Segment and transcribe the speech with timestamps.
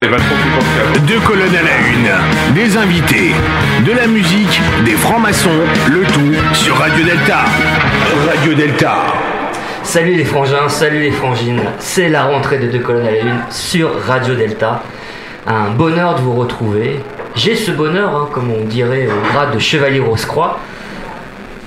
[0.00, 3.32] Deux colonnes à la une, des invités,
[3.84, 5.50] de la musique, des francs-maçons,
[5.90, 7.44] le tout sur Radio Delta.
[8.28, 8.98] Radio Delta.
[9.82, 13.40] Salut les frangins, salut les frangines, c'est la rentrée de deux colonnes à la une
[13.50, 14.84] sur Radio Delta.
[15.48, 17.00] Un bonheur de vous retrouver.
[17.34, 20.60] J'ai ce bonheur, hein, comme on dirait au grade de chevalier Rose-Croix.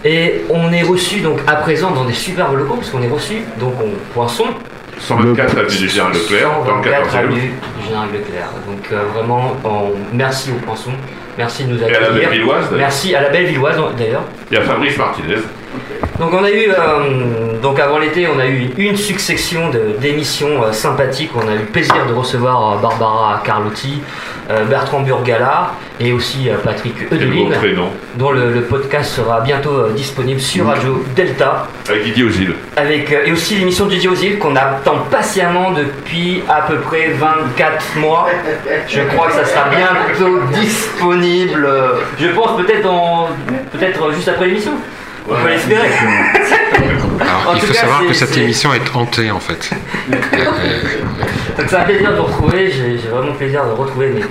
[0.05, 3.41] Et on est reçu donc à présent dans des superbes locaux, parce qu'on est reçu
[3.59, 4.45] donc au Poisson,
[5.01, 7.17] 124 avenue du Général Leclerc, dans le 124 14e.
[7.17, 8.49] avenue du Général Leclerc.
[8.67, 10.91] Donc euh, vraiment, on- merci au Poisson,
[11.37, 12.29] merci de nous Et à la accueillir.
[12.29, 12.65] Bellevilloise.
[12.75, 14.23] Merci à la belle Villoise d'ailleurs.
[14.51, 15.37] Il y a Fabrice Martinez.
[16.19, 20.71] Donc on a eu, euh, donc avant l'été, on a eu une succession d'émissions euh,
[20.71, 21.31] sympathiques.
[21.35, 24.01] On a eu le plaisir de recevoir Barbara Carlotti,
[24.69, 27.53] Bertrand Burgala et aussi euh, Patrick Eudeline,
[28.15, 31.67] dont le, le podcast sera bientôt euh, disponible sur Radio Delta.
[31.87, 32.53] Avec Didier Ozil.
[32.75, 37.09] Avec, euh, et aussi l'émission de Didier Ozil qu'on attend patiemment depuis à peu près
[37.17, 38.27] 24 mois.
[38.87, 41.65] Je crois que ça sera bientôt disponible.
[41.65, 42.89] euh, Je pense peut-être
[43.71, 44.73] peut-être juste après l'émission.
[45.29, 45.87] On peut l'espérer.
[47.51, 49.69] En il faut cas, savoir c'est- que cette c'est- émission est hantée en fait.
[51.57, 54.23] Donc c'est un plaisir de vous retrouver, j'ai j'ai vraiment plaisir de retrouver mes,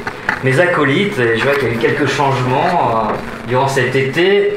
[0.50, 1.18] mes acolytes.
[1.18, 3.14] Et je vois qu'il y a eu quelques changements euh,
[3.48, 4.56] durant cet été.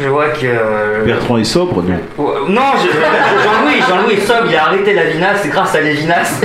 [0.00, 0.46] Je vois que.
[0.46, 4.94] euh, Bertrand est sobre, non Ouais, Non, je- Jean-Louis, Jean-Louis est sobre, il a arrêté
[4.94, 6.40] la vinasse, c'est grâce à les vinasses.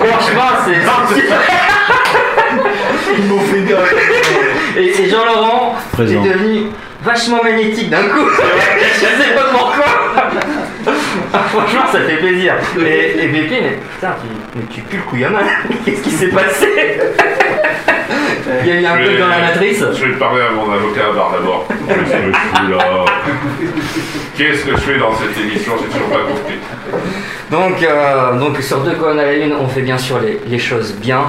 [0.00, 0.76] Franchement, c'est.
[3.18, 3.64] Ils m'ont fait
[4.80, 6.24] Et, et Jean-Laurent Présent.
[6.24, 6.66] est devenu
[7.06, 8.28] vachement magnétique d'un coup.
[8.94, 9.84] je sais pas pourquoi.
[11.32, 12.54] Ah, Franchement, ça fait plaisir.
[12.80, 15.28] Et, et Pépé, mais putain, tu, mais tu pues le couillon
[15.84, 17.00] Qu'est-ce qui s'est passé?
[18.62, 19.84] Il y a eu un peu dans la matrice.
[19.94, 21.68] Je vais parler à mon avocat à barre d'abord.
[24.36, 25.72] Qu'est-ce que je fais dans cette émission?
[25.80, 26.58] J'ai toujours pas compris.
[27.50, 30.58] Donc, euh, donc sur deux colonnes à la une, on fait bien sûr les, les
[30.58, 31.24] choses bien.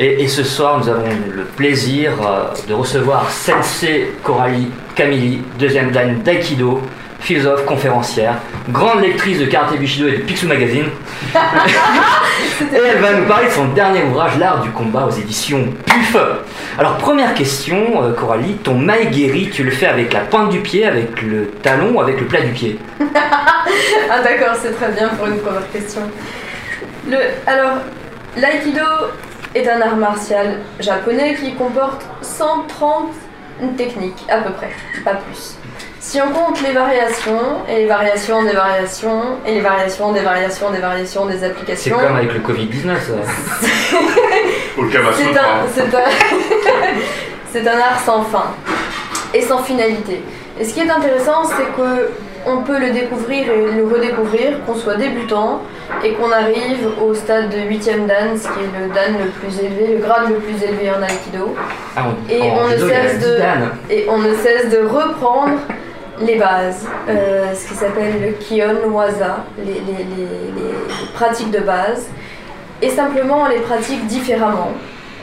[0.00, 5.90] Et, et ce soir, nous avons le plaisir euh, de recevoir Sensei Coralie Camilli, deuxième
[5.90, 6.80] dan d'Aikido,
[7.18, 8.36] philosophe, conférencière,
[8.68, 10.84] grande lectrice de karaté Bushido et de Picsou Magazine.
[11.34, 16.16] et elle va nous parler de son dernier ouvrage, L'art du combat aux éditions PUF.
[16.78, 20.86] Alors, première question, euh, Coralie, ton maegiri, tu le fais avec la pointe du pied,
[20.86, 22.78] avec le talon ou avec le plat du pied?
[24.10, 26.00] Ah d'accord, c'est très bien pour une première question.
[27.06, 27.74] Le, alors,
[28.38, 28.80] l'aïkido
[29.54, 33.08] est un art martial japonais qui comporte 130
[33.76, 34.70] techniques à peu près,
[35.04, 35.56] pas plus.
[36.00, 40.70] Si on compte les variations, et les variations des variations, et les variations des variations
[40.70, 42.84] des variations des C'est applications, comme avec le Covid-19.
[42.84, 43.66] ça.
[44.78, 46.02] Ou le Kama c'est un, c'est un,
[47.52, 48.46] c'est un art sans fin
[49.34, 50.22] et sans finalité.
[50.58, 52.10] Et ce qui est intéressant, c'est que
[52.48, 55.60] on peut le découvrir et le redécouvrir, qu'on soit débutant
[56.04, 59.58] et qu'on arrive au stade de 8ème dan, ce qui est le dan le plus
[59.60, 61.54] élevé, le grade le plus élevé en aïkido.
[61.96, 63.68] Ah, on, Et on ne cesse 10 de- dan.
[63.90, 65.58] Et on ne cesse de reprendre
[66.20, 71.50] les bases, euh, ce qui s'appelle le Kion Waza, les, les- les- les- les pratiques
[71.50, 72.08] de base,
[72.82, 74.72] et simplement on les pratique différemment,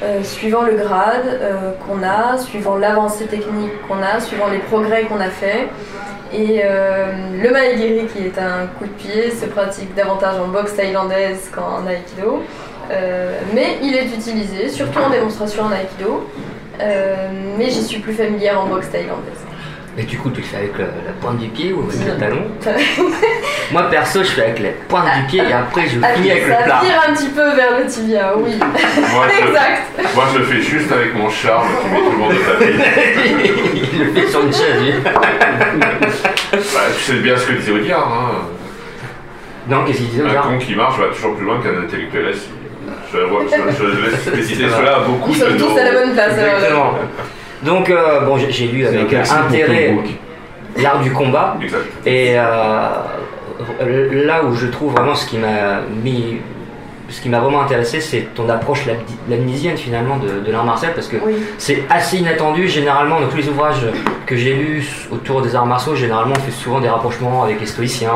[0.03, 5.03] euh, suivant le grade euh, qu'on a, suivant l'avancée technique qu'on a, suivant les progrès
[5.03, 5.67] qu'on a fait.
[6.33, 10.75] Et euh, le maegiri, qui est un coup de pied, se pratique davantage en boxe
[10.75, 12.43] thaïlandaise qu'en aïkido.
[13.53, 16.29] Mais il est utilisé, surtout en démonstration en aïkido.
[17.57, 19.54] Mais j'y suis plus familière en boxe thaïlandaise.
[19.97, 22.17] Mais du coup, tu le fais avec le- la pointe du pied ou avec le
[22.19, 22.43] talon
[23.71, 26.45] Moi, perso, je fais avec la pointe du pied et après, je Ah, finis avec
[26.47, 26.81] le ça plat.
[26.83, 28.51] tire un petit peu vers le tibia, oui.
[28.59, 29.81] Moi je, exact.
[30.13, 32.73] moi, je le fais juste avec mon charme qui met tout le monde au tapis.
[33.93, 34.93] Il le fait sur une chaise, lui.
[35.03, 38.07] Bah, tu sais bien ce que disait Audiard.
[38.11, 38.47] Hein.
[39.69, 42.49] Non, qu'est-ce qu'il disait Un con qui marche va toujours plus loin qu'un intellectuel assis.
[43.13, 45.67] Je, je, je laisse préciser cela à beaucoup de sommes nos...
[45.67, 46.33] tous à la bonne place.
[46.37, 46.53] alors.
[46.55, 46.93] Exactement.
[47.65, 49.95] Donc, euh, bon, j'ai lu avec pour intérêt
[50.77, 51.57] l'art du combat.
[51.61, 51.81] Exact.
[52.05, 56.37] Et euh, là où je trouve vraiment ce qui m'a mis.
[57.09, 58.83] Ce qui m'a vraiment intéressé, c'est ton approche
[59.29, 61.33] lamnésienne finalement de, de l'art martial parce que Oui.
[61.57, 62.67] c'est assez inattendu.
[62.67, 63.85] Généralement, dans tous les ouvrages
[64.25, 67.67] que j'ai lus autour des arts martiaux, généralement on fait souvent des rapprochements avec les
[67.67, 68.11] stoïciens,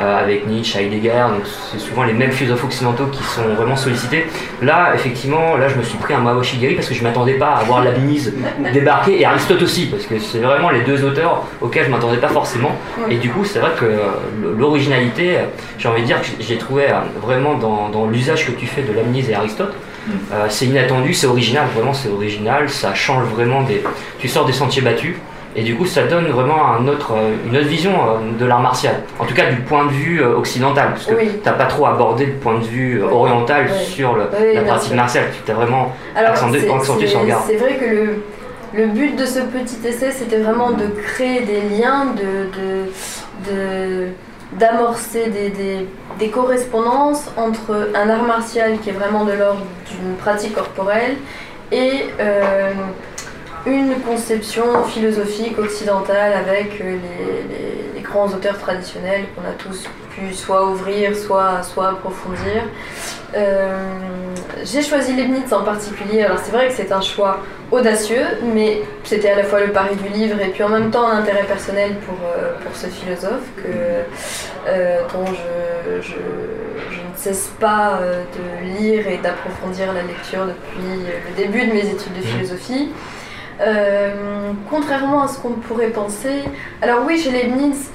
[0.00, 1.24] euh, avec Nietzsche, Heidegger.
[1.28, 4.26] Donc c'est souvent les mêmes philosophes occidentaux qui sont vraiment sollicités.
[4.62, 7.50] Là, effectivement, là je me suis pris un Mao Shigeri parce que je m'attendais pas
[7.52, 8.32] à voir Leibniz
[8.72, 12.28] débarquer et Aristote aussi parce que c'est vraiment les deux auteurs auxquels je m'attendais pas
[12.28, 12.72] forcément.
[13.06, 13.14] Oui.
[13.14, 13.98] Et du coup, c'est vrai que euh,
[14.58, 15.42] l'originalité, euh,
[15.78, 16.86] j'ai envie de dire que j'ai trouvé
[17.22, 19.74] vraiment dans, dans l'usage que tu fais de Leibniz et Aristote.
[20.32, 23.82] euh, c'est inattendu, c'est original, vraiment c'est original, ça change vraiment des.
[24.18, 25.16] Tu sors des sentiers battus
[25.56, 28.58] Et du coup, ça donne vraiment un autre, euh, une autre vision euh, de l'art
[28.60, 28.96] martial.
[29.20, 30.88] En tout cas, du point de vue occidental.
[30.94, 31.28] Parce que Oui.
[31.40, 33.08] tu n'as pas trop abordé le point de vue Oui.
[33.12, 33.84] oriental Oui.
[33.86, 35.26] sur le- Oui, la pratique martiale.
[35.46, 37.42] Tu as vraiment Alors, c'est- accentuer c'est- son regard.
[37.46, 38.06] C'est vrai que le,
[38.80, 44.08] le but de ce petit essai, c'était vraiment de créer des liens, de, de, de-
[44.58, 50.54] d'amorcer des, des- correspondances entre un art martial qui est vraiment de l'ordre d'une pratique
[50.54, 51.16] corporelle
[51.72, 52.72] et euh,
[53.66, 57.83] une conception philosophique occidentale avec euh, les
[58.14, 59.84] grands auteurs traditionnels qu'on a tous
[60.14, 62.62] pu soit ouvrir, soit, soit approfondir.
[63.36, 63.76] Euh,
[64.64, 66.22] j'ai choisi Leibniz en particulier.
[66.22, 67.40] Alors c'est vrai que c'est un choix
[67.72, 68.24] audacieux,
[68.54, 71.18] mais c'était à la fois le pari du livre et puis en même temps un
[71.18, 73.72] intérêt personnel pour, euh, pour ce philosophe que,
[74.68, 77.98] euh, dont je, je- je ne cesse pas
[78.36, 78.44] de
[78.78, 82.90] lire et d'approfondir la lecture depuis le début de mes études de philosophie.
[83.60, 86.42] Euh, contrairement à ce qu'on pourrait penser,
[86.82, 87.90] alors oui, chez Leibniz,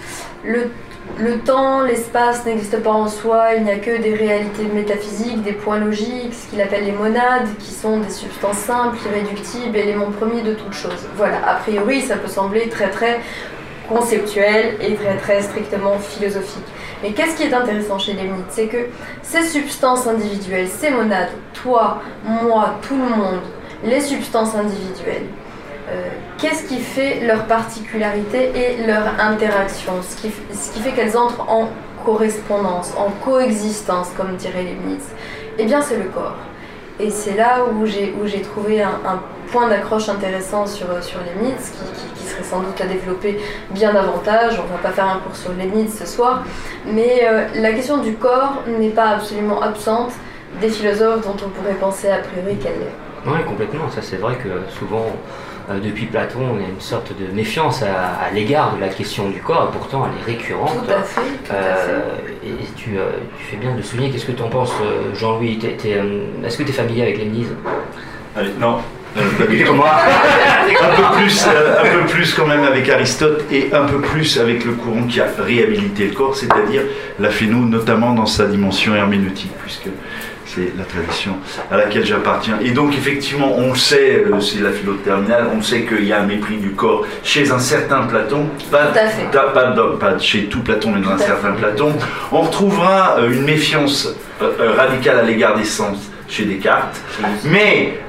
[1.17, 5.51] le temps, l'espace n'existent pas en soi, il n'y a que des réalités métaphysiques, des
[5.51, 10.43] points logiques, ce qu'il appelle les monades, qui sont des substances simples, irréductibles, éléments premiers
[10.43, 11.07] de toute chose.
[11.15, 13.19] Voilà, a priori, ça peut sembler très très
[13.89, 16.65] conceptuel et très très strictement philosophique.
[17.01, 18.87] Mais qu'est-ce qui est intéressant chez Leibniz C'est que
[19.21, 23.39] ces substances individuelles, ces monades, toi, moi, tout le monde,
[23.83, 25.25] les substances individuelles,
[26.37, 31.49] qu'est-ce qui fait leur particularité et leur interaction ce qui, ce qui fait qu'elles entrent
[31.49, 31.69] en
[32.05, 35.03] correspondance, en coexistence, comme dirait Leibniz
[35.57, 36.37] Eh bien, c'est le corps.
[36.99, 39.21] Et c'est là où j'ai, où j'ai trouvé un,
[39.51, 41.71] point d'accroche intéressant sur, sur Leibniz,
[42.15, 43.39] qui, serait sans doute à développer
[43.71, 44.59] bien davantage.
[44.59, 46.43] On va pas faire un cours sur Leibniz ce soir,
[46.85, 50.11] mais euh, la question du corps n'est pas absolument absente
[50.61, 53.25] des philosophes dont on pourrait penser a priori qu'elle l'est.
[53.25, 53.89] Oui, complètement.
[53.89, 55.07] Ça, c'est vrai que souvent,
[55.69, 59.29] euh, depuis Platon, on a une sorte de méfiance à, à l'égard de la question
[59.29, 60.85] du corps, et pourtant, elle est récurrente.
[60.85, 61.91] Tout à fait, tout à fait.
[61.91, 61.99] Euh,
[62.45, 64.09] et tu, euh, tu fais bien de souligner.
[64.11, 64.73] Qu'est-ce que tu en penses,
[65.15, 66.01] Jean-Louis T'es- t'es,
[66.45, 67.19] Est-ce que tu es familier avec
[68.35, 68.77] Allez, non.
[69.15, 69.23] tout.
[69.23, 74.63] un peu plus, un peu plus quand même avec Aristote et un peu plus avec
[74.65, 76.83] le courant qui a réhabilité le corps, c'est-à-dire
[77.19, 79.87] l'a fait nous, notamment dans sa dimension herméneutique, puisque
[80.55, 81.37] c'est la tradition
[81.71, 82.57] à laquelle j'appartiens.
[82.61, 86.13] Et donc effectivement, on le sait, euh, c'est la philo terminale, on sait qu'il y
[86.13, 89.31] a un mépris du corps chez un certain Platon, pas, Tout à fait.
[89.31, 91.59] pas, pas pas chez tout Platon, mais dans un Tout certain fait.
[91.59, 91.93] Platon.
[92.31, 94.09] On retrouvera euh, une méfiance
[94.41, 96.99] euh, radicale à l'égard des sens chez Descartes,
[97.45, 97.99] mais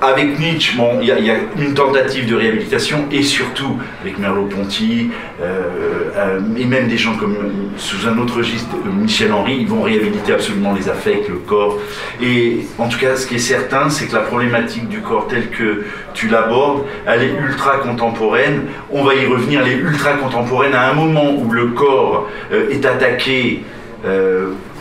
[0.00, 5.10] avec Nietzsche, il y, y a une tentative de réhabilitation et surtout avec Merleau-Ponty
[5.40, 7.36] euh, euh, et même des gens comme
[7.76, 11.78] sous un autre registre, euh, Michel Henry, ils vont réhabiliter absolument les affects, le corps.
[12.22, 15.48] Et en tout cas, ce qui est certain, c'est que la problématique du corps telle
[15.48, 18.64] que tu l'abordes, elle est ultra contemporaine.
[18.90, 22.84] On va y revenir, elle est ultra contemporaine à un moment où le corps est
[22.84, 23.62] attaqué.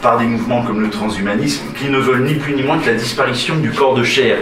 [0.06, 2.94] Par des mouvements comme le transhumanisme qui ne veulent ni plus ni moins que la
[2.94, 4.38] disparition du corps de chair.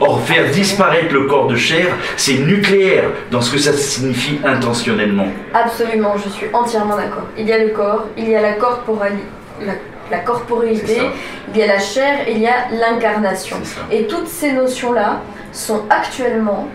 [0.00, 5.28] Or, faire disparaître le corps de chair, c'est nucléaire dans ce que ça signifie intentionnellement.
[5.54, 7.26] Absolument, je suis entièrement d'accord.
[7.38, 9.28] Il y a le corps, il y a la, corporali-
[9.64, 9.74] la,
[10.10, 11.12] la corporéité, C'est ça.
[11.54, 13.58] il y a la chair il y a l'incarnation.
[13.92, 15.20] Et toutes ces notions-là
[15.52, 16.66] sont actuellement,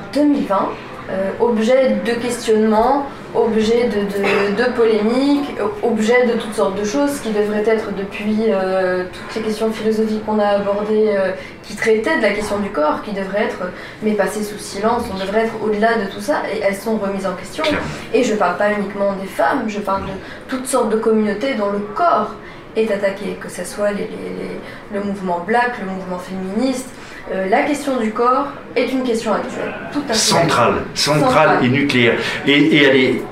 [0.00, 0.68] en 2020,
[1.10, 5.48] euh, objet de questionnement, objet de, de, de polémique,
[5.82, 10.24] objet de toutes sortes de choses qui devraient être depuis euh, toutes les questions philosophiques
[10.26, 11.32] qu'on a abordées, euh,
[11.62, 13.70] qui traitaient de la question du corps, qui devraient être,
[14.02, 17.26] mais passées sous silence, on devrait être au-delà de tout ça, et elles sont remises
[17.26, 17.64] en question.
[18.12, 20.12] Et je parle pas uniquement des femmes, je parle de
[20.48, 22.32] toutes sortes de communautés dont le corps
[22.76, 26.88] est attaqué, que ce soit les- les- les- le mouvement black, le mouvement féministe.
[27.32, 30.18] Euh, la question du corps est une question actuelle, tout à fait.
[30.18, 31.64] Centrale, centrale Centrale.
[31.64, 32.14] et nucléaire.
[32.46, 33.22] Et, et elle est.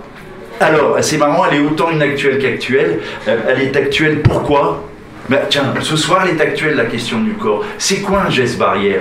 [0.59, 3.01] Alors, c'est marrant, elle est autant inactuelle qu'actuelle.
[3.29, 4.83] Euh, Elle est actuelle pourquoi?
[5.29, 7.65] Ben, Tiens, ce soir, elle est actuelle la question du corps.
[7.79, 9.01] C'est quoi un geste barrière?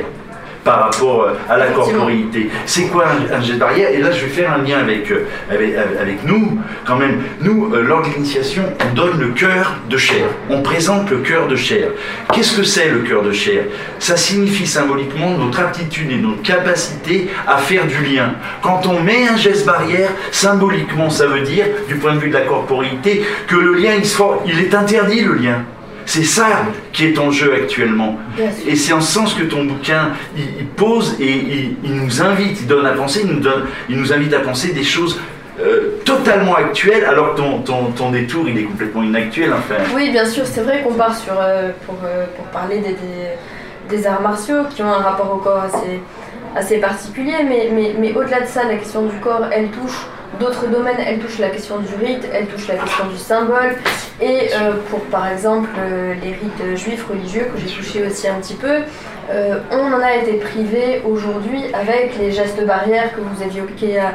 [0.64, 3.90] Par rapport euh, à la corporéité C'est quoi un, un geste barrière?
[3.92, 7.22] Et là, je vais faire un lien avec, euh, avec, avec nous, quand même.
[7.42, 10.26] Nous, euh, lors de l'initiation, on donne le cœur de chair.
[10.50, 11.90] On présente le cœur de chair.
[12.34, 13.64] Qu'est-ce que c'est le cœur de chair?
[14.00, 18.34] Ça signifie symboliquement notre aptitude et notre capacité à faire du lien.
[18.62, 22.34] Quand on met un geste barrière, symboliquement, ça veut dire, du point de vue de
[22.34, 25.64] la corporéité, que le lien, il, se for- il est interdit, le lien.
[26.10, 26.48] C'est ça
[26.92, 28.18] qui est en jeu actuellement.
[28.68, 32.24] Et c'est en ce sens que ton bouquin, il, il pose et il, il nous
[32.24, 35.20] invite, il donne à penser, il nous, donne, il nous invite à penser des choses
[35.62, 39.54] euh, totalement actuelles, alors que ton, ton, ton détour, il est complètement inactuel.
[39.54, 39.76] Enfin.
[39.96, 43.96] Oui, bien sûr, c'est vrai qu'on part sur, euh, pour, euh, pour parler des, des,
[43.98, 46.02] des arts martiaux qui ont un rapport au corps assez,
[46.56, 50.08] assez particulier, mais, mais, mais au-delà de ça, la question du corps, elle touche
[50.40, 53.76] d'autres domaines, elle touche la question du rite, elle touche la question du symbole,
[54.22, 58.36] et euh, pour par exemple euh, les rites juifs religieux que j'ai touché aussi un
[58.36, 58.80] petit peu,
[59.32, 64.14] euh, on en a été privé aujourd'hui avec les gestes barrières que vous évoquiez à,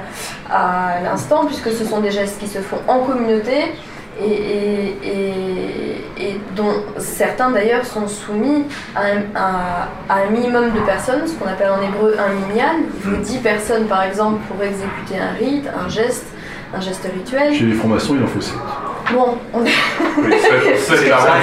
[0.50, 3.72] à l'instant, puisque ce sont des gestes qui se font en communauté
[4.20, 10.70] et, et- et- et dont certains d'ailleurs sont soumis à un, à- à un minimum
[10.72, 12.74] de personnes, ce qu'on appelle en hébreu un minyan.
[12.96, 16.26] Il faut 10 personnes par exemple pour exécuter un rite, un geste,
[16.76, 17.52] un geste rituel.
[17.54, 18.54] Chez les francs-maçons, il en faut 7.
[19.12, 19.70] Bon, on est
[20.18, 20.70] Oui, c'est-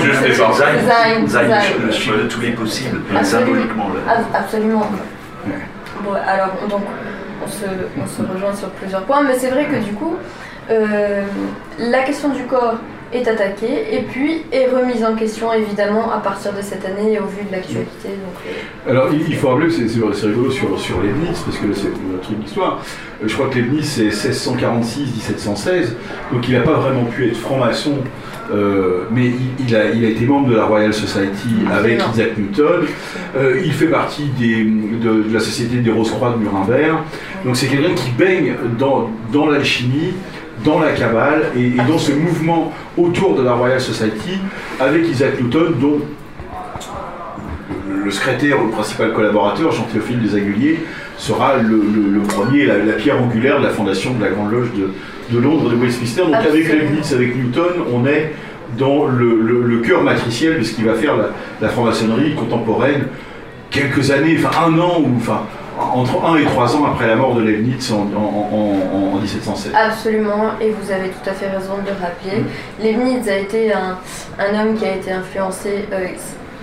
[0.03, 0.53] juste des parents.
[0.53, 1.49] Zayn, Zayn.
[1.85, 3.47] le chiffre de tous les possibles, Absolument.
[3.51, 3.87] symboliquement.
[4.33, 4.87] Absolument.
[6.03, 6.81] Bon, alors, donc,
[7.43, 7.65] on se,
[8.01, 10.15] on se rejoint sur plusieurs points, mais c'est vrai que du coup,
[10.69, 11.23] euh,
[11.77, 12.75] la question du corps
[13.13, 17.19] est attaquée et puis est remise en question évidemment à partir de cette année et
[17.19, 18.09] au vu de l'actualité.
[18.87, 21.87] Euh, Alors, il il faut rappeler c'est rigolo sur, sur Leibniz, parce que là, c'est
[21.87, 22.79] un truc d'histoire.
[23.21, 25.93] Euh, Je crois que Leibniz, c'est 1646-1716,
[26.33, 27.95] donc il n'a pas vraiment pu être franc-maçon,
[28.53, 32.01] euh, mais il, il a, il a été membre de la Royal Society avec.
[32.13, 32.85] Isaac Newton.
[33.37, 36.97] Euh, il fait partie des, de, de la Société des Rose-Croix de Nuremberg.
[37.45, 40.13] Donc, c'est quelqu'un qui baigne dans, dans l'alchimie,
[40.65, 44.39] dans la Kabbale et, et dans ce mouvement autour de la Royal Society
[44.79, 45.99] avec Isaac Newton, dont
[48.03, 50.79] le secrétaire ou le principal collaborateur, Jean-Théophile Desaguliers,
[51.17, 54.51] sera le, le- le premier, la, la pierre angulaire de la fondation de la Grande
[54.51, 54.89] Loge de,
[55.35, 56.23] de Londres de Westminster.
[56.23, 56.67] Donc avec.
[56.67, 58.33] Leibniz, avec Newton, on est
[58.77, 61.25] dans le cœur matriciel de ce qui va faire la,
[61.61, 63.03] la franc-maçonnerie contemporaine
[63.69, 65.41] quelques années, enfin un an, ou enfin
[65.95, 69.73] entre un et trois ans après la mort de Leibniz en, en- en- en 1707.
[69.75, 72.43] Absolument, et vous avez tout à fait raison de le rappeler.
[72.81, 73.97] Leibniz a été un,
[74.39, 76.07] un homme qui a été influencé, euh,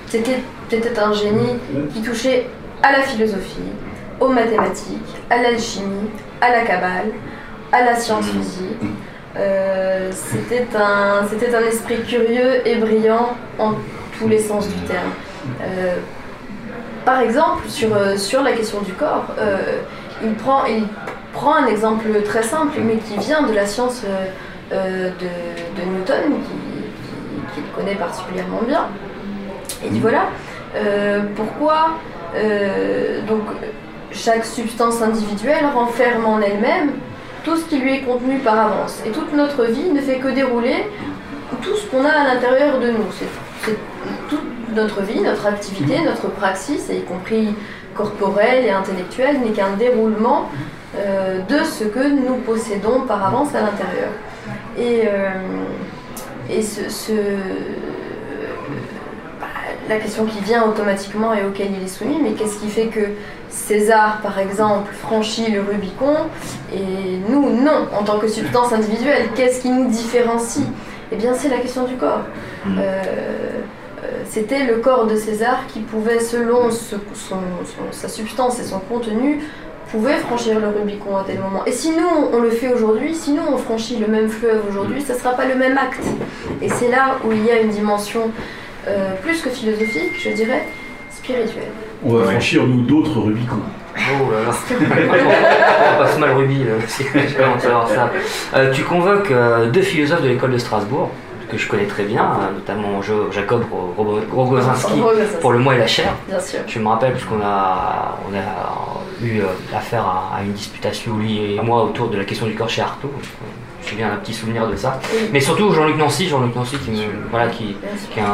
[0.06, 1.54] c'était c'était un génie
[1.94, 2.46] qui touchait
[2.82, 3.72] à la philosophie,
[4.20, 6.10] aux mathématiques, à l'alchimie,
[6.40, 7.06] à la cabale,
[7.72, 8.76] à la science physique.
[9.36, 13.72] Euh, c'était un, c'était un esprit curieux et brillant en
[14.18, 15.10] tous les sens du terme.
[15.62, 15.94] Euh,
[17.08, 19.56] par exemple, sur, euh, sur la question du corps, euh,
[20.22, 20.84] il, prend, il
[21.32, 24.02] prend un exemple très simple, mais qui vient de la science
[24.72, 28.84] euh, de, Newton, qui- qui- qu'il connaît particulièrement bien.
[29.82, 30.24] Il dit voilà,
[31.34, 31.92] pourquoi
[33.26, 33.44] donc,
[34.12, 36.90] chaque substance individuelle renferme en elle-même
[37.42, 39.00] tout ce qui lui est contenu par avance.
[39.06, 40.86] Et toute notre vie ne fait que dérouler
[41.62, 43.10] tout ce qu'on a à l'intérieur de nous.
[44.74, 47.54] Notre vie, notre activité, notre praxis, y compris
[47.94, 50.50] corporelle et intellectuelle, n'est qu'un déroulement
[50.96, 54.10] euh, de ce que nous possédons par avance à l'intérieur.
[54.78, 55.30] Et, euh,
[56.50, 57.12] et ce,
[59.40, 59.46] bah,
[59.88, 63.08] la question qui vient automatiquement et auquel il est soumis, mais qu'est-ce qui fait que
[63.50, 66.14] César, par exemple, franchit le Rubicon
[66.72, 70.66] et nous, non, en tant que substance individuelle Qu'est-ce qui nous différencie?
[71.10, 72.24] Eh bien, c'est la question du corps.
[72.66, 73.02] Euh,
[74.28, 78.78] C'était le corps de César qui pouvait, selon ce- son- son- sa substance et son
[78.78, 79.40] contenu,
[79.90, 81.64] pouvait franchir le Rubicon à tel moment.
[81.66, 85.00] Et si nous, on le fait aujourd'hui, si nous, on franchit le même fleuve aujourd'hui,
[85.00, 86.04] ça ne sera pas le même acte.
[86.60, 88.30] Et c'est là où il y a une dimension
[88.86, 90.64] euh, plus que philosophique, je dirais,
[91.10, 91.68] spirituelle.
[92.04, 93.56] On va franchir, nous, d'autres Rubicons.
[93.96, 94.54] Oh là là.
[95.96, 98.10] On passe mal Ruby honte de savoir ça.
[98.54, 101.10] Euh, tu convoques euh, deux philosophes de l'école de Strasbourg
[101.50, 103.00] que je connais très bien, euh, notamment
[103.30, 105.00] Jacob Ro- Ro- Rogozinski
[105.40, 106.12] pour le moi et la chair.
[106.28, 106.60] Bien sûr.
[106.66, 111.54] Je me rappelle puisqu'on a, on a eu euh, affaire à, à une disputation, lui
[111.54, 113.10] et moi, autour de la question du corps chez Artaud.
[113.22, 115.00] Je me souviens d'un petit souvenir de ça.
[115.12, 115.28] Oui.
[115.32, 117.76] Mais surtout Jean-Luc Nancy, Jean-Luc Nancy qui, me, voilà, qui,
[118.14, 118.30] Bien est un,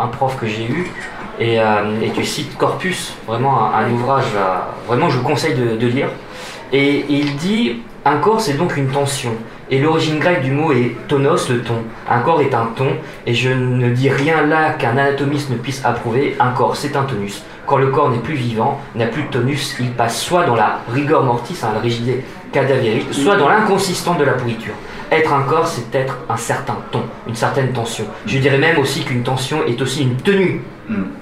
[0.00, 0.90] un- un prof que j'ai eu.
[1.38, 5.54] Et, euh, et tu cites Corpus, vraiment un, un ouvrage, euh, vraiment je vous conseille
[5.54, 6.08] de, de lire.
[6.72, 9.30] Et, et il dit un corps c'est donc une tension.
[9.72, 11.76] Et l'origine grecque du mot est tonos, le ton.
[12.08, 12.88] Un corps est un ton,
[13.24, 16.36] et je ne dis rien là qu'un anatomiste ne puisse approuver.
[16.40, 17.44] Un corps c'est un tonus.
[17.66, 20.80] Quand le corps n'est plus vivant, n'a plus de tonus, il passe soit dans la
[20.92, 24.74] rigor mortis, hein, la rigidité cadavérique, soit dans l'inconsistance de la pourriture.
[25.12, 28.06] Être un corps, c'est être un certain ton, une certaine tension.
[28.26, 30.62] Je dirais même aussi qu'une tension est aussi une tenue.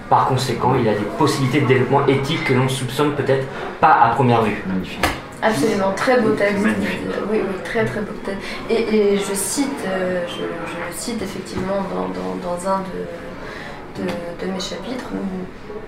[0.09, 3.47] Par conséquent, il a des possibilités de développement éthique que l'on ne soupçonne peut-être
[3.79, 4.63] pas à première vue.
[4.67, 5.05] Magnifique.
[5.43, 6.59] Absolument, très beau texte.
[6.65, 6.99] Magnifique.
[7.31, 8.41] Oui, oui, très très beau texte.
[8.71, 14.09] Et, et je cite, euh, je, cite effectivement dans, dans- dans un de, de,
[14.47, 15.11] de mes chapitres,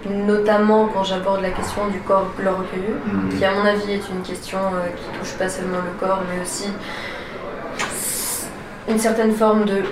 [0.08, 3.36] notamment quand j'aborde la question du corps glorieux, Mm.
[3.36, 6.40] qui à mon avis est une question euh, qui touche pas seulement le corps, mais
[6.42, 6.68] aussi
[8.88, 9.82] une certaine forme de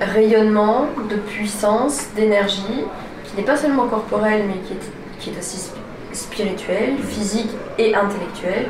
[0.00, 2.84] rayonnement, de puissance, d'énergie,
[3.24, 5.80] qui n'est pas seulement corporelle, mais qui est, qui est aussi spi-
[6.12, 8.66] spirituelle, physique et intellectuelle,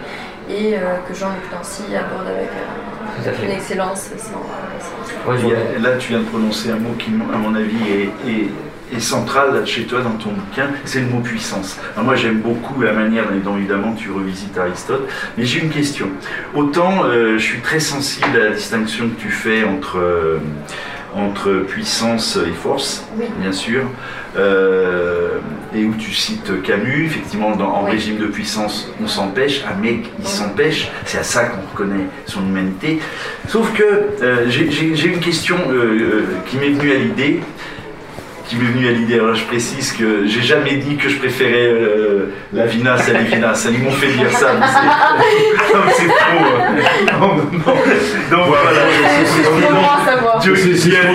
[0.50, 5.96] et euh, que Jean-Luc Nancy aborde avec euh, une excellence sans- sans- Ouais, a- Là,
[5.98, 9.64] tu viens de prononcer un mot qui, à mon avis, est, est- est central là,
[9.66, 11.78] chez toi dans ton bouquin, c'est le mot puissance.
[11.94, 16.08] Alors moi, j'aime beaucoup la manière dont, évidemment, tu revisites Aristote, mais j'ai une question.
[16.54, 20.38] Autant, euh, je suis très sensible à la distinction que tu fais entre, euh,
[21.14, 23.24] entre puissance et force, Oui.
[23.40, 23.82] bien sûr,
[24.36, 25.38] euh,
[25.74, 27.92] et où tu cites Camus, effectivement, dans, en Oui.
[27.92, 32.40] régime de puissance, on s'empêche, un mec, il s'empêche, c'est à ça qu'on reconnaît son
[32.46, 33.00] humanité.
[33.48, 33.82] Sauf que
[34.22, 37.40] euh, j'ai- une question euh, qui m'est venue à l'idée,
[38.48, 41.66] qui m'est venue à l'idée, alors je précise que j'ai jamais dit que je préférais
[41.68, 44.66] euh, la vinasse à l'Evinas, ils m'ont fait dire ça, mais
[45.96, 47.18] c'est trop.
[47.20, 47.44] non, non.
[48.30, 48.70] Donc voilà,
[49.20, 49.56] C'est ce qu'on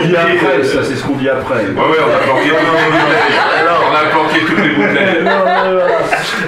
[0.05, 1.55] dit après, ça, c'est ce qu'on dit après.
[1.55, 3.39] Ouais, ouais, on a planqué toutes les bouteilles.
[3.59, 5.23] Alors- on a planqué toutes les bouteilles.
[5.23, 5.97] Non, non, voilà.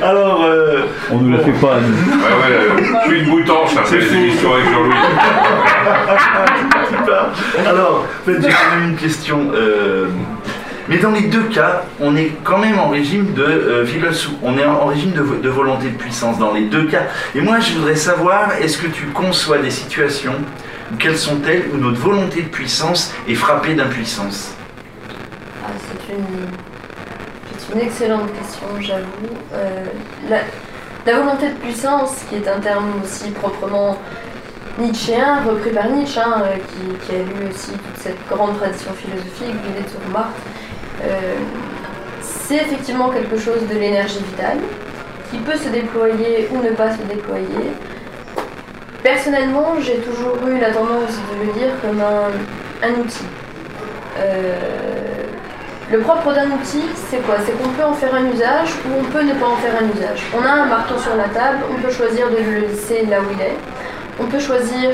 [0.04, 1.96] Alors, euh, On ne la fait pas nous.
[1.96, 2.70] Ouais, ouais, euh,
[3.06, 4.96] je suis une boutanche après les émissions avec Jean-Louis.
[7.68, 9.40] Alors, en fait, j'ai quand même une question.
[9.56, 10.08] euh,
[10.88, 13.86] mais dans les deux cas, on est quand même en régime de euh,
[14.44, 17.04] on est en régime de, vo- de volonté de puissance dans les deux cas.
[17.34, 20.36] Et moi, je voudrais savoir, est-ce que tu conçois des situations,
[21.00, 24.54] quelles sont-elles, où notre volonté de puissance est frappée d'impuissance?
[25.64, 29.36] Ah, c'est une, une excellente question, j'avoue.
[29.54, 29.86] Euh,
[30.30, 33.98] la, volonté de puissance, qui est un terme aussi proprement
[34.78, 36.58] nietzschéen, repris par Nietzsche, hein, euh,
[37.08, 39.56] qui, a lu aussi toute cette grande tradition philosophique,
[40.12, 40.65] Marx, euh,
[42.22, 44.60] c'est effectivement quelque chose de l'énergie vitale,
[45.32, 47.72] qui peut se déployer ou ne pas se déployer.
[49.04, 53.26] Personnellement, j'ai toujours eu la tendance de le lire comme un, outil.
[54.18, 54.56] Euh,
[55.92, 57.36] le propre d'un outil, c'est quoi?
[57.46, 59.96] C'est qu'on peut en faire un usage ou on peut ne pas en faire un
[59.96, 60.24] usage.
[60.36, 63.32] On a un marteau sur la table, on peut choisir de le laisser là où
[63.32, 63.58] il est.
[64.20, 64.92] On peut choisir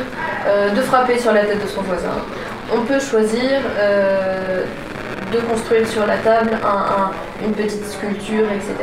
[0.48, 2.18] euh, de frapper sur la tête de son voisin.
[2.74, 4.64] On peut choisir euh,
[5.32, 7.12] de construire sur la table un- un-
[7.46, 8.74] une petite sculpture, etc.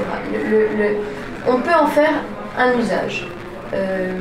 [1.49, 2.13] On peut en faire
[2.59, 3.27] un usage.
[3.75, 4.13] Euh,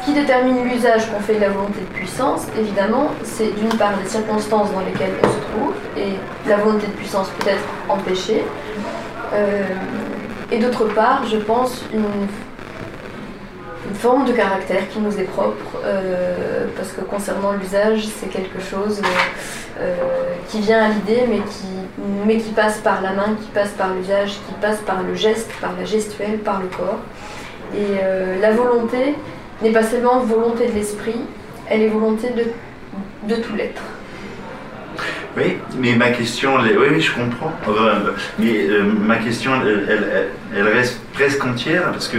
[0.00, 3.92] ce qui détermine l'usage qu'on fait de la volonté de puissance, évidemment, c'est d'une part
[4.02, 6.14] les circonstances dans lesquelles on se trouve, et
[6.48, 8.44] la volonté de puissance peut être empêchée,
[9.34, 9.62] Euh,
[10.50, 12.06] et d'autre part, je pense, une
[13.98, 19.00] forme de caractère qui nous est propre, euh, parce que concernant l'usage, c'est quelque chose
[19.02, 19.94] euh, euh,
[20.48, 21.66] qui vient à l'idée, mais qui,
[22.26, 25.50] mais qui passe par la main, qui passe par l'usage, qui passe par le geste,
[25.60, 26.98] par la gestuelle, par le corps.
[27.76, 28.00] Et
[28.40, 29.14] la volonté
[29.60, 31.20] n'est pas seulement volonté de l'esprit,
[31.68, 32.44] elle est volonté de,
[33.34, 33.82] de tout l'être.
[35.36, 37.52] Oui, mais ma question, oui, je comprends.
[38.38, 38.66] Mais
[39.06, 42.18] ma question, elle- elle reste presque entière parce que.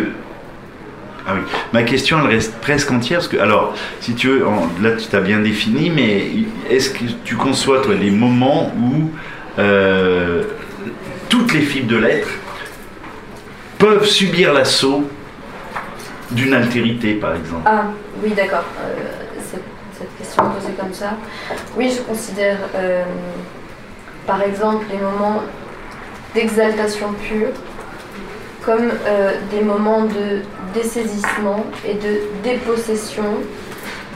[1.29, 1.41] Ah oui,
[1.73, 4.45] ma question, elle reste presque entière parce que, alors, si tu veux,
[4.81, 6.27] là, tu t'as bien défini, mais
[6.73, 9.11] est-ce que tu conçois, toi, des moments où
[9.59, 10.43] euh,
[11.29, 12.29] toutes les fibres de l'être
[13.77, 15.07] peuvent subir l'assaut
[16.31, 17.61] d'une altérité, par exemple?
[17.65, 17.83] Ah,
[18.23, 18.63] oui, d'accord.
[18.81, 18.95] Euh,
[19.39, 19.61] c'est-
[19.99, 21.11] cette question posée comme ça.
[21.77, 23.03] Oui, je considère, euh,
[24.25, 25.43] par exemple, les moments
[26.33, 27.49] d'exaltation pure
[28.65, 28.89] comme
[29.51, 30.41] des moments de
[30.73, 33.37] dessaisissement et de dépossession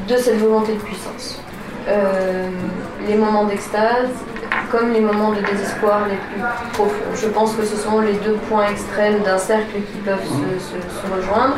[0.08, 1.40] de cette volonté de puissance.
[1.88, 2.50] Euh,
[3.08, 4.10] les moments d'extase
[4.72, 6.42] comme les moments de désespoir les plus
[6.74, 7.14] profonds.
[7.14, 11.58] Je pense que ce sont les deux points extrêmes d'un cercle qui peuvent se, rejoindre.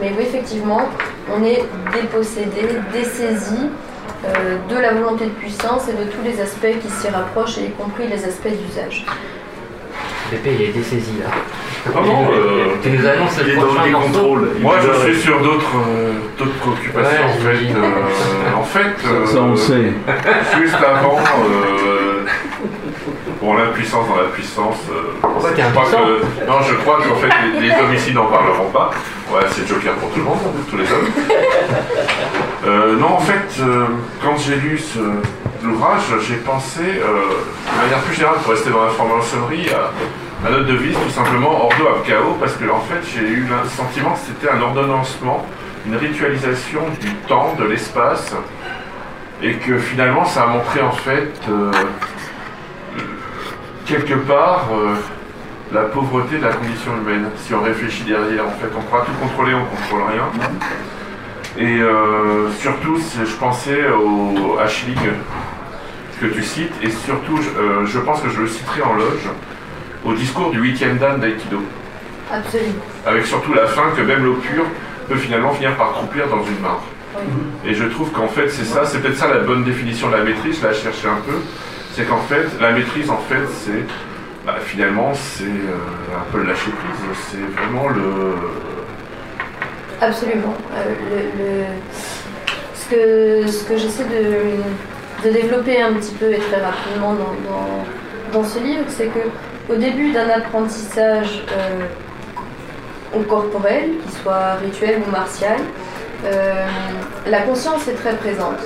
[0.00, 0.82] Mais oui, effectivement,
[1.32, 3.70] on est dépossédé, dessaisi
[4.24, 7.70] euh, de la volonté de puissance et de tous les aspects qui s'y rapprochent, y
[7.70, 9.06] compris les aspects d'usage.
[10.30, 11.30] Pépé, il est dessaisi là.
[11.92, 14.38] Comment euh, Tu nous annonces le prochain morceau.
[14.60, 16.12] Moi, je suis sur d'autres euh,
[16.60, 17.74] préoccupations Ouais, en fait.
[17.76, 19.92] Euh, en fait, euh, Ça, on le sait.
[20.60, 22.24] juste avant, euh,
[23.40, 24.78] bon, l'impuissance dans la puissance.
[24.90, 27.28] euh, Pourquoi t'es je crois impuissant que- Non, je crois qu'en fait,
[27.60, 28.90] les, les hommes ici n'en parleront pas.
[29.32, 31.08] Ouais, c'est Joker pour tout le monde, tous les hommes.
[32.66, 33.84] Euh, non, en fait, euh,
[34.22, 34.98] quand j'ai lu ce-
[35.66, 37.02] l'ouvrage, j'ai pensé, euh,
[37.72, 39.90] de manière plus générale, pour rester dans la franc-maçonnerie, à
[40.44, 43.68] à notre devise, tout simplement, Ordo ab chaos, parce que en fait, j'ai eu le
[43.68, 45.44] sentiment que c'était un ordonnancement,
[45.86, 48.34] une ritualisation du temps, de l'espace,
[49.42, 51.72] et que finalement, ça a montré en fait, euh,
[53.86, 54.94] quelque part, euh,
[55.72, 57.30] la pauvreté de la condition humaine.
[57.38, 60.28] Si on réfléchit derrière, en fait, on croit tout contrôler, on contrôle rien.
[61.58, 61.80] Et
[62.60, 64.98] surtout, je pensais au Ashling
[66.20, 69.28] que tu cites, et surtout, je, euh, je pense que je le citerai en loge,
[70.04, 71.62] au discours du huitième dan d'Aikido.
[72.32, 72.72] Absolument.
[73.06, 74.64] Avec surtout la fin que même l'eau pure
[75.08, 76.82] peut finalement finir par croupir dans une mare.
[77.16, 77.22] Oui.
[77.70, 80.24] Et je trouve qu'en fait, c'est ça, c'est peut-être ça la bonne définition de la
[80.24, 81.36] maîtrise, là, je cherchais un peu.
[81.92, 83.84] C'est qu'en fait, la maîtrise, en fait, c'est.
[84.44, 87.18] bah, finalement, c'est euh, un peu le lâcher prise.
[87.30, 88.34] C'est vraiment le.
[90.00, 90.54] Absolument.
[90.74, 91.64] Euh, le- le-
[92.74, 94.60] Ce que, ce que j'essaie de,
[95.24, 99.76] de développer un petit peu et très rapidement dans, dans, ce livre, c'est que au
[99.76, 105.58] début d'un apprentissage euh, corporel, qu'il soit rituel ou martial,
[106.24, 106.66] euh,
[107.26, 108.60] la conscience est très présente.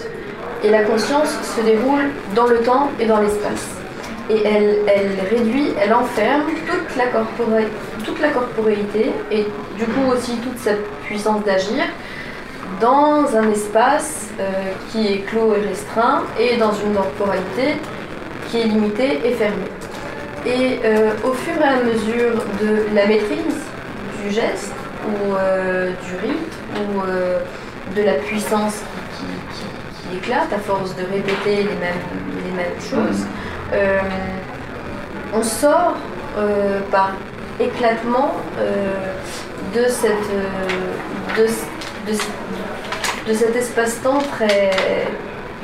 [0.62, 3.68] Et la conscience se déroule dans le temps et dans l'espace.
[4.28, 7.04] Et elle, elle réduit, elle enferme toute la,
[8.04, 8.28] toute la
[9.30, 10.72] et du coup aussi toute sa
[11.04, 11.84] puissance d'agir
[12.80, 14.50] dans un espace euh,
[14.90, 17.76] qui est clos et restreint et dans une temporalité
[18.48, 19.70] qui est limitée et fermée.
[20.46, 23.60] Et euh, au fur et à mesure de la maîtrise
[24.24, 24.72] du geste
[25.06, 27.02] ou euh, du rite ou
[27.96, 28.80] de la puissance
[29.16, 32.02] qui, éclate à force de répéter les mêmes,
[32.44, 33.24] les mêmes choses,
[35.32, 35.94] on sort
[36.90, 37.12] par
[37.60, 38.34] éclatement
[39.72, 40.16] de, cette,
[43.26, 44.70] de cet espace-temps très,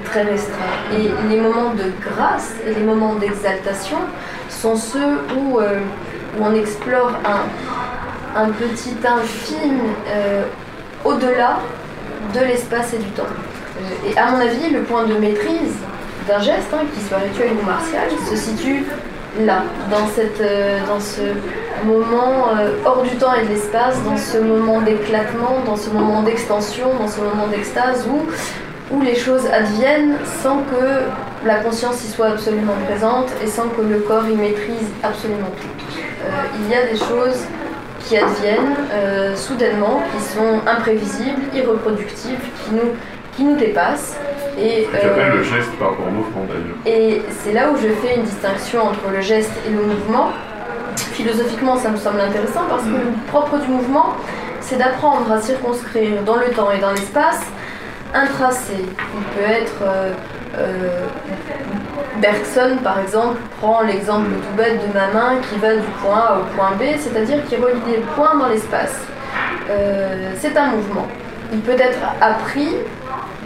[0.05, 0.55] très restreint.
[0.93, 3.99] Et les moments de grâce et les moments d'exaltation
[4.49, 5.81] sont ceux où, euh,
[6.41, 10.45] on explore un, un petit infime euh,
[11.05, 11.61] au-delà
[12.35, 13.23] de l'espace et du temps.
[13.25, 15.75] Euh, et à mon avis, le point de maîtrise
[16.29, 18.85] d'un geste, hein, qu'il soit rituel ou martial, se situe
[19.45, 21.23] là, dans, cette, euh, dans ce
[21.85, 26.23] moment euh, hors du temps et de l'espace, dans ce moment d'éclatement, dans ce moment
[26.23, 32.09] d'extension, dans ce moment d'extase où, où les choses adviennent sans que la conscience y
[32.09, 35.99] soit absolument présente et sans que le corps y maîtrise absolument tout.
[36.25, 37.45] Euh, il y a des choses
[38.01, 38.77] qui adviennent
[39.35, 42.93] soudainement, qui sont imprévisibles, irreproductibles, qui nous,
[43.37, 44.17] qui nous dépassent.
[44.59, 46.77] Et, euh, le geste par rapport au mouvement d'ailleurs.
[46.87, 50.31] et c'est là où je fais une distinction entre le geste et le mouvement.
[50.97, 54.15] Philosophiquement, ça me semble intéressant parce que le propre du mouvement,
[54.61, 57.43] c'est d'apprendre à circonscrire dans le temps et dans l'espace
[58.15, 58.75] un tracé.
[58.79, 59.83] Il peut être.
[59.83, 60.13] euh,
[60.59, 61.07] euh,
[62.21, 66.39] Bergson, par exemple, prend l'exemple tout bête de ma main qui va du point A
[66.39, 68.99] au point B, c'est-à-dire qui relie des points dans l'espace.
[69.69, 71.07] Euh, c'est un mouvement.
[71.53, 72.71] Il peut être appris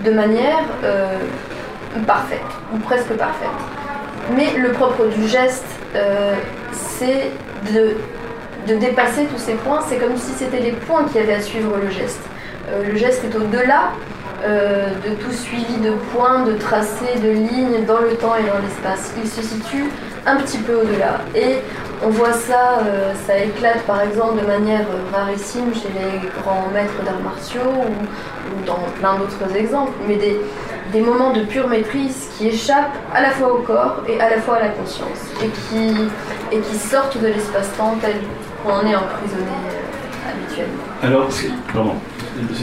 [0.05, 1.17] de manière euh,
[2.07, 2.41] parfaite,
[2.73, 3.49] ou presque parfaite.
[4.35, 6.35] Mais le propre du geste, euh,
[6.73, 7.31] c'est
[7.73, 7.97] de,
[8.77, 9.81] dépasser tous ces points.
[9.89, 12.23] C'est comme si c'était les points qui avaient à suivre le geste.
[12.69, 13.91] Euh, le geste est au-delà
[14.43, 19.13] de tout suivi de points, de tracés, de lignes dans le temps et dans l'espace.
[19.23, 19.85] Il se situe
[20.26, 21.20] un petit peu au-delà.
[21.35, 21.56] Et
[22.04, 26.68] on voit ça, euh, ça éclate par exemple de manière euh, rarissime chez les grands
[26.72, 30.40] maîtres d'arts martiaux ou, ou dans plein d'autres exemples, mais des,
[30.92, 34.38] des moments de pure maîtrise qui échappent à la fois au corps et à la
[34.38, 35.94] fois à la conscience et qui,
[36.52, 38.16] et qui sortent de l'espace-temps tel
[38.62, 40.85] qu'on en est emprisonné euh, habituellement.
[41.02, 41.28] Alors,
[41.72, 41.94] pardon.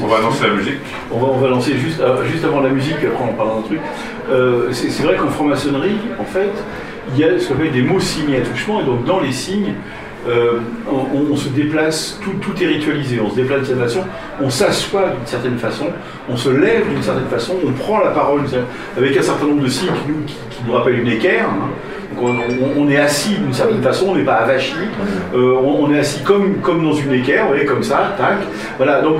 [0.01, 0.79] On va lancer la musique.
[1.11, 3.79] On va, on va lancer juste, juste avant la musique, après on parlera d'un truc.
[4.29, 6.49] Euh, c'est c'est vrai qu'en franc-maçonnerie, en fait,
[7.13, 9.31] il y a ce qu'on appelle des mots signés à touchement, et donc dans les
[9.31, 9.73] signes,
[10.27, 10.59] euh,
[10.91, 14.03] on, on se déplace, tout, tout est ritualisé, on se déplace d'une certaine façon,
[14.41, 15.85] on s'assoit d'une certaine façon,
[16.29, 18.41] on se lève d'une certaine façon, on prend la parole
[18.97, 21.45] avec un certain nombre de signes qui nous, qui, qui nous rappellent une équerre.
[21.49, 21.69] hein.
[22.19, 22.29] Donc
[22.77, 24.73] on, est assis d'une certaine façon, on n'est pas avachi,
[25.35, 28.37] Euh, on, on est assis comme, comme dans une équerre, vous voyez, comme ça, tac.
[28.77, 29.17] Voilà, donc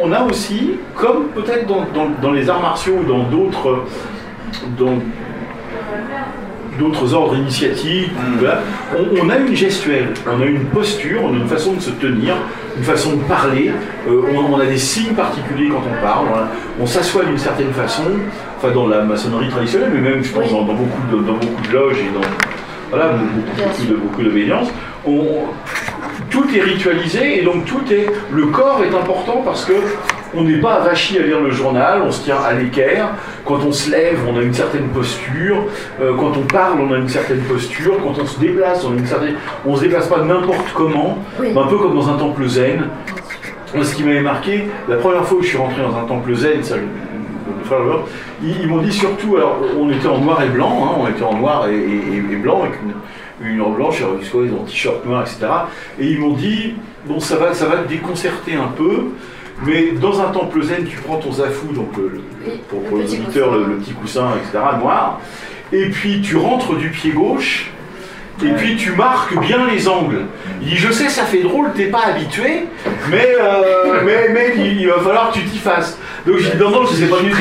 [0.00, 3.82] on a aussi, comme peut-être dans, dans- dans les arts martiaux ou dans d'autres
[4.78, 4.94] dans
[6.78, 8.60] d'autres ordres initiatiques, voilà,
[8.96, 11.90] on, on a une gestuelle, on a une posture, on a une façon de se
[11.90, 12.34] tenir,
[12.76, 13.70] une façon de parler,
[14.08, 16.48] euh, on, on a des signes particuliers quand on parle, voilà.
[16.80, 18.04] on s'assoit d'une certaine façon,
[18.58, 20.52] enfin dans la maçonnerie traditionnelle, mais même je pense Oui.
[20.52, 22.26] dans, dans beaucoup de, dans beaucoup de loges et dans
[22.90, 23.10] voilà,
[24.02, 24.30] beaucoup, de
[25.06, 25.44] on-
[26.30, 29.74] tout est ritualisé et donc tout est le corps est important parce que
[30.34, 33.10] on n'est pas avachi à lire le journal, on se tient à l'équerre.
[33.44, 35.64] Quand on se lève, on a une certaine posture.
[36.00, 37.94] Euh, quand on parle, on a une certaine posture.
[38.02, 39.34] Quand on se déplace, on a une certaine.
[39.64, 41.48] On se déplace pas n'importe comment, Oui.
[41.56, 42.88] un peu comme dans un temple zen.
[43.82, 46.62] Ce qui m'avait marqué, la première fois où je suis rentré dans un temple zen,
[48.42, 51.22] ils, ils m'ont dit surtout, alors on était en noir et blanc, hein, on était
[51.24, 54.66] en noir et, et- et blanc avec une, une robe blanche, soit ils ont un
[54.66, 55.46] t-shirt noir, etc.
[55.98, 56.74] Et ils m'ont dit,
[57.06, 59.06] bon ça va, ça va te déconcerter un peu,
[59.66, 63.02] mais dans un temple zen, tu prends ton zafou, donc le- le- Oui, pour, le
[63.04, 65.20] les auditeurs, le petit coussin, etc., noir,
[65.72, 67.70] et puis tu rentres du pied gauche,
[68.44, 70.22] et puis tu marques bien les angles.
[70.60, 72.64] Il dit Je sais, ça fait drôle, t'es pas habitué,
[73.10, 75.98] mais, euh, mais, mais il, il va falloir que tu t'y fasses.
[76.26, 77.36] Donc j'ai dit Non, non, je sais pas du tout.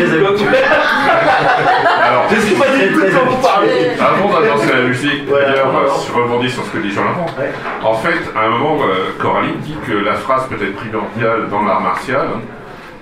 [2.01, 3.89] Alors, Je sais pas du tout quoi vous parlez.
[3.99, 7.25] avant d'avancer la musique, d'ailleurs, euh, je rebondis sur ce que dit Jean-Laurent.
[7.37, 7.51] Ouais.
[7.83, 11.81] En fait, à un moment, euh, Coralie dit que la phrase peut-être primordiale dans l'art
[11.81, 12.27] martial,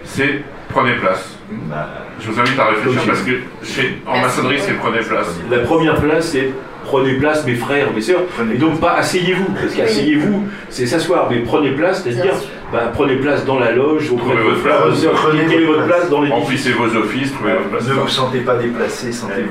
[0.03, 1.38] c'est prenez place.
[1.51, 1.88] Bah,
[2.19, 3.32] Je vous invite à réfléchir parce que
[3.63, 5.27] chez, en maçonnerie, c'est prenez place.
[5.51, 6.49] La première place, c'est
[6.86, 8.24] prenez place, mes frères, mes sœurs.
[8.54, 12.34] Et donc pas asseyez-vous, parce qu'asseyez-vous, c'est s'asseoir, mais prenez place, c'est-à-dire.
[12.74, 15.00] Bah, prenez place dans la loge, votre place.
[15.00, 16.22] sœurs, Prenez votre place dans.
[16.22, 17.88] Remplissez vos offices, trouvez votre place.
[17.88, 19.46] ne vous sentez pas déplacé, sentez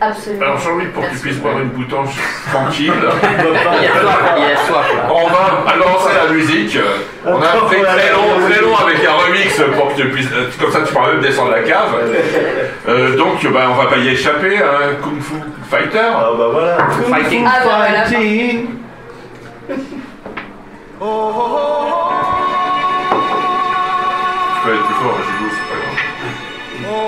[0.00, 0.42] Absolument.
[0.42, 2.16] Alors Jean-Louis, pour que tu puisses boire une boutange
[2.52, 2.92] tranquille,
[5.08, 6.76] on va lancer la musique.
[7.24, 10.50] On a fait très long, très long avec un remix pour que tu puisses, euh,
[10.60, 11.94] comme ça tu pourras même descendre la cave.
[12.86, 15.36] Euh, donc bah, on va pas y échapper, un Kung Fu
[15.70, 16.00] Fighter.
[16.04, 16.76] Ah bah voilà.
[17.08, 17.46] Fighting.
[17.46, 18.04] Ah bah voilà.
[18.04, 18.66] Fighting.
[24.64, 27.04] Peux être plus fort, je joue, c'est pas grave.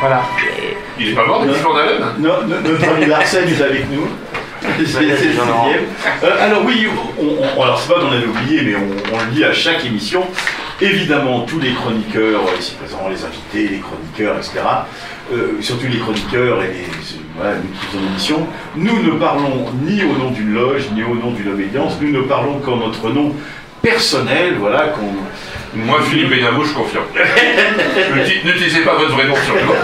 [0.00, 0.22] Voilà.
[0.98, 4.06] Il est pas mort depuis Van Halen No- no- notre ami Larsen est avec nous.
[4.78, 5.66] C'est c'est le Jean-Laurent.
[5.66, 5.84] sixième.
[6.24, 6.86] Euh, alors oui,
[7.18, 7.22] on,
[7.58, 10.22] on- alors c'est pas qu'on avait oublié, mais on, on le dit à chaque émission.
[10.80, 14.52] Évidemment, tous les chroniqueurs euh, ici présents, les invités, les chroniqueurs, etc.
[15.32, 16.86] euh, surtout les chroniqueurs et les,
[17.36, 18.46] voilà, nous qui faisons l'émission,
[18.76, 22.22] nous ne parlons ni au nom d'une loge, ni au nom d'une obédience, nous ne
[22.22, 23.32] parlons qu'en notre nom
[23.82, 25.12] personnel, voilà, qu'on...
[25.76, 27.04] Moi, Philippe Benamou, je confirme.
[28.14, 29.74] N'uti- N'utilisez pas votre vrai nom surtout.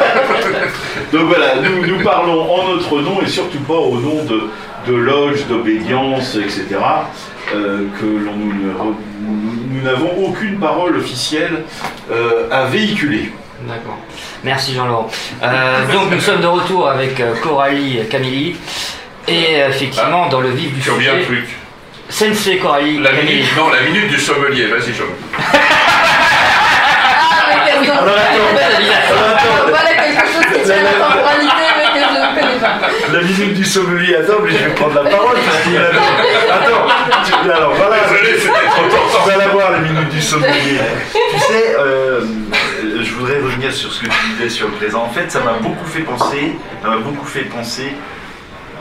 [1.12, 4.42] Donc voilà, nous, nous parlons en notre nom et surtout pas au nom de,
[4.86, 6.66] de loge, d'obédience, etc.
[7.54, 11.62] euh, que l'on nous n'avons aucune parole officielle
[12.10, 13.32] euh, à véhiculer.
[13.62, 13.98] D'accord.
[14.42, 15.08] Merci Jean-Laurent.
[15.42, 18.56] Euh, donc nous sommes de retour avec Coralie Camilli.
[19.28, 21.48] Et effectivement, dans le vif du Sur bien le sujet, truc.
[22.08, 25.04] Sensei Coralie La minute, non, la minute du sommelier, vas-y, Jean.
[31.22, 31.39] Ah, mais
[33.12, 36.54] La minute du sommelier, attends, mais je vais prendre la parole parce qu'il a...
[36.54, 36.86] Attends,
[37.24, 37.96] tu- alors voilà.
[38.08, 39.18] Désolé, c'était trop tôt.
[39.22, 40.78] On va la voir, la minute du sommelier.
[41.32, 42.20] tu sais, euh,
[43.02, 45.02] je voudrais revenir sur ce que tu disais sur le présent.
[45.02, 47.92] En fait, ça m'a beaucoup fait penser, ça m'a beaucoup fait penser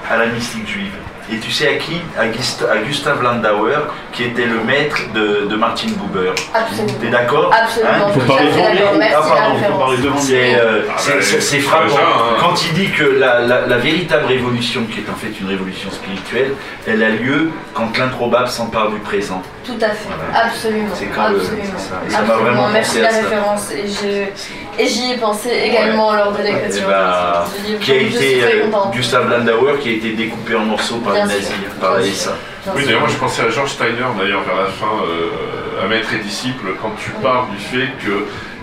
[0.10, 0.92] à la mystique juive.
[1.32, 2.02] Et tu sais à qui?
[2.18, 3.78] À, Gust- à Gustav Landauer,
[4.12, 6.32] qui était le maître de, de Martin Buber.
[6.54, 6.98] Absolument.
[7.00, 7.52] T'es d'accord?
[7.54, 7.92] Absolument.
[8.08, 8.12] Hein?
[8.14, 9.80] Faut parler Ah, pardon, faut référence.
[9.80, 10.22] parler devant lui.
[10.22, 11.96] C'est Ah, c'est- bah, frappant.
[11.98, 12.36] hein.
[12.40, 15.92] Quand il dit que la, la- la véritable révolution, qui est en fait une révolution
[15.92, 16.54] spirituelle,
[16.88, 19.44] elle a lieu quand l'improbable s'empare du présent.
[19.64, 20.46] Tout à fait, Voilà.
[20.48, 20.90] absolument.
[20.96, 21.64] C'est quand le- absolument.
[21.78, 21.96] c'est ça.
[22.08, 22.44] Et ça m'a Absolument.
[22.52, 23.72] vraiment Merci la référence.
[23.72, 26.88] Et je- et j'y ai pensé également lors de l'écriture.
[26.90, 27.80] Eh du livre.
[27.80, 28.94] qui a Donc, je suis été très euh, contente.
[28.94, 33.42] Gustave Landauer, qui a été découpé en morceaux par Bien Oui, d'ailleurs, moi je pensais
[33.44, 37.50] à George Steiner, d'ailleurs, vers la fin, euh, à Maître et Disciple, quand tu parles
[37.52, 37.90] du fait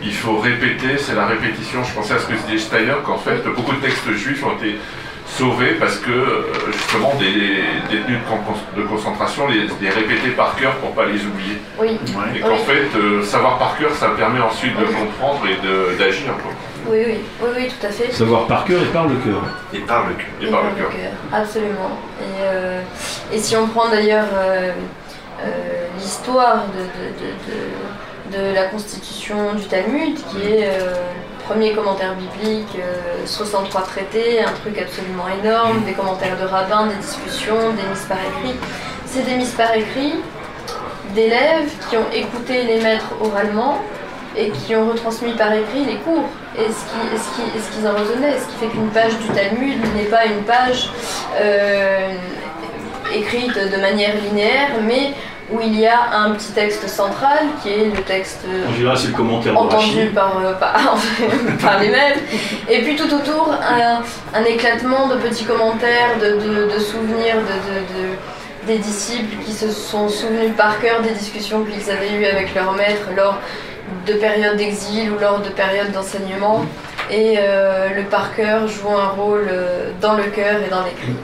[0.00, 1.82] qu'il faut répéter, c'est la répétition.
[1.84, 4.78] Je pensais à ce que disait Steiner, qu'en fait, beaucoup de textes juifs ont été
[5.26, 6.42] sauvés parce que, euh,
[6.72, 7.32] justement, des
[7.90, 11.58] détenus de, con- de concentration les, les répétaient par cœur pour pas les oublier.
[11.80, 11.98] Oui,
[12.36, 12.58] Et qu'en Oui.
[12.66, 16.32] fait, euh, savoir par cœur, ça permet ensuite de comprendre et de- d'agir.
[16.88, 18.12] Oui, oui, oui, oui, tout à fait.
[18.12, 19.42] Savoir par cœur et par le cœur.
[19.74, 20.26] Et par le cul.
[20.42, 20.90] Et par le cœur.
[21.32, 21.90] Absolument.
[22.20, 22.80] Et, euh,
[23.32, 24.70] et si on prend d'ailleurs euh,
[25.44, 27.76] euh, l'histoire de, de, de, de-
[28.50, 30.94] de la constitution du Talmud, qui est euh,
[31.48, 36.96] premier commentaire biblique, euh, 63 traités, un truc absolument énorme, des commentaires de rabbins, des
[36.96, 38.56] discussions, des mises par écrit.
[39.06, 40.14] C'est des mises par écrit
[41.14, 43.80] d'élèves qui ont écouté les maîtres oralement
[44.36, 46.24] et qui ont retransmis par écrit les cours
[46.58, 48.36] et ce qui- et ce qui- ce qu'ils en raisonnaient.
[48.38, 50.90] Ce qui fait qu'une page du Talmud n'est pas une page
[51.40, 52.10] euh,
[53.14, 55.12] écrite de manière linéaire, mais
[55.52, 58.40] où il y a un petit texte central qui est le texte
[58.76, 60.72] général, le commentaire entendu par, par,
[61.62, 62.18] par les maîtres.
[62.68, 64.02] Et puis tout autour, un,
[64.38, 70.08] un éclatement de petits commentaires, de, de- de souvenirs de- des disciples qui se sont
[70.08, 73.38] souvenus par cœur des discussions qu'ils avaient eues avec leur maître lors
[74.06, 76.64] de périodes d'exil ou lors de périodes d'enseignement.
[77.10, 81.14] Et euh, le par cœur joue un rôle euh, dans le cœur et dans l'écrit.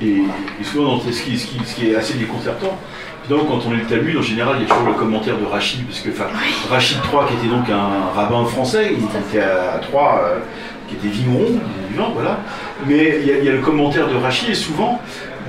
[0.00, 0.26] Oui.
[0.58, 2.76] Et, et souvent, dans- ce qui, ce qui- ce qui est assez déconcertant,
[3.24, 5.44] évidemment, quand on lit le Talmud, en général, il y a toujours le commentaire de
[5.44, 6.08] Rachid, parce que
[6.68, 10.38] Rachid III, qui était donc un rabbin français, il était à Troyes, euh,
[10.88, 11.46] qui était vigneron,
[11.88, 12.38] vivant, voilà.
[12.88, 15.00] mais il y, a- il y a le commentaire de Rachi et souvent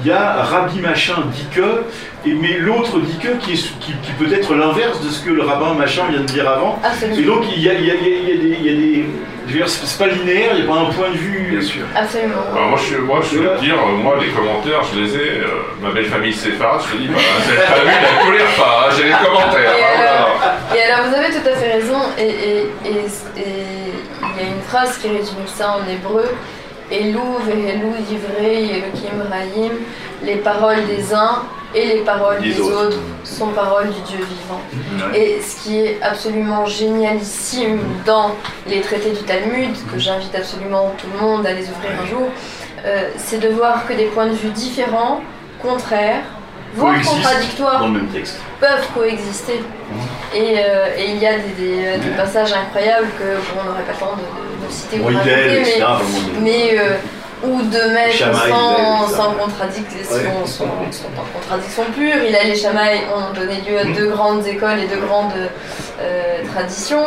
[0.04, 1.84] il y a Rabbi machin dit que,
[2.26, 5.30] et, mais l'autre dit que qui, est- qui, qui peut être l'inverse de ce que
[5.32, 6.80] le rabbin machin vient de dire avant.
[6.84, 7.36] Et Absolument.
[7.36, 8.58] donc il y a, il y a- il y a- il y a des.
[8.60, 9.06] il y a des-
[9.48, 11.48] je veux dire, c'est pas linéaire, il n'y a pas un point de vue.
[11.52, 11.82] Bien sûr.
[11.96, 12.36] Absolument.
[12.56, 15.30] Alors moi, je, moi, je veux te dire, euh, moi, les commentaires, je les ai.
[15.42, 15.48] euh,
[15.82, 18.94] ma belle famille séfarade, je te dis, bah, c'est pas vu, la colère pas, hein,
[18.96, 19.76] j'ai les commentaires.
[19.78, 20.12] Et hein, voilà.
[20.12, 20.38] alors,
[20.76, 24.48] et alors, vous avez tout à fait raison, et et- et- et il y a
[24.56, 26.26] une phrase qui résume ça en hébreu
[26.92, 29.72] Elou vehelu divrei Elohim
[30.24, 32.88] les paroles des uns et les paroles Des des, autres.
[32.88, 32.98] autres.
[33.24, 34.62] sont paroles du Dieu vivant.
[35.12, 35.20] Ouais.
[35.38, 38.36] Et ce qui est absolument génialissime dans
[38.68, 42.28] les traités du Talmud, que j'invite absolument tout le monde à les ouvrir un jour,
[42.86, 45.22] euh, c'est de voir que des points de vue différents,
[45.62, 46.24] contraires,
[46.76, 47.84] voire contradictoires,
[48.60, 49.62] peuvent coexister.
[50.34, 53.84] Et, euh, et il y a des, des- des passages incroyables que bon, on n'aurait
[53.84, 56.06] pas le temps de, de- de citer ou Bon, Hillel, raconter,
[56.40, 56.96] mais, mais euh,
[57.44, 60.24] ou de mettre sans, sans contradiction, Ouais.
[61.34, 62.24] contradiction pure.
[62.28, 65.34] Il a les Shammai ont donné lieu à deux grandes écoles et deux grandes
[66.00, 67.04] euh, traditions.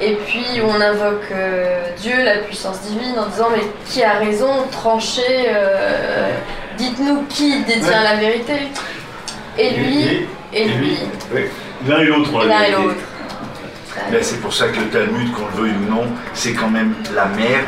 [0.00, 4.48] Et puis on invoque euh, Dieu, la puissance divine, en disant mais qui a raison,
[4.70, 6.30] tranchez, euh,
[6.78, 8.04] dites-nous qui détient Ouais.
[8.04, 8.52] la vérité?
[9.60, 10.98] Et lui, Et- et lui.
[11.86, 12.30] L'un et l'autre.
[12.44, 12.82] et l'un et réalité.
[12.82, 12.96] l'autre.
[14.10, 16.94] Ben, c'est pour ça que le Talmud, qu'on le veuille ou non, c'est quand même
[17.14, 17.60] la mère,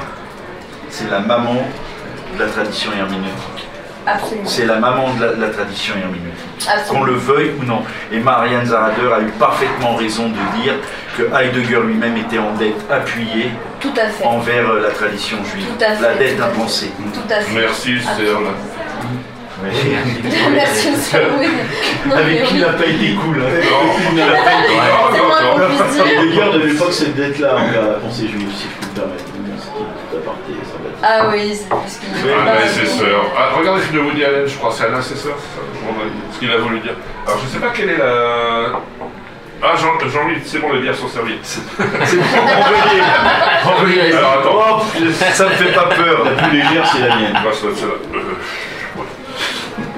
[0.88, 1.56] c'est la maman
[2.36, 3.66] de la tradition herméneutique.
[4.06, 4.48] Absolument.
[4.48, 6.88] C'est la maman de la, de la tradition herméneutique.
[6.88, 7.82] Qu'on le veuille ou non.
[8.10, 10.74] Et Marianne Zarader a eu parfaitement raison de dire
[11.16, 13.50] que Heidegger lui-même était en dette appuyée
[13.80, 14.24] Tout à fait.
[14.24, 15.66] envers euh, la tradition juive.
[15.78, 16.90] Tout à fait, La dette tout à impensée.
[17.12, 17.60] Tout à fait.
[17.60, 18.38] Merci, Absolument.
[19.62, 19.68] Non,
[22.16, 22.60] mais Avec qui oui.
[22.60, 23.42] la paye découle.
[23.42, 23.60] hein.
[23.84, 24.64] Aucune n'a la peine.
[25.12, 26.06] C'est moins qu'on puisse dire.
[26.06, 29.24] Heidegger n'avait pas que cette dette-là envers la pensée juive, si je puis me permettre.
[31.04, 33.24] Ah oui, c'est plus qu'il Oui, Un assesseur.
[33.36, 36.50] Ah, regardez le film de Woody Allen, je crois, c'est un assesseur, c'est ce qu'il
[36.52, 36.92] a voulu dire.
[37.26, 38.78] Alors, je sais pas quelle est la.
[39.64, 41.38] Ah, Jean- Jean-Louis, c'est bon, les bières sont servies.
[41.42, 41.84] C'est bon,
[42.36, 43.02] envoyez.
[43.64, 44.12] Envoyez.
[44.14, 44.80] Alors, attends.
[44.80, 46.24] Oh, ça me fait pas peur.
[46.24, 47.32] La plus légère, c'est la mienne.
[47.32, 47.94] Bah, être celle-là.
[48.14, 48.18] Euh,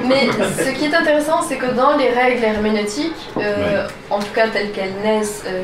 [0.07, 0.29] Mais
[0.64, 4.71] ce qui est intéressant, c'est que dans les règles herméneutiques, euh, en tout cas telles
[4.73, 5.62] qu'elles naissent euh,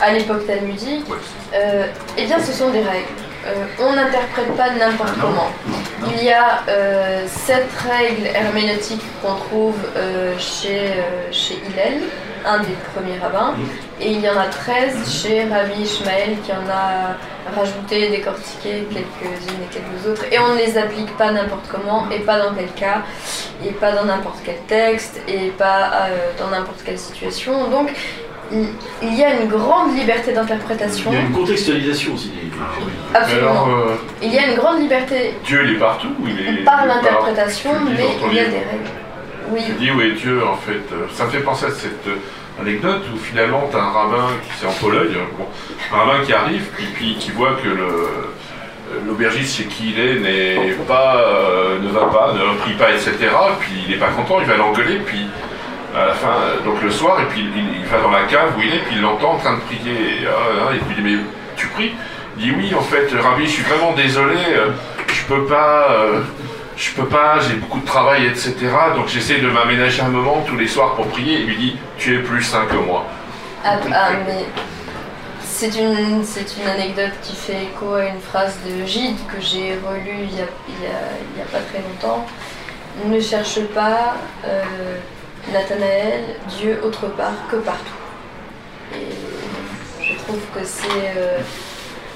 [0.00, 1.06] à l'époque talmudique,
[1.54, 3.08] euh, eh bien ce sont des règles.
[3.80, 5.48] On n'interprète pas n'importe comment.
[6.12, 6.60] Il y a
[7.26, 9.76] sept règles herméneutiques qu'on trouve
[10.38, 10.92] chez,
[11.30, 12.02] chez Hillel,
[12.44, 13.54] un des premiers rabbins,
[14.00, 17.16] et il y en a 13 chez Rabbi Ishmael qui en a
[17.54, 22.20] rajouté, décortiqué quelques-unes et quelques autres, et on ne les applique pas n'importe comment, et
[22.20, 23.02] pas dans quel cas,
[23.66, 27.68] et pas dans n'importe quel texte, et pas euh, dans n'importe quelle situation.
[27.70, 27.90] Donc
[29.02, 32.32] il y a une grande liberté d'interprétation, Il y a une contextualisation aussi.
[33.14, 33.50] absolument.
[33.50, 36.64] alors, euh, Il y a une grande liberté Dieu, il est partout ou il est.
[36.64, 37.92] par l'interprétation, mais
[38.30, 38.50] il y a livre.
[38.52, 38.90] des règles.
[39.50, 42.06] Oui, Tu dis où est Dieu en fait euh, Ça me fait penser à cette
[42.06, 42.16] euh,
[42.60, 45.46] anecdote où finalement tu un rabbin qui c'est en Pologne, bon,
[45.92, 46.66] un rabbin qui arrive
[46.96, 52.06] puis qui voit que euh, l'aubergiste chez qui il est n'est pas euh, ne va
[52.06, 53.12] pas, ne prie pas, etc.
[53.60, 55.26] Puis il n'est pas content, il va l'engueuler, puis
[55.94, 58.62] à la fin, euh, donc le soir, et puis il, va dans la cave où
[58.62, 59.92] il est, puis il l'entend en train de prier.
[59.92, 61.22] Et, ah, ah, puis il dit mais
[61.56, 61.92] tu pries?
[62.38, 64.38] Il dit oui en fait, Rabbi, je suis vraiment désolé,
[65.08, 65.88] je peux pas.
[66.78, 68.54] Je peux pas, j'ai beaucoup de travail, etc.
[68.94, 71.40] Donc j'essaie de m'aménager un moment tous les soirs pour prier.
[71.40, 73.04] Il lui dit, tu es plus saint que moi.
[73.64, 74.44] Ah, ah, mais
[75.44, 79.74] c'est une, c'est une anecdote qui fait écho à une phrase de Gide que j'ai
[79.84, 82.24] relue il y a, il y a- il y a pas très longtemps.
[83.06, 84.14] Ne cherche pas
[84.44, 84.62] euh,
[85.52, 86.22] Nathanaël,
[86.58, 88.02] Dieu autre part que partout.
[88.94, 91.38] Et je trouve que c'est euh,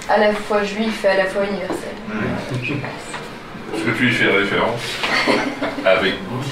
[0.08, 1.94] à la fois juif et à la fois universel.
[2.62, 3.08] Je pense.
[3.74, 4.80] Est-ce que tu y fais référence
[5.84, 6.42] Avec goût.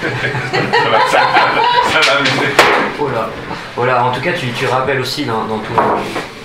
[0.00, 2.54] ça va, ça va- ça va amuser.
[2.98, 3.28] Voilà.
[3.76, 5.72] Voilà, en tout cas, tu, tu rappelles aussi dans, dans tout,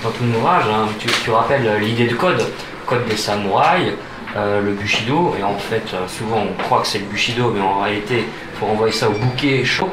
[0.04, 2.46] dans tout l'ouvrage, hein, tu, tu rappelles l'idée de code,
[2.86, 3.94] code des samouraïs,
[4.36, 7.62] euh, le bushido, et en fait, euh, souvent on croit que c'est le bushido, mais
[7.62, 9.90] en réalité, il faut renvoyer ça au bouquet chaud.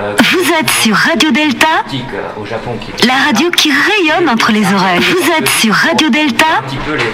[0.00, 2.06] euh, Vous êtes sur Radio Delta, politique,
[2.40, 5.00] au Japon qui la radio qui rayonne entre les oreilles.
[5.00, 7.12] Vous êtes sur Radio Delta, un petit peu les-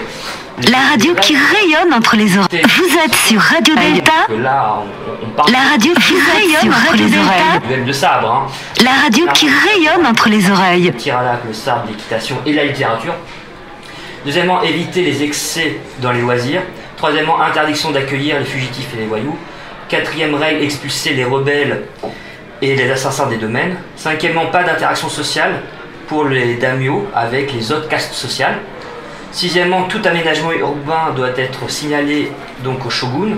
[0.69, 2.63] la radio qui rayonne entre les oreilles.
[2.63, 8.85] Vous êtes sur Radio Delta, la radio qui rayonne entre les oreilles.
[8.85, 10.93] La radio qui rayonne entre les oreilles.
[11.47, 13.15] le sabre, l'équitation et la littérature.
[14.25, 16.63] Deuxièmement, éviter les excès dans les loisirs.
[16.97, 19.37] Troisièmement, interdiction d'accueillir les fugitifs et les voyous.
[19.89, 21.85] Quatrième règle, expulser les rebelles
[22.61, 23.77] et les assassins des domaines.
[23.97, 25.63] Cinquièmement, pas d'interaction sociale
[26.07, 28.59] pour les daimyo avec les autres castes sociales.
[29.33, 32.33] Sixièmement, tout aménagement urbain doit être signalé
[32.64, 33.37] au shogun.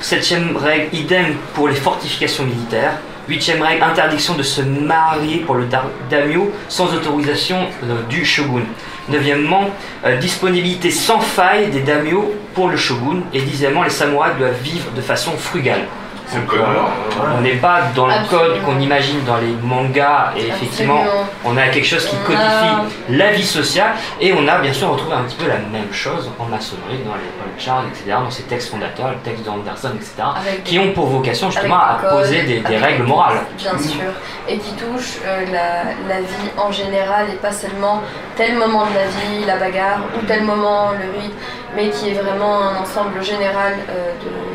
[0.00, 2.92] Septième règle, idem pour les fortifications militaires.
[3.28, 8.62] Huitième règle, interdiction de se marier pour le da- daimyo sans autorisation euh, du shogun.
[9.10, 9.68] Neuvièmement,
[10.06, 13.20] euh, disponibilité sans faille des daimyo pour le shogun.
[13.34, 15.82] Et dixièmement, les samouraïs doivent vivre de façon frugale.
[16.30, 16.90] C'est le Donc, code noir.
[17.36, 18.48] on n'est pas dans le Absolument.
[18.54, 21.24] code qu'on imagine dans les mangas et effectivement Absolument.
[21.46, 24.90] on a quelque chose qui codifie a- la vie sociale et on a bien sûr
[24.90, 28.30] retrouvé un petit peu la même chose en maçonnerie dans les Paul Charles, etc., dans
[28.30, 32.42] ces textes fondateurs, les textes d'Anderson, etc., Avec qui ont pour vocation justement à poser
[32.42, 33.38] des, règles des morales.
[33.56, 34.02] Bien sûr,
[34.48, 38.02] et qui touchent euh, la, la vie en général et pas seulement
[38.36, 41.34] tel moment de la vie, la bagarre, ou tel moment, le rythme,
[41.74, 44.47] mais qui est vraiment un ensemble général euh, de,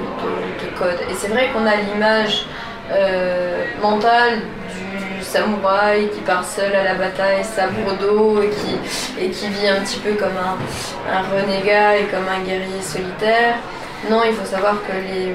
[1.09, 2.45] Et c'est vrai qu'on a l'image
[2.91, 9.47] euh, mentale du samouraï qui part seul à la bataille, sabre au dos, et qui,
[9.47, 13.55] vit un petit peu comme un renégat et comme un guerrier solitaire.
[14.09, 15.33] Non, il faut savoir que les,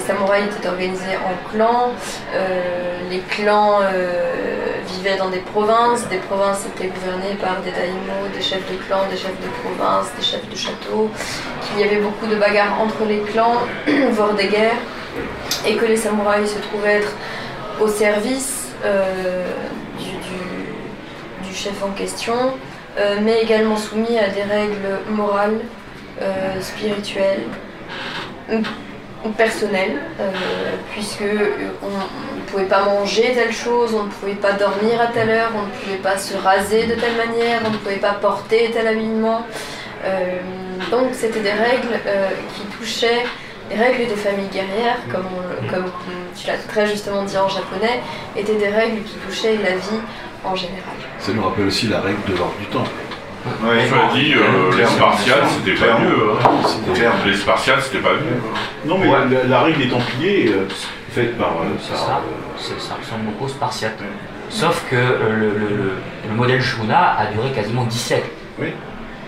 [0.00, 1.90] samouraïs étaient organisés en clans.
[2.34, 6.06] Euh, les clans euh, vivaient dans des provinces.
[6.08, 10.06] Des provinces étaient gouvernées par des daimyo, des chefs de clan, des chefs de province,
[10.16, 11.10] des chefs de château.
[11.62, 13.56] Qu'il y avait beaucoup de bagarres entre les clans,
[14.12, 14.80] voire des guerres.
[15.66, 17.12] Et que les samouraïs se trouvaient être
[17.80, 19.44] au service euh,
[19.98, 22.34] du, chef en question,
[23.22, 25.58] mais également soumis à des règles morales,
[26.60, 27.46] spirituelles
[29.32, 30.30] personnelles, euh,
[30.92, 31.86] puisque euh, on
[32.36, 35.62] ne pouvait pas manger telle chose, on ne pouvait pas dormir à telle heure, on
[35.62, 39.46] ne pouvait pas se raser de telle manière, on ne pouvait pas porter tel habillement.
[40.04, 40.38] Euh,
[40.90, 43.24] donc c'était des règles euh, qui touchaient
[43.70, 45.26] les règles des familles guerrières, comme,
[45.68, 45.90] comme
[46.36, 48.00] tu l'as très justement dit en japonais,
[48.36, 50.00] étaient des règles qui touchaient la vie
[50.44, 50.94] en général.
[51.18, 52.84] Ça nous rappelle aussi la règle de l'ordre du temps.
[53.62, 53.86] Ouais.
[53.88, 54.86] Cela dit, euh, les.
[54.86, 56.30] Spartiates, c'était pas mieux.
[56.42, 57.12] hein.
[57.26, 58.40] Les Spartiates, c'était pas mieux.
[58.84, 60.68] Non, mais la, la règle des Templiers, euh,
[61.10, 61.48] faite par.
[61.62, 63.98] euh, C'est par, ça, euh, c'est- ça ressemble beaucoup aux Spartiates.
[64.48, 65.92] Sauf que euh, le, le- le-
[66.28, 68.30] le modèle shogunat a duré quasiment 10 siècles.
[68.60, 68.68] Oui.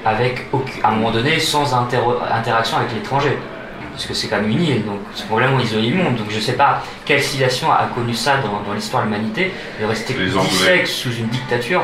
[0.04, 0.46] Avec
[0.84, 1.98] à un moment donné sans inter-
[2.32, 3.36] interaction avec l'étranger.
[3.92, 6.14] Parce que c'est quand même une île, donc c'est probablement isolé du monde.
[6.14, 9.52] Donc je ne sais pas quelle civilisation a connu ça dans, dans l'histoire de l'humanité,
[9.80, 10.48] de rester Les 10 Anglais.
[10.50, 11.82] siècles sous une dictature.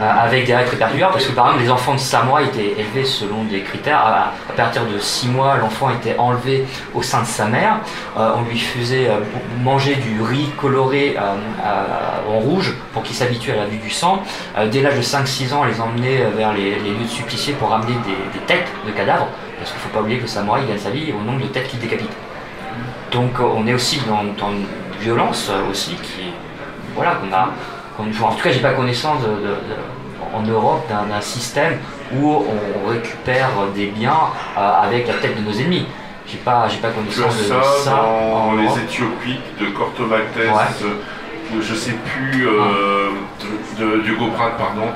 [0.00, 3.04] Euh, avec des règles particulières, parce que par exemple les enfants de samouraï étaient élevés
[3.04, 3.98] selon des critères.
[3.98, 7.80] À, partir de 6 mois, l'enfant était enlevé au sein de sa mère.
[8.18, 9.20] Euh, on lui faisait euh,
[9.62, 11.16] manger du riz coloré
[12.28, 14.22] en rouge pour qu'il s'habitue à la vue du sang.
[14.70, 17.94] Dès l'âge de 5-6 ans, on les emmenait vers les, lieux de suppliciés pour ramener
[18.32, 19.28] des, têtes de cadavres,
[19.58, 21.48] parce qu'il ne faut pas oublier que le samouraï gagne sa vie au nombre de
[21.48, 22.10] têtes qu'il décapite.
[23.12, 24.64] Donc on est aussi dans, une
[25.00, 26.32] violence aussi qui,
[26.94, 27.50] voilà, qu'on a,
[28.02, 29.56] en tout cas j'ai pas connaissance de-
[30.34, 31.78] en Europe d'un système
[32.16, 32.44] où
[32.84, 34.18] on récupère des biens
[34.56, 35.86] euh, avec la tête de nos ennemis.
[36.26, 38.78] J'ai pas, j'ai pas connaissance de ça, ça dans en les Europe.
[38.84, 40.86] Éthiopiques de Cortomaltese, Ouais.
[40.88, 43.08] de- je sais plus, euh,
[43.78, 44.86] de, de, du Goprat, pardon.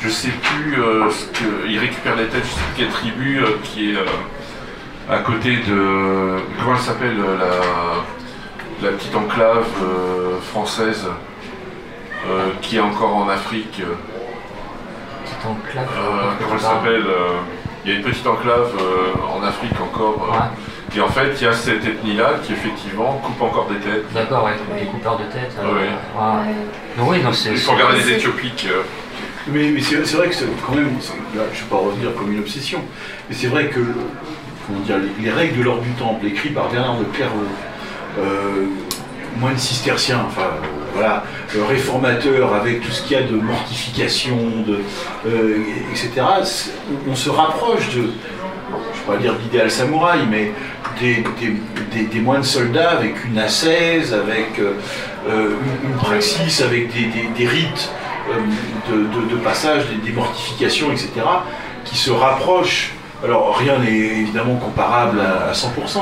[0.00, 1.68] Je sais plus euh, ce que.
[1.68, 3.98] Il récupère les têtes, je sais plus quelle tribu euh, qui est
[5.08, 6.36] à côté de.
[6.58, 9.64] Comment elle s'appelle la, la petite enclave
[10.50, 11.06] française
[12.62, 13.82] qui est encore en Afrique.
[15.40, 17.38] Petite enclave, euh, comment elle s'appelle euh,
[17.84, 20.28] Il y a une petite enclave euh, en Afrique encore.
[20.28, 20.98] euh, Ouais.
[20.98, 24.04] et en fait, il y a cette ethnie-là qui effectivement coupe encore des têtes.
[24.12, 25.52] D'accord, ouais, des coupeurs de tête.
[25.58, 25.80] euh, Ouais.
[25.80, 25.86] ouais.
[26.20, 26.54] Ouais.
[26.98, 27.50] Donc oui, non, c'est.
[27.52, 28.66] Il faut regarder les Éthiopiques.
[28.70, 28.82] euh,
[29.48, 30.90] Mais, mais c'est vrai que c'est quand même,
[31.34, 32.80] là, je ne vais pas revenir comme une obsession,
[33.28, 33.94] mais c'est vrai que le-
[34.66, 37.04] comment dire, les, les règles de l'ordre du temple, écrites par Bernard de
[38.18, 38.66] euh,
[39.36, 41.24] moine cistercien, enfin euh, voilà,
[42.54, 44.80] avec tout ce qu'il y a de mortification, de,
[45.26, 45.58] euh,
[45.90, 46.10] etc.,
[47.08, 48.10] on, se rapproche de,
[49.06, 50.52] je ne dire d'idéal samouraï, mais
[51.00, 51.24] des,
[52.06, 55.54] des- moines soldats avec une ascèse, avec euh,
[55.84, 57.90] une, praxis, avec des, rites
[58.90, 61.10] de, passage, des, mortifications, etc.,
[61.84, 62.92] qui se rapprochent.
[63.22, 65.98] Alors rien n'est évidemment comparable à 100%,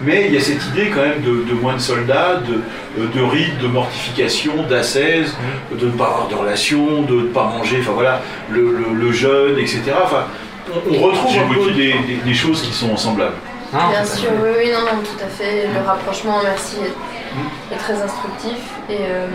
[0.00, 3.58] mais il y a cette idée quand même de, de moines soldats, de, de rites,
[3.58, 5.34] de mortification, d'ascèse,
[5.72, 8.20] de ne pas avoir de relations, de ne pas manger, enfin voilà,
[8.50, 9.82] le, le- le jeûne, etc.
[10.02, 10.24] Enfin,
[10.72, 13.36] on, on retrouve un peu des, des- des choses qui sont semblables.
[13.72, 15.66] Bien à sûr, oui, oui, non, non, tout à fait.
[15.74, 18.58] Le rapprochement, merci, est, est très instructif.
[18.88, 19.26] Et euh,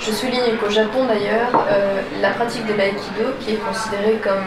[0.00, 4.42] je souligne qu'au Japon, d'ailleurs, euh, la pratique de l'aïkido, qui est considérée comme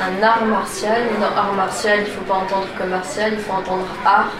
[0.00, 3.38] un art martial, mais dans art martial, il ne faut pas entendre comme martial, il
[3.38, 4.32] faut entendre art.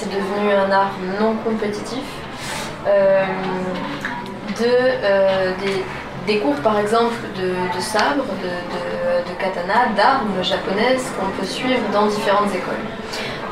[0.00, 1.98] C'est devenu un art non compétitif.
[2.88, 3.22] Euh,
[4.58, 5.84] de, euh, des,
[6.32, 12.06] des cours par exemple de, sabre, de, de- katana, d'armes japonaises qu'on peut suivre dans
[12.06, 12.86] différentes écoles.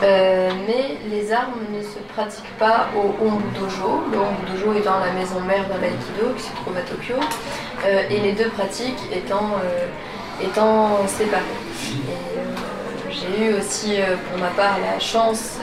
[0.02, 4.04] Euh, mais les armes ne se pratiquent pas au Ombu Dojo.
[4.10, 7.16] Le Ombu Dojo étant la maison mère de l'aïkido qui se trouve à Tokyo,
[8.10, 9.50] et les deux pratiques étant,
[10.42, 11.42] étant séparées.
[13.10, 13.96] J'ai eu aussi
[14.30, 15.58] pour ma part la chance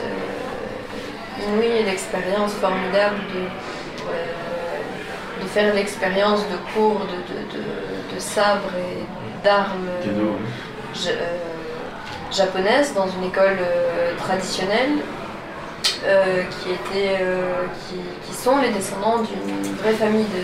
[1.40, 8.20] euh, et l'expérience formidable de, euh, de faire l'expérience de cours de, de, de- de
[8.20, 9.04] sabre et
[9.44, 10.36] d'armes Kendo,
[10.94, 11.36] ja- euh,
[12.32, 14.98] japonaise dans une école euh, traditionnelle
[16.04, 20.42] euh, qui, était, euh, qui, qui sont les descendants d'une vraie famille de,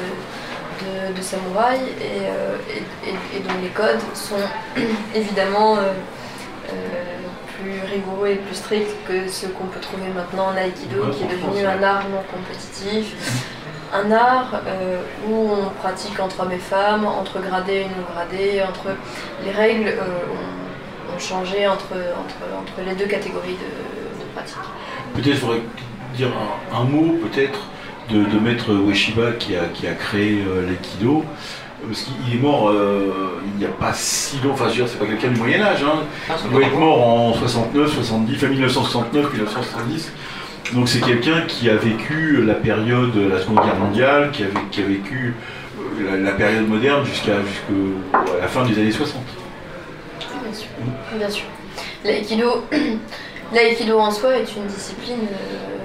[1.22, 4.34] samouraïs et, euh, et- et- et dont les codes sont
[5.14, 5.92] évidemment euh,
[6.70, 6.72] euh,
[7.62, 11.28] plus rigoureux et plus stricts que ceux qu'on peut trouver maintenant en aïkido qui est
[11.28, 13.06] devenu un art non compétitif.
[13.94, 18.62] Un art euh, où on pratique entre hommes et femmes, entre gradés et non gradés,
[18.62, 18.96] entre
[19.44, 21.92] les règles euh, ont, ont changé entre,
[22.22, 24.56] entre, entre les deux catégories de, de pratiques.
[25.14, 25.60] Peut-être faudrait
[26.16, 27.60] dire un, un mot peut-être
[28.08, 31.24] de, de maître Ueshiba qui a, qui a créé euh, l'aïkido.
[31.86, 34.88] Parce qu'il est mort euh, il n'y a pas si longtemps, enfin je veux dire,
[34.88, 36.00] c'est pas quelqu'un du Moyen-Âge, hein.
[36.30, 40.12] Ah, il doit être mort en 69, 70, enfin 1969, 1970.
[40.74, 44.68] Donc c'est quelqu'un qui a vécu la période, la Seconde Guerre mondiale, qui a, vé-
[44.70, 45.34] qui a vécu
[46.00, 47.32] euh, la, la période moderne jusqu'à
[48.40, 49.20] la fin des années 60.
[50.44, 50.68] Bien sûr.
[51.18, 51.44] Bien sûr.
[52.04, 52.64] L'aïkido,
[53.52, 55.18] l'aïkido en soi est une discipline.
[55.30, 55.78] euh,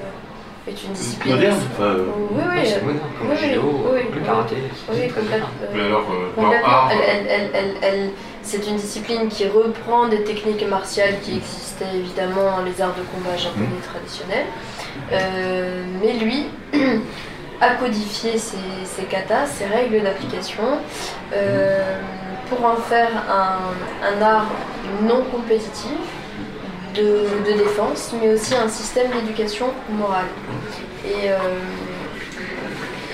[0.68, 1.36] est une discipline.
[1.36, 2.61] Moderne enfin, euh, Oui, oui.
[2.65, 3.61] c'est euh, moderne, comme oui, le judo,
[3.93, 4.26] oui, le oui.
[4.26, 4.55] karaté.
[4.91, 5.47] Oui, complètement.
[5.74, 6.68] Mais alors, euh, Complètement.
[6.68, 8.09] art, Elle- elle- elle- elle- elle-
[8.43, 13.03] c'est une discipline qui reprend des techniques martiales qui existaient évidemment dans les arts de
[13.13, 14.45] combat japonais traditionnels.
[15.11, 16.45] Euh, mais lui
[17.61, 20.63] a codifié ses, ses katas, ses règles d'application,
[21.34, 21.99] euh,
[22.49, 24.45] pour en faire un, un art
[25.03, 25.91] non compétitif,
[26.98, 30.26] de, de défense, mais aussi un système d'éducation morale.
[31.06, 31.36] Et, euh,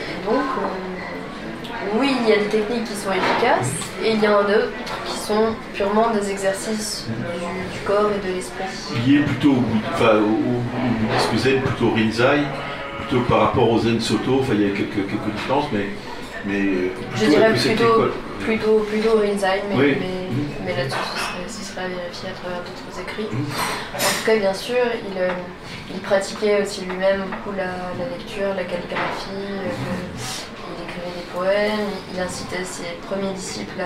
[0.09, 3.71] et donc, euh, oui, il y a des techniques qui sont efficaces,
[4.03, 4.69] et il y en a d'autres
[5.05, 8.63] qui sont purement des exercices du, du corps et de l'esprit.
[9.05, 9.63] lié plutôt au,
[9.93, 12.43] enfin, au, au- zen, plutôt au Rinzai,
[12.99, 15.87] plutôt par rapport au Zen Soto, enfin il y a quelques, quelques différences, mais,
[16.45, 18.11] mais euh, Je plutôt dirais avec cette plutôt, école.
[18.39, 19.97] plutôt, plutôt Rinzai, mais, Oui.
[19.99, 20.97] mais, mais là-dessus,
[21.83, 23.27] à vérifier à travers d'autres écrits.
[23.31, 24.77] En tout cas, bien sûr,
[25.09, 25.29] il, euh,
[26.03, 29.69] pratiquait aussi lui-même beaucoup la, lecture, la calligraphie, euh,
[30.75, 33.81] il écrivait des poèmes, il incitait ses premiers disciples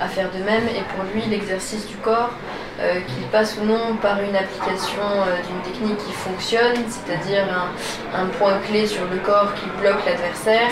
[0.00, 2.30] à faire de même, et pour lui, l'exercice du corps,
[2.78, 8.22] euh, qu'il passe ou non par une application euh, d'une technique qui fonctionne, c'est-à-dire un,
[8.22, 10.68] un point clé sur le corps qui bloque l'adversaire,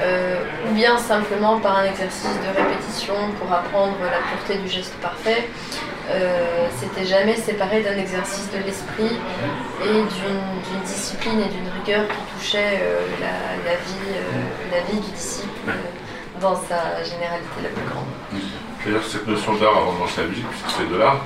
[0.00, 0.36] euh,
[0.68, 5.48] ou bien simplement par un exercice de répétition pour apprendre la pureté du geste parfait.
[6.78, 9.16] C'était jamais séparé d'un exercice de l'esprit
[9.82, 12.82] et d'une discipline et d'une rigueur qui touchait
[13.20, 14.20] la, la vie,
[14.70, 15.70] la vie du disciple
[16.40, 18.42] dans sa généralité la plus grande.
[18.84, 21.20] D'ailleurs, cette notion d'art avant de lancer la musique, puisque c'est de l'art,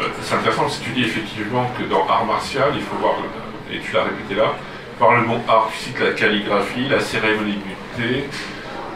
[0.00, 3.74] euh, c'est intéressant si tu dis effectivement que dans art martial, il faut voir, euh,
[3.74, 4.54] et tu l'as répété là,
[4.98, 8.24] par le mot art, tu cites la calligraphie, la cérémonie du thé,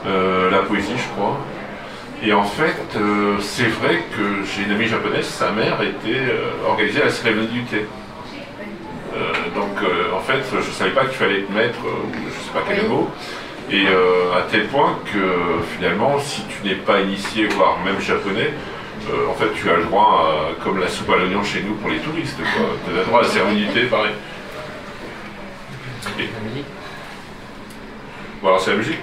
[0.06, 1.36] euh, la poésie, je crois.
[2.22, 6.22] Et en fait, euh, c'est vrai que j'ai une amie japonaise, sa mère était
[6.66, 7.86] organisée à la cérémonie du thé.
[9.54, 9.76] Donc,
[10.14, 12.62] en fait, je ne savais pas qu'il fallait être maître, ou je ne sais pas
[12.68, 12.88] quel Oui.
[12.88, 13.10] mot.
[13.70, 18.50] Et euh, à tel point que finalement, si tu n'es pas initié, voire même japonais,
[19.10, 20.26] euh, en fait, tu as le droit,
[20.58, 22.38] à- comme la soupe à l'oignon chez nous pour les touristes.
[22.86, 23.28] Tu as le droit à la
[23.72, 24.12] thé, pareil.
[26.18, 26.66] Et, La musique.
[28.42, 29.02] bon, alors c'est la musique.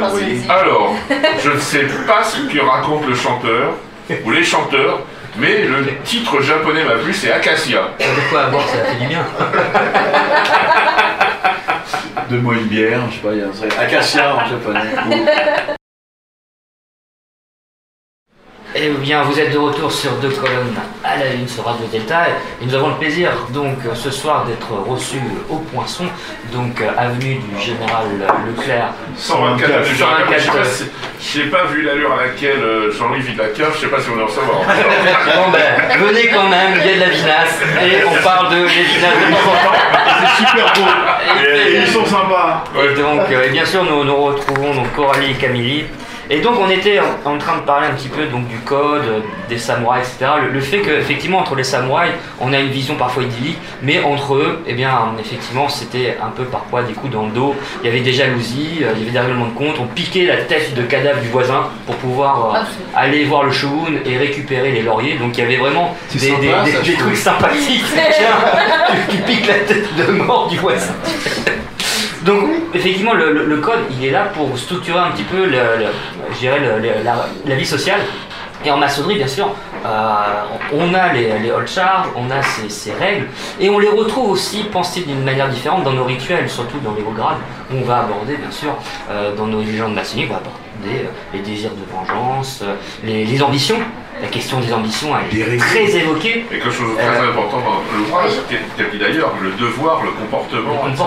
[0.00, 0.38] Non, envoyez.
[0.38, 0.94] c'est- Alors,
[1.42, 3.74] je ne sais pas ce que raconte le chanteur
[4.24, 5.00] ou les chanteurs,
[5.36, 7.88] mais le titre japonais m'a plu, c'est Acacia.
[7.98, 9.24] De quoi avoir, ça fait du bien.
[12.28, 13.72] Donne-moi une bière, je sais pas, il y a un truc.
[13.78, 15.74] Acacia en japonais.
[18.74, 22.28] Eh bien, vous êtes de retour sur deux colonnes à la une sur Radio Delta
[22.60, 25.20] et nous avons le plaisir donc ce soir d'être reçus
[25.50, 26.04] au Poinçon,
[26.54, 28.06] donc euh, avenue du Général
[28.46, 28.88] Leclerc.
[29.14, 30.66] 124 124, je sais pas 124.
[30.66, 30.84] si-
[31.20, 34.08] J'ai pas vu l'allure à laquelle euh, Jean-Louis vit la cave, je sais pas si
[34.08, 34.60] on en recevoir.
[35.36, 38.56] Bon ben, venez quand même, il y a de la vinasse et on parle de
[38.56, 40.88] les vinasses de C'est super beau.
[41.44, 42.64] Et, et ils sont sympas.
[42.82, 45.84] Et donc, euh, et bien sûr, nous nous retrouvons donc Coralie et Camille.
[46.34, 49.02] Et donc on était en, en train de parler un petit peu donc du code,
[49.06, 49.20] euh,
[49.50, 50.30] des samouraïs, etc.
[50.42, 54.36] Le, le fait qu'effectivement entre les samouraïs, on a une vision parfois idyllique, mais entre
[54.36, 57.54] eux, eh bien effectivement c'était un peu parfois des coups dans le dos.
[57.82, 60.24] Il y avait des jalousies, euh, il y avait des règlements de compte, on piquait
[60.24, 62.58] la tête de cadavre du voisin pour pouvoir euh,
[62.96, 65.16] aller voir le shogun et récupérer les lauriers.
[65.18, 67.06] Donc il y avait vraiment des, sympa, des- ça, des- je des trouve.
[67.08, 67.84] trucs sympathiques.
[67.94, 70.94] Tiens, tu, tu piques la tête de mort du voisin.
[72.24, 72.44] Donc
[72.74, 75.58] effectivement le, le- le code il est là pour structurer un petit peu le,
[76.32, 76.60] je dirais
[77.04, 78.00] la, la vie sociale.
[78.64, 79.52] Et en maçonnerie bien sûr,
[79.84, 80.08] euh,
[80.72, 83.26] on a les, les hold charges, on a ces, ces règles,
[83.58, 87.02] et on les retrouve aussi pensées d'une manière différente dans nos rituels, surtout dans les
[87.02, 87.38] hauts grades,
[87.72, 88.76] où on va aborder bien sûr
[89.10, 93.24] euh, dans nos légendes maçonniques, on va aborder euh, les désirs de vengeance, euh, les,
[93.24, 93.80] les ambitions.
[94.20, 96.46] La question des ambitions elle est très évoquée.
[96.52, 100.04] Et quelque chose de très Euh, important dans l'ouvrage, qui est dit d'ailleurs, le devoir,
[100.04, 101.04] le comportement, le etc.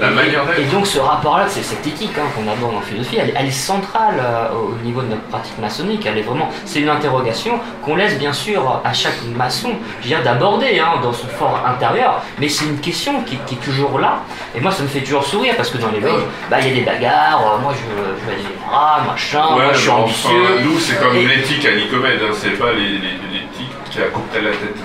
[0.00, 0.70] La Et- manière et, d'être.
[0.72, 4.16] donc ce rapport-là, c'est cette éthique hein, qu'on aborde en philosophie, elle, elle est centrale
[4.20, 6.04] euh, au niveau de notre pratique maçonnique.
[6.04, 9.70] Elle est vraiment, c'est une interrogation qu'on laisse bien sûr à chaque maçon,
[10.00, 12.22] je veux dire, d'aborder hein, dans son fort intérieur.
[12.38, 14.18] Mais c'est une question qui, qui est toujours là.
[14.54, 16.70] Et moi, ça me fait toujours sourire parce que dans les loges, bah il y
[16.72, 17.40] a des bagarres.
[17.54, 17.80] euh, moi, je,
[18.20, 19.44] je vais être général, machin.
[19.56, 20.60] Ouais, moi, je suis mais enfin, ambitieux.
[20.64, 24.50] nous, c'est comme Et- l'éthique à Nicomède, hein, c'est pas l'éthique qui a coupé la
[24.50, 24.76] tête.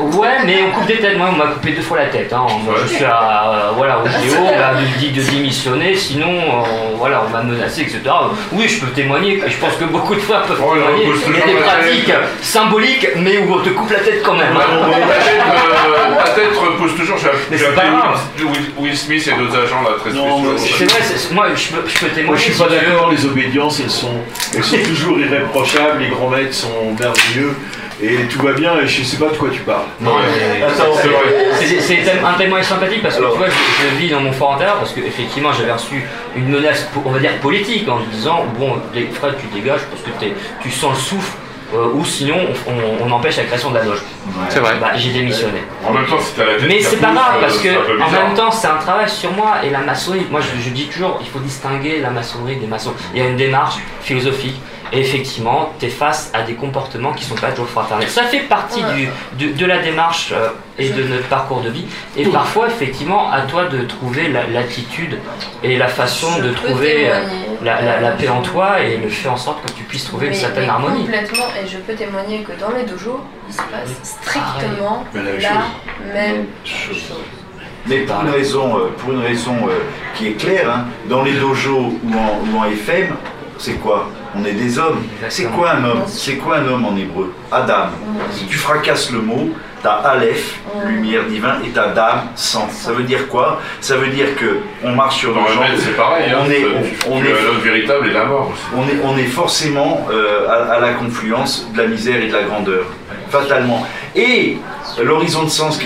[0.00, 1.16] Ouais, mais on coupe des têtes.
[1.18, 2.32] Moi, on m'a coupé deux fois la tête.
[2.32, 2.46] hein.
[2.64, 2.80] Moi, Ouais.
[2.88, 7.22] je suis à, euh, voilà, au géo, on m'a dit de démissionner, sinon, euh, voilà,
[7.26, 8.00] on m'a menacé, etc.
[8.52, 11.04] Oui, je peux témoigner, et je pense que beaucoup de fois peuvent Oh, témoigner.
[11.28, 12.16] Il y a des la pratiques tête.
[12.42, 14.54] symboliques, mais où on te coupe la tête quand même.
[14.56, 14.86] Hein.
[14.86, 17.16] bon, ta tête, euh, tête repose toujours.
[17.18, 18.20] Grave.
[18.38, 22.06] Will, Will Smith et d'autres agents là très C'est vrai, moi, je peux, je peux
[22.06, 22.24] témoigner.
[22.26, 24.12] Moi je suis pas d'accord, les obédiences elles sont,
[24.54, 27.56] elles sont toujours irréprochables, les grands maîtres sont merveilleux
[28.02, 29.86] et tout va bien et je sais pas de quoi tu parles.
[30.00, 30.12] Non,
[30.66, 30.92] Attends,
[31.80, 33.32] C'est un témoignage sympathique parce que Alors.
[33.32, 33.54] tu vois, je,
[33.90, 36.04] je vis dans mon fort intérieur parce que effectivement j'avais reçu
[36.36, 38.74] une menace, on va dire politique, en me disant bon,
[39.14, 40.10] Fred, tu dégages parce que
[40.62, 41.32] tu sens le souffle.
[41.74, 42.36] euh, ou sinon
[42.66, 44.00] on, on- on empêche la création de la loge.
[44.48, 44.76] C'est vrai.
[44.80, 45.60] Bah, j'ai démissionné.
[45.86, 46.64] En même temps, t'as la tête.
[46.66, 48.76] Mais c'est pas grave euh, parce que c'est un peu en même temps c'est un
[48.76, 50.26] travail sur moi et la maçonnerie.
[50.30, 52.94] Moi je, je dis toujours il faut distinguer la maçonnerie des maçons.
[53.14, 54.58] Il y a une démarche philosophique
[54.92, 58.08] et effectivement tu es face à des comportements qui sont pas toujours fraternels.
[58.08, 59.08] Ça fait partie Ouais.
[59.36, 61.84] du, de, de la démarche euh, et de notre parcours de vie
[62.16, 65.18] et parfois effectivement à toi de trouver la- l'attitude
[65.62, 67.20] et la façon Je de trouver euh,
[67.62, 70.28] la, la- la paix en toi et le faire en sorte que tu puisses trouver
[70.28, 71.02] une certaine mais harmonie.
[71.02, 75.30] Complètement, et je peux témoigner que dans les dojos, il se passe strictement Mais la
[75.32, 76.12] même la chose.
[76.14, 76.96] même Chose.
[77.08, 77.16] chose.
[77.86, 79.72] Mais pour une raison, euh, pour une raison euh,
[80.14, 83.16] qui est claire, hein, dans les dojos ou en, ou en FM,
[83.58, 84.08] c'est quoi?
[84.36, 85.02] On est des hommes.
[85.28, 86.02] C'est quoi un homme?
[86.06, 87.32] C'est quoi un homme en hébreu?
[87.50, 87.88] Adam.
[88.32, 89.50] Si tu fracasses le mot,
[89.82, 92.68] t'as Aleph, lumière divine, et t'as Dam, sang.
[92.70, 93.60] Ça veut dire quoi?
[93.80, 96.30] Ça veut dire que on marche sur remède, c'est pareil.
[96.30, 96.64] hein, On est,
[97.08, 100.80] on, est l'homme véritable et la mort on est, on est forcément euh, à, à
[100.80, 102.84] la confluence de la misère et de la grandeur,
[103.30, 103.86] fatalement.
[104.16, 104.58] Et
[105.02, 105.84] l'horizon de sens que,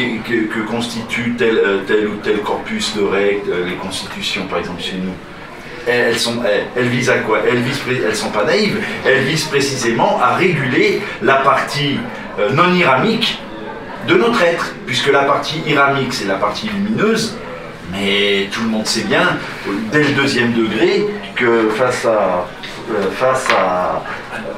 [0.53, 4.81] que constitue tel, euh, tel ou tel corpus de règles, euh, les constitutions par exemple
[4.83, 5.13] chez nous,
[5.87, 7.41] elles, sont, elles, elles visent à quoi?
[7.47, 11.99] Elles, sont pas naïves, elles visent précisément à réguler la partie
[12.39, 13.41] euh, non iramique
[14.09, 17.37] de notre être, puisque la partie iramique c'est la partie lumineuse,
[17.93, 19.37] mais tout le monde sait bien,
[19.93, 21.07] dès le deuxième degré,
[21.37, 22.47] que face à,
[23.13, 24.03] face à,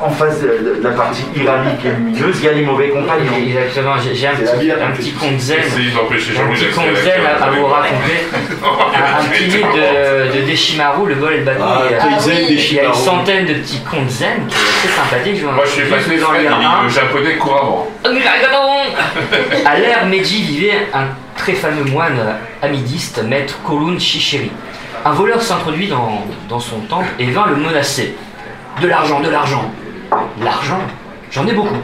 [0.01, 3.33] en face de la partie iramique et lumineuse, il y a les mauvais compagnons.
[3.47, 5.59] Exactement, j'ai un petit, bière, un petit c'est- conte zen.
[5.59, 8.27] Un petit conte à zen à, vous raconter.
[8.63, 11.63] Un, petit livre de, de Deshimaru, Le vol et le bateau.
[11.65, 12.47] Ah, il, y a, Kaizen oui.
[12.57, 15.43] des il y a une centaine de petits contes zen qui est assez sympathique.
[15.43, 16.83] Moi, je suis lit un.
[16.83, 17.89] le japonais couramment.
[19.67, 21.07] À l'ère Meiji vivait un
[21.37, 24.51] très fameux moine amidiste, maître Kolun Shishiri.
[25.07, 25.89] Un voleur s'introduit
[26.49, 28.17] dans, son temple et vint le menacer.
[28.81, 29.71] De l'argent, de l'argent.
[30.43, 30.81] L'argent
[31.31, 31.77] J'en ai beaucoup.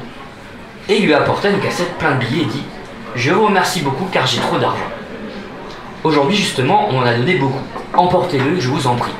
[0.88, 2.62] Et il lui apporta une cassette plein de billets et dit
[3.14, 4.88] Je vous remercie beaucoup car j'ai trop d'argent.
[6.02, 7.60] Aujourd'hui, justement, on en a donné beaucoup.
[7.92, 9.12] Emportez-le, je vous en prie.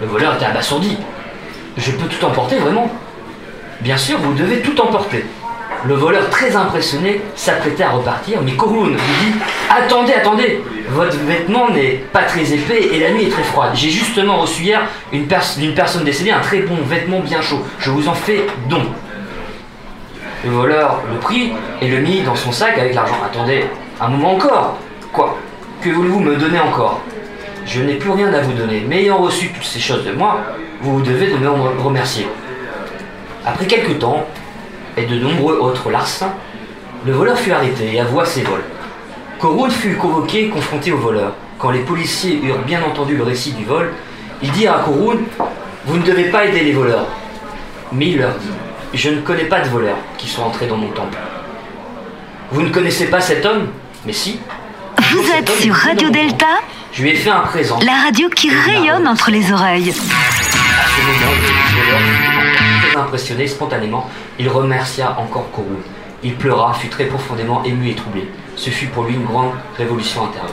[0.00, 0.98] Le voleur était abasourdi.
[1.76, 2.90] Je peux tout emporter, vraiment?
[3.80, 5.24] Bien sûr, vous devez tout emporter.
[5.86, 9.38] Le voleur, très impressionné, s'apprêtait à repartir, mais Korun lui dit
[9.70, 13.70] Attendez, attendez Votre vêtement n'est pas très épais et la nuit est très froide.
[13.74, 17.64] J'ai justement reçu hier d'une personne décédée un très bon vêtement bien chaud.
[17.78, 18.82] Je vous en fais don.
[20.44, 23.18] Le voleur le prit et le mit dans son sac avec l'argent.
[23.24, 23.64] Attendez,
[24.00, 24.76] un moment encore
[25.12, 25.38] Quoi?
[25.82, 27.00] Que voulez-vous me donner encore?
[27.64, 30.40] Je n'ai plus rien à vous donner, mais ayant reçu toutes ces choses de moi,
[30.82, 32.26] vous devez de me remercier.
[33.46, 34.26] Après quelque temps,
[34.96, 36.32] et de nombreux autres larcins,
[37.06, 38.64] le voleur fut arrêté et avoua ses vols.
[39.38, 41.32] Korun fut convoqué et confronté au voleur.
[41.58, 43.92] Quand les policiers eurent bien entendu le récit du vol,
[44.42, 45.18] ils dirent à Korun
[45.86, 47.06] Vous ne devez pas aider les voleurs.
[47.92, 48.50] Mais il leur dit,
[48.94, 51.18] je ne connais pas de voleurs qui sont entrés dans mon temple.
[52.50, 53.68] Vous ne connaissez pas cet homme?
[54.04, 54.40] Mais si.
[55.12, 56.46] Vous êtes sur Radio Delta,
[56.92, 57.78] Je lui ai fait un présent.
[57.84, 59.90] la radio qui rayonne entre les oreilles.
[59.90, 62.39] À ce moment, le voleur fut
[62.90, 65.80] très impressionné, spontanément, il remercia encore Kourou.
[66.22, 68.28] Il pleura, fut très profondément ému et troublé.
[68.56, 70.52] Ce fut pour lui une grande révolution intérieure.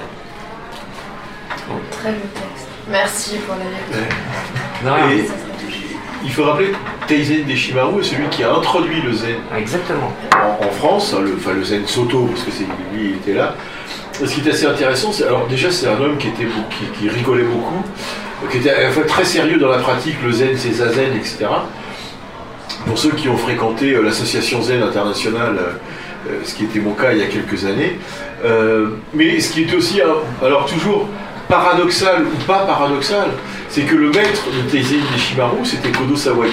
[1.91, 2.67] Très beau texte.
[2.89, 4.15] Merci pour la lecture.
[6.23, 10.11] Il faut rappeler que Teizen Deshimaru est celui qui a introduit le zen Exactement.
[10.33, 13.33] en, en France, hein, le, enfin le zen Soto, parce que c'est lui il était
[13.33, 13.55] là.
[14.13, 17.09] Ce qui est assez intéressant, c'est alors déjà c'est un homme qui était qui, qui
[17.09, 17.83] rigolait beaucoup,
[18.49, 21.45] qui était à la fois très sérieux dans la pratique, le zen, c'est zazen, etc.
[22.85, 26.93] Pour ceux qui ont fréquenté euh, l'association zen internationale, euh, euh, ce qui était mon
[26.93, 27.97] cas il y a quelques années,
[29.13, 29.99] mais ce qui est aussi,
[30.43, 31.07] alors toujours
[31.49, 33.29] paradoxal ou pas paradoxal,
[33.69, 36.51] c'est que le maître de Teizen Deshimaru, c'était Kodo Sawaki,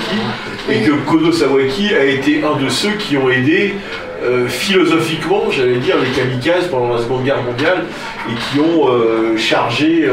[0.70, 3.74] et que Kodo Sawaki a été un de ceux qui ont aidé
[4.48, 7.84] philosophiquement, j'allais dire, les kamikazes pendant la Seconde Guerre mondiale,
[8.30, 8.88] et qui ont
[9.36, 10.08] chargé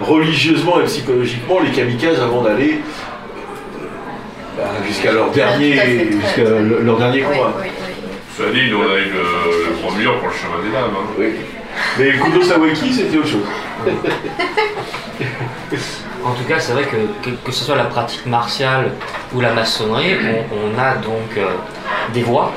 [0.00, 2.80] religieusement et psychologiquement les kamikazes avant d'aller
[4.86, 7.54] jusqu'à leur dernier, jusqu'à leur dernier Oui, combat.
[7.62, 7.70] oui, oui.
[8.36, 10.90] Cela dit, nous on a eu le, le grand mur pour le chemin des dames.
[10.94, 11.06] hein.
[11.18, 11.26] Oui.
[11.98, 13.46] Mais Kodo Sawaki, c'était autre chose.
[16.24, 16.96] En tout cas, c'est vrai que,
[17.30, 18.90] que que ce soit la pratique martiale
[19.34, 20.16] ou la maçonnerie,
[20.52, 21.46] on, on a donc euh,
[22.12, 22.52] des voix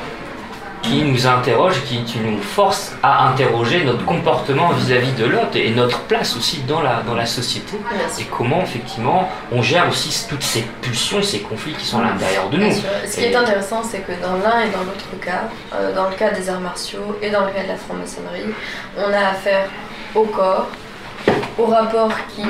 [0.82, 5.70] qui nous interrogent, qui, qui nous forcent à interroger notre comportement vis-à-vis de l'autre et
[5.70, 7.78] notre place aussi dans la, dans la société.
[8.18, 12.48] Et comment, effectivement, on gère aussi toutes ces pulsions, ces conflits qui sont à l'intérieur
[12.50, 12.72] de nous.
[13.06, 16.16] Ce qui est intéressant, c'est que dans l'un et dans l'autre cas, euh, dans le
[16.16, 18.52] cas des arts martiaux et dans le cas de la franc-maçonnerie,
[18.98, 19.68] on a affaire
[20.14, 20.68] au corps,
[21.58, 22.42] au rapport qui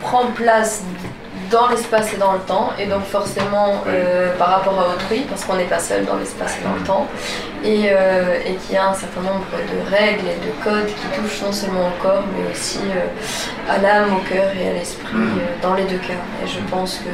[0.00, 0.82] prend place
[1.50, 5.44] dans l'espace et dans le temps, et donc forcément euh, par rapport à autrui, parce
[5.44, 7.06] qu'on n'est pas seul dans l'espace et dans le temps,
[7.64, 11.06] et, euh, et qu'il y a un certain nombre de règles et de codes qui
[11.20, 15.14] touchent non seulement au corps, mais aussi euh, à l'âme, au cœur et à l'esprit,
[15.14, 16.20] euh, dans les deux cas.
[16.44, 17.10] Et je pense que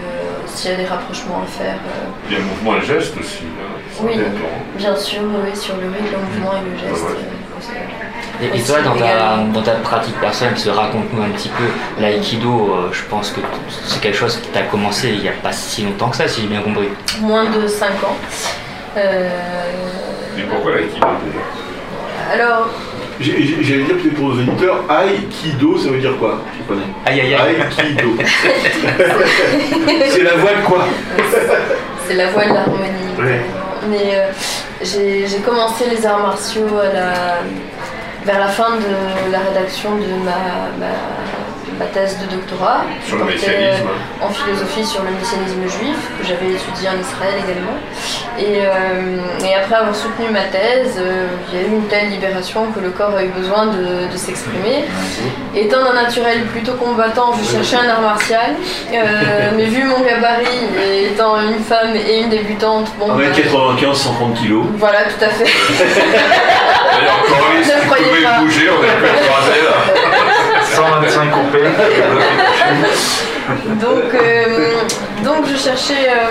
[0.53, 1.77] s'il y a des rapprochements à faire,
[2.29, 3.45] Il y a le mouvement et le geste aussi.
[3.45, 4.13] hein, Oui.
[4.77, 7.05] bien sûr, oui, sur le rythme, le mouvement et le geste.
[7.05, 7.77] Ouais.
[8.43, 11.65] Et, et toi, dans ta, dans ta pratique personnelle, se raconte-nous un petit peu
[12.01, 12.49] l'aïkido.
[12.75, 13.41] euh, je pense que
[13.87, 16.43] c'est quelque chose qui t'a commencé il n'y a pas si longtemps que ça, si
[16.43, 16.89] j'ai bien compris.
[17.21, 18.17] Moins de 5 ans.
[18.97, 19.29] Euh,
[20.39, 21.41] Et pourquoi l'aïkido déjà?
[22.35, 22.69] Alors,
[23.21, 26.41] J'ai- j'ai- J'allais dire peut-être pour nos auditeurs, Aikido, ça veut dire quoi?
[26.59, 26.87] Je connais.
[27.07, 27.57] Aïe aïe aïe.
[27.61, 28.09] Aikido.
[30.09, 30.85] c'est la voix de quoi?
[32.09, 32.89] C'est la voie de l'harmonie.
[33.19, 33.41] Ouais.
[33.89, 34.31] Mais euh,
[34.83, 37.43] j'ai j'ai commencé les arts martiaux à la-
[38.25, 40.87] vers la fin de la rédaction de ma,
[41.79, 42.83] ma thèse de doctorat.
[43.07, 43.87] Sur le messianisme.
[43.89, 47.77] euh, En philosophie sur le messianisme juif, que j'avais étudié en Israël également.
[48.39, 52.09] Et, euh, et après avoir soutenu ma thèse, euh, il y a eu une telle
[52.11, 54.85] libération que le corps a eu besoin de, de s'exprimer.
[55.55, 58.55] Étant d'un naturel plutôt combattant, je cherchais un art martial.
[58.93, 60.47] Euh, mais vu mon gabarit,
[60.83, 63.09] et étant une femme et une débutante, bon.
[63.15, 64.65] bah, 1m95, 130 kilos.
[64.77, 65.45] voilà, tout à fait.
[66.93, 70.02] D'ailleurs, Coralie, si tu pouvais bouger, on pu être
[71.03, 71.23] croisés là.
[71.25, 71.69] 125 coupés.
[73.81, 74.71] Donc, euh,
[75.25, 76.31] donc je cherchais euh,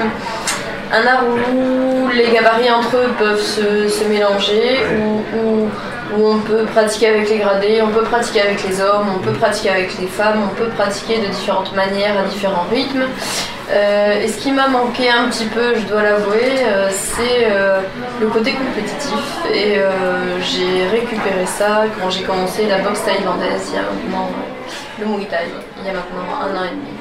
[0.93, 5.69] un art où les gabarits entre eux peuvent se, se mélanger, où, où-
[6.17, 9.69] on peut pratiquer avec les gradés, on peut pratiquer avec les hommes, on peut pratiquer
[9.69, 13.05] avec les femmes, on peut pratiquer de différentes manières, à différents rythmes.
[13.71, 16.51] Euh, et ce qui m'a manqué un petit peu, je dois l'avouer,
[16.91, 17.47] c'est
[18.19, 19.23] le côté compétitif.
[19.53, 19.77] Et
[20.41, 24.29] j'ai récupéré ça quand j'ai commencé la boxe thaïlandaise il y a maintenant
[25.01, 25.49] le Muay Thai,
[25.79, 26.93] il y a maintenant un an et demi.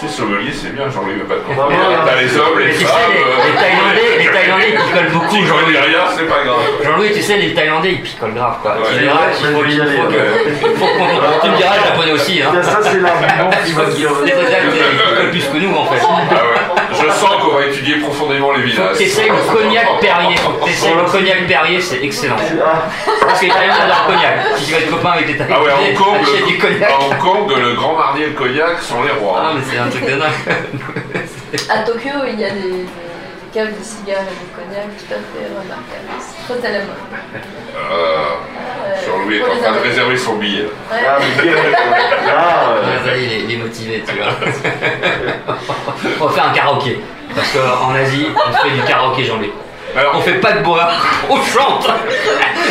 [0.00, 2.04] Si sommelier, c'est bien, Jean-Louis veut pas te Vraiment, comprendre.
[2.08, 3.12] T'as les hommes, les femmes.
[3.12, 5.36] les, euh, les Thaïlandais, les Thaïlandais ils picolent beaucoup.
[5.44, 5.74] Jean-Louis.
[5.76, 6.64] connaît rien, c'est pas grave.
[6.82, 8.70] Jean-Louis, tu sais, les Thaïlandais ils picolent grave quoi.
[8.80, 8.88] Ouais.
[8.96, 12.12] tu verras qu'il faut, qu'il faut que- il faut qu'on- Tu me diras, le japonais
[12.12, 12.40] aussi.
[12.40, 12.48] Hein.
[12.62, 14.10] Ça, c'est l'argument qui va dire.
[14.24, 16.00] Les Asiatiques, ils picolent plus que nous en fait.
[16.00, 16.80] Ah ouais.
[16.92, 18.96] Je sens qu'on va étudier profondément les villages.
[18.96, 20.36] t'essayes le cognac Perrier.
[21.04, 22.36] Le cognac Perrier, c'est excellent.
[22.36, 24.34] Parce que les Thaïlandais adorent le cognac.
[24.56, 26.90] Si tu vas être copain avec des Ah ouais, à Hong Kong, achète du cognac.
[26.90, 29.42] à Hong Kong, le grand marnier et le cognac sont les rois.
[29.44, 31.68] Ah, mais c'est un truc de dingue.
[31.68, 32.86] À Tokyo, il y a des, des
[33.52, 36.10] caves de cigares et de cognac tout à fait remarquables.
[36.20, 36.96] C'est très à la mode.
[37.76, 38.16] Euh,
[38.82, 40.64] Euh, Jean-Louis est en les train de réserver son billet.
[40.90, 40.98] Ouais.
[41.06, 41.52] Ah, mais bien.
[42.28, 43.10] Ah, ouais.
[43.10, 44.26] Ça y est, il est- il est motivé, tu vois.
[46.20, 47.00] on va faire un karaoké.
[47.34, 49.52] Parce qu'en Asie, on fait du karaoké, Jean-Louis.
[49.96, 50.92] Alors, on fait pas de boire,
[51.28, 51.88] on chante.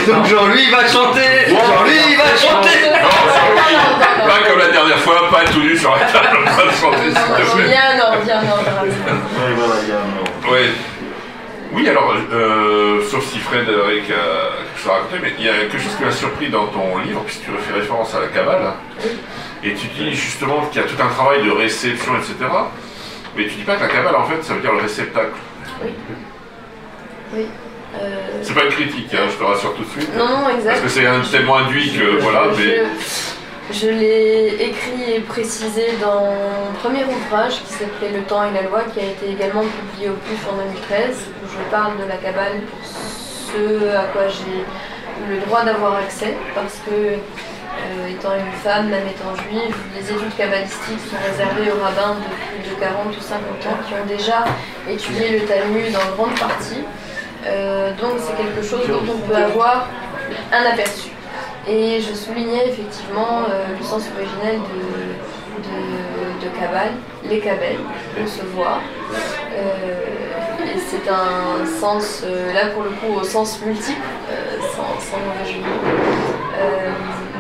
[0.07, 1.47] Donc Jean-Louis va chanter.
[1.47, 2.79] Jean-Louis il va chanter.
[4.25, 7.05] Pas comme la dernière fois, pas tout nu sur la table en train de chanter,
[7.05, 7.67] s'il te plaît.
[7.67, 8.55] Bien, non, bien, non.
[10.51, 10.71] Oui.
[11.71, 15.45] Oui, alors, euh, sauf si Fred Eric euh, a quelque chose à raconter, mais il
[15.45, 18.21] y a quelque chose qui m'a surpris dans ton livre, puisque tu fais référence à
[18.21, 18.73] la cabale,
[19.63, 22.33] et tu dis justement qu'il y a tout un travail de réception, etc.
[23.35, 25.37] Mais tu dis pas que la cabale, en fait, ça veut dire le réceptacle.
[27.33, 27.45] Oui.
[28.01, 30.15] Euh, C'est pas une critique, hein, je te rassure tout de suite.
[30.15, 30.69] Non, non, exact.
[30.71, 32.81] Parce que c'est un- tellement induit que, Je- voilà, je- mais...
[33.71, 38.63] Je l'ai écrit et précisé dans mon premier ouvrage qui s'appelait Le temps et la
[38.63, 42.17] loi, qui a été également publié au PUF en 2013, où je parle de la
[42.17, 44.65] cabale pour ce à quoi j'ai
[45.31, 50.35] le droit d'avoir accès, parce que, euh, étant une femme, même étant juive, les études
[50.35, 54.45] cabalistiques sont réservées aux rabbins de plus de 40 ou 50 ans qui ont déjà
[54.89, 56.81] étudié le Talmud en grande partie.
[57.45, 59.87] Euh, donc c'est quelque chose dont on peut avoir
[60.51, 61.09] un aperçu.
[61.67, 67.77] Et je soulignais effectivement euh, le sens originel de, de, de les Kabbales,
[68.19, 68.81] recevoir.
[69.53, 72.23] Euh, et c'est un sens,
[72.53, 74.01] là pour le coup, au sens multiple,
[74.75, 75.49] sans, sans mauvais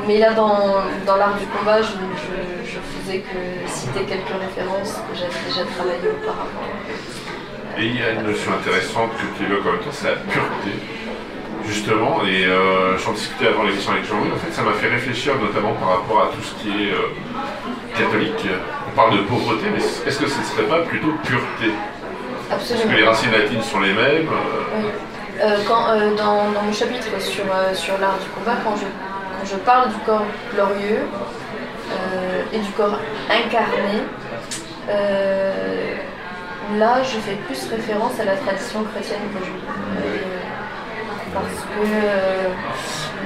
[0.09, 0.57] mais là, dans,
[1.05, 5.69] dans l'art du combat, je, je, je faisais que citer quelques références que j'avais déjà
[5.75, 6.65] travaillées auparavant.
[7.79, 10.15] Et il y a une notion intéressante que tu évoques en même temps, c'est la
[10.17, 10.71] pureté.
[11.65, 15.35] Justement, et euh, j'en discutais avant l'émission avec Jean-Louis, en fait ça m'a fait réfléchir
[15.39, 17.13] notamment par rapport à tout ce qui est euh,
[17.95, 18.47] catholique.
[18.91, 21.71] On parle de pauvreté, mais est-ce que ce ne serait pas plutôt pureté?
[22.49, 22.97] Parce que Absolument.
[22.97, 24.27] les racines latines sont les mêmes.
[24.27, 24.89] euh, Oui.
[25.67, 29.87] Quand, dans, dans mon chapitre sur, sur l'art du combat, quand je, quand je parle
[29.89, 31.03] du corps glorieux
[32.51, 32.99] et du corps
[33.29, 34.03] incarné,
[34.89, 35.88] euh,
[36.79, 40.39] là je fais plus référence à la tradition chrétienne que euh,
[41.33, 42.49] parce que euh,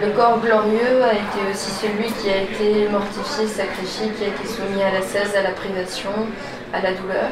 [0.03, 4.45] le corps glorieux a été aussi celui qui a été mortifié, sacrifié, qui a été
[4.45, 6.11] soumis à la cèse, à la privation,
[6.73, 7.29] à la douleur.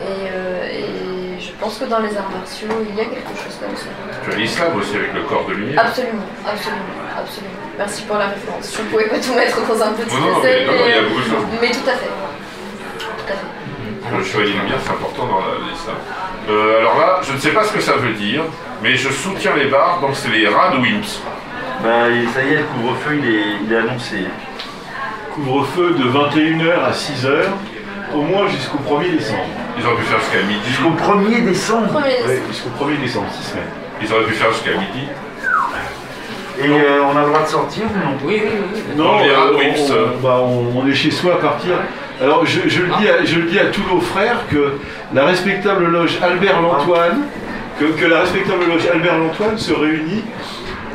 [0.00, 3.56] Et, euh, et je pense que dans les arts martiaux, il y a quelque chose
[3.60, 3.86] comme ça.
[4.24, 5.84] Tu as l'islam aussi avec le corps de lumière.
[5.84, 7.60] Absolument, absolument, absolument.
[7.76, 8.74] Merci pour la référence.
[8.74, 10.72] Je ne pouvais pas tout mettre dans un petit Non, essai, non,
[11.60, 12.25] mais tout à fait.
[14.10, 14.16] Fait.
[14.18, 15.96] Le chevalier de lumière, c'est important dans la- l'islam.
[16.48, 18.42] Euh, alors là, je ne sais pas ce que ça veut dire,
[18.82, 21.20] mais je soutiens les barres, donc c'est les Radwimps.
[21.82, 24.16] Bah, et ça y est, le couvre-feu, il est, il est annoncé.
[25.34, 27.28] Couvre-feu de 21h à 6h,
[28.14, 29.44] au moins jusqu'au 1er décembre.
[29.78, 30.60] Ils auraient pu faire jusqu'à midi.
[30.66, 31.94] Jusqu'au 1er décembre.
[31.96, 33.64] Ouais, jusqu'au 1er décembre, 6 semaines.
[34.00, 35.08] Ils auraient pu faire jusqu'à midi.
[36.58, 38.16] Et euh, on a le droit de sortir ou non?
[38.24, 38.80] Oui, oui, oui.
[38.96, 41.72] Non, les on- bah, on- on est chez soi à partir.
[42.22, 44.74] Alors je, je le dis à, je le dis à tous nos frères que
[45.14, 47.18] la respectable loge Albert Lantoine,
[47.78, 50.22] que, que la respectable loge Albert Lantoine se réunit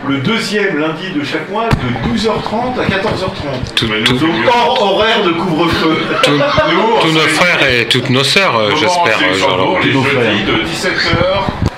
[0.07, 3.73] le deuxième lundi de chaque mois de 12h30 à 14h30.
[3.75, 5.95] Tout- Mais tout- nous, Donc hors horaire de couvre-feu.
[6.23, 10.23] tous nos frères et toutes nos sœurs, j'espère, on euh, Nos frères.
[10.47, 11.70] de 17h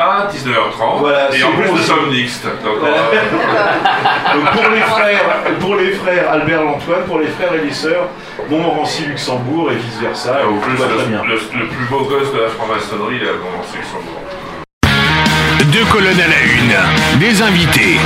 [0.00, 0.98] à 19h30.
[1.00, 2.44] Voilà, et en plus, nous sommes mixtes.
[2.64, 2.96] Donc, Voilà.
[2.96, 5.20] euh, Donc pour les frères,
[5.60, 8.08] pour les frères Albert Lantoine, pour les frères et les sœurs
[8.48, 10.38] Montmorency Luxembourg et vice versa.
[10.48, 11.22] au plus, tout va très le, bien.
[11.24, 14.20] le- le plus beau gosse de la franc-maçonnerie, il est à Luxembourg.
[15.72, 17.96] Deux colonnes à la une, des invités,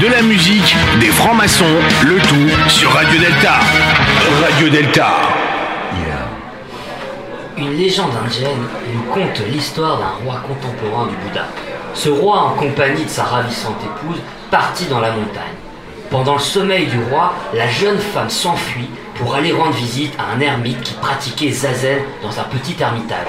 [0.00, 1.66] de la musique, des francs-maçons,
[2.02, 3.54] le tout sur Radio Delta.
[4.42, 5.10] Radio Delta.
[7.60, 11.44] Une légende indienne nous conte l'histoire d'un roi contemporain du Bouddha.
[11.92, 14.18] Ce roi, en compagnie de sa ravissante épouse,
[14.50, 15.58] partit dans la montagne.
[16.08, 20.40] Pendant le sommeil du roi, la jeune femme s'enfuit pour aller rendre visite à un
[20.40, 23.28] ermite qui pratiquait zazen dans un petit ermitage.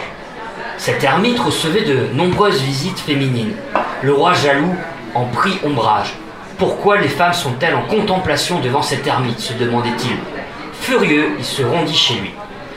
[0.78, 3.56] Cet ermite recevait de nombreuses visites féminines.
[4.02, 4.76] Le roi jaloux
[5.14, 6.14] en prit ombrage.
[6.58, 10.16] Pourquoi les femmes sont-elles en contemplation devant cet ermite se demandait-il.
[10.72, 12.32] Furieux, il se rendit chez lui.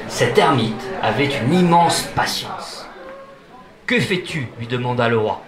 [0.08, 2.86] Cet ermite avait une immense patience.
[3.84, 5.42] Que fais-tu lui demanda le roi.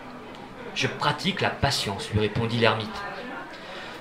[0.74, 3.02] Je pratique la patience, lui répondit l'ermite.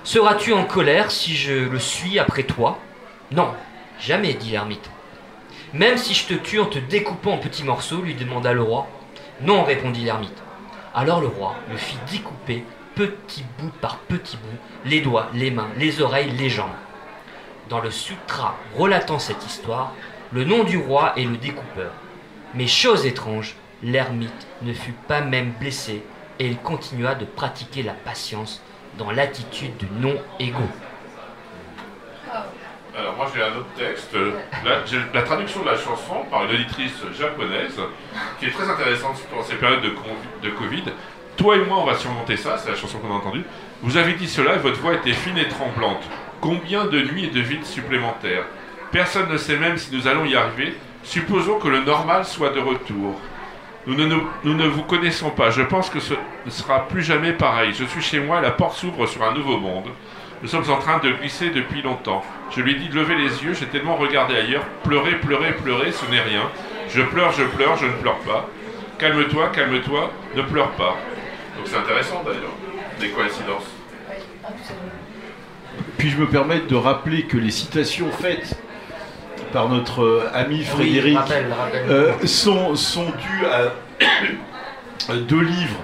[0.04, 2.78] Seras-tu en colère si je le suis après toi?
[3.30, 3.54] Non,
[3.98, 4.90] jamais, dit l'ermite.
[5.72, 8.86] Même si je te tue en te découpant en petits morceaux, lui demanda le roi.
[9.40, 10.36] Non, répondit l'ermite.
[10.94, 15.70] Alors le roi le fit découper petit bout par petit bout, les doigts, les mains,
[15.78, 16.68] les oreilles, les jambes.
[17.70, 19.94] Dans le sutra relatant cette histoire,
[20.32, 21.92] le nom du roi est le découpeur.
[22.54, 26.02] Mais chose étrange, l'ermite ne fut pas même blessé
[26.38, 28.62] et il continua de pratiquer la patience
[28.98, 30.62] dans l'attitude du non-égo.
[32.98, 34.16] Alors moi j'ai un autre texte,
[35.14, 37.78] la traduction de la chanson par une auditrice japonaise
[38.40, 39.92] qui est très intéressante en ces périodes de,
[40.42, 40.84] de Covid.
[41.36, 43.44] Toi et moi on va surmonter ça, c'est la chanson qu'on a entendue.
[43.82, 46.02] Vous avez dit cela et votre voix était fine et tremblante.
[46.40, 48.44] Combien de nuits et de vides supplémentaires
[48.92, 50.74] Personne ne sait même si nous allons y arriver.
[51.02, 53.14] Supposons que le normal soit de retour.
[53.86, 55.50] Nous ne, nous, nous ne vous connaissons pas.
[55.50, 56.14] Je pense que ce
[56.44, 57.72] ne sera plus jamais pareil.
[57.72, 59.90] Je suis chez moi, la porte s'ouvre sur un nouveau monde.
[60.42, 62.24] Nous sommes en train de glisser depuis longtemps.
[62.50, 64.64] Je lui dit de lever les yeux, j'ai tellement regardé ailleurs.
[64.84, 66.42] Pleurer, pleurer, pleurer, ce n'est rien.
[66.88, 68.48] Je pleure, je pleure, je ne pleure pas.
[68.98, 70.96] Calme-toi, calme-toi, ne pleure pas.
[71.56, 72.52] Donc c'est intéressant d'ailleurs,
[73.00, 73.70] des coïncidences.
[75.98, 78.56] Puis je me permets de rappeler que les citations faites
[79.52, 81.84] par notre euh, ami Frédéric rappelle, rappelle.
[81.90, 85.80] euh, sont, sont dues à deux livres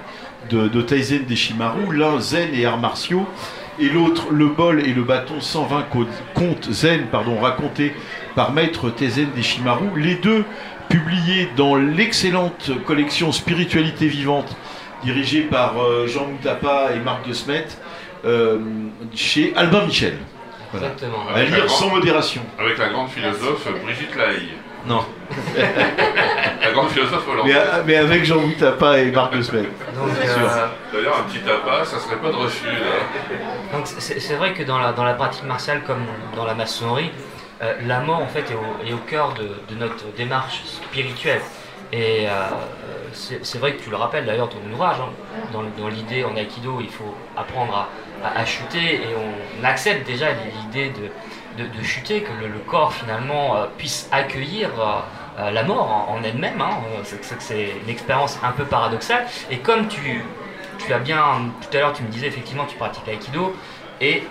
[0.50, 3.26] de, de Taizen Deshimaru, l'un Zen et arts martiaux,
[3.78, 7.94] et l'autre Le bol et le bâton 120 co- contes Zen pardon, racontés
[8.34, 10.44] par maître Taizen Deshimaru, les deux
[10.88, 14.56] publiés dans l'excellente collection Spiritualité vivante
[15.04, 17.66] dirigée par euh, Jean Moutapa et Marc de Smet
[18.24, 18.58] euh,
[19.14, 20.16] chez Albin Michel.
[20.72, 20.86] Voilà.
[20.88, 21.24] Exactement.
[21.34, 22.42] À lire sans modération.
[22.58, 24.52] Avec la grande philosophe Brigitte Lahaye.
[24.86, 25.04] Non.
[26.60, 27.54] La grande philosophe hollandaise.
[27.54, 29.60] Mais, euh, mais avec Jean Moutapa et Marc C'est sûr.
[29.62, 33.36] euh, D'ailleurs, un petit tapas, ça serait pas de refus là.
[33.72, 36.04] Donc c'est c'est vrai que dans la, dans la pratique martiale comme
[36.36, 37.10] dans la maçonnerie,
[37.62, 39.42] euh, la mort en fait est au, est au cœur de,
[39.72, 41.40] de notre démarche spirituelle.
[41.92, 42.30] Et euh,
[43.12, 45.10] c'est c'est vrai que tu le rappelles d'ailleurs ton ouvrage, hein.
[45.52, 47.88] dans, dans l'idée en aïkido il faut apprendre à,
[48.24, 49.14] à- chuter et
[49.60, 50.90] on accepte déjà l'idée
[51.56, 55.00] de, de, chuter, que le, corps finalement euh, puisse accueillir euh,
[55.40, 56.60] euh, la mort en, elle-même.
[56.60, 56.78] hein.
[57.04, 59.26] C'est- une expérience un peu paradoxale.
[59.50, 60.24] Et comme tu,
[60.78, 61.22] tu as bien,
[61.60, 63.54] tout à l'heure tu me disais effectivement tu pratiques l'aïkido
[64.00, 64.24] et,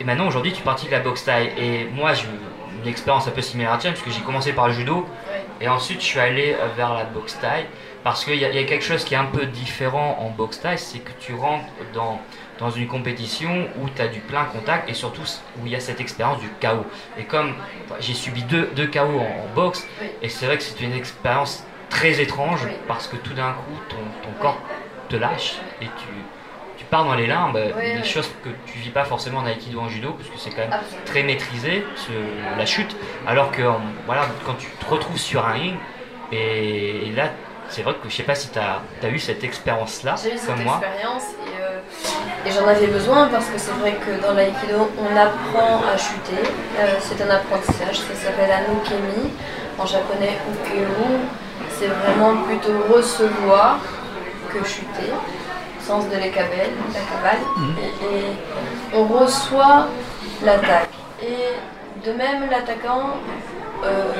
[0.00, 1.52] et maintenant aujourd'hui tu pratiques la boxe thaï.
[1.58, 2.26] Et moi j'ai
[2.82, 5.06] une expérience un peu similaire à la tienne puisque j'ai commencé par le judo
[5.60, 7.66] et ensuite je suis allé vers la boxe thaï
[8.02, 10.98] parce qu'il y a quelque chose qui est un peu différent en boxe thaï, c'est
[10.98, 11.64] que tu rentres
[11.94, 12.20] dans,
[12.58, 15.22] dans une compétition où tu as du plein contact et surtout
[15.60, 16.86] où il y a cette expérience du chaos.
[17.18, 20.08] Et comme enfin, j'ai subi deux, deux chaos en, en boxe, Oui.
[20.22, 22.72] et c'est vrai que c'est une expérience très étrange Oui.
[22.88, 24.58] parce que tout d'un coup ton, ton corps
[25.08, 26.06] te lâche et tu,
[26.78, 27.58] tu pars dans les limbes,
[27.96, 30.62] des choses que tu vis pas forcément en aïkido en judo parce que c'est quand
[30.62, 31.04] même Absolument.
[31.04, 32.96] très maîtrisé ce- la chute
[33.26, 33.62] alors que
[34.06, 35.74] voilà quand tu te retrouves sur un ring
[36.32, 37.30] et, et là
[37.68, 40.14] c'est vrai que je sais pas si tu as, eu cette expérience là
[40.46, 41.78] comme moi expérience et, euh,
[42.46, 46.42] et j'en avais besoin parce que c'est vrai que dans l'aïkido, on apprend à chuter.
[46.78, 49.30] Euh, c'est un apprentissage, ça s'appelle Anukemi.
[49.78, 50.86] En japonais, Ukeu.
[51.70, 53.78] C'est vraiment plutôt recevoir
[54.52, 55.10] que chuter.
[55.80, 57.42] Sens de l'écabelle, la cabale.
[57.82, 58.36] Et, et
[58.96, 59.88] on reçoit
[60.44, 60.88] l'attaque.
[61.22, 63.10] Et de même, l'attaquant
[63.84, 64.12] euh,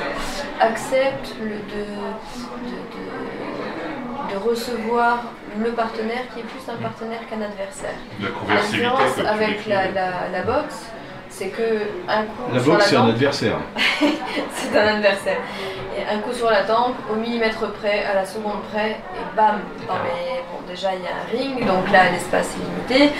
[0.60, 2.83] accepte le, de, de-
[4.34, 5.18] de- recevoir
[5.62, 7.96] le partenaire qui est plus un partenaire qu'un adversaire.
[8.48, 10.86] La différence avec la, la- la boxe,
[11.30, 11.62] c'est que
[12.08, 13.56] un coup La sur boxe, la c'est un tempe, adversaire.
[14.54, 15.38] c'est un adversaire.
[15.96, 19.60] Et un coup sur la tempe, au millimètre près, à la seconde près, et bam
[19.88, 23.14] Non mais bon, déjà il y a un ring, donc là l'espace est limité.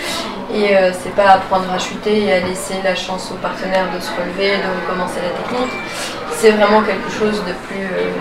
[0.53, 3.99] Et euh, c'est pas apprendre à chuter et à laisser la chance au partenaire de
[4.01, 5.73] se relever, de recommencer la technique.
[6.31, 8.11] C'est vraiment quelque chose de plus, euh,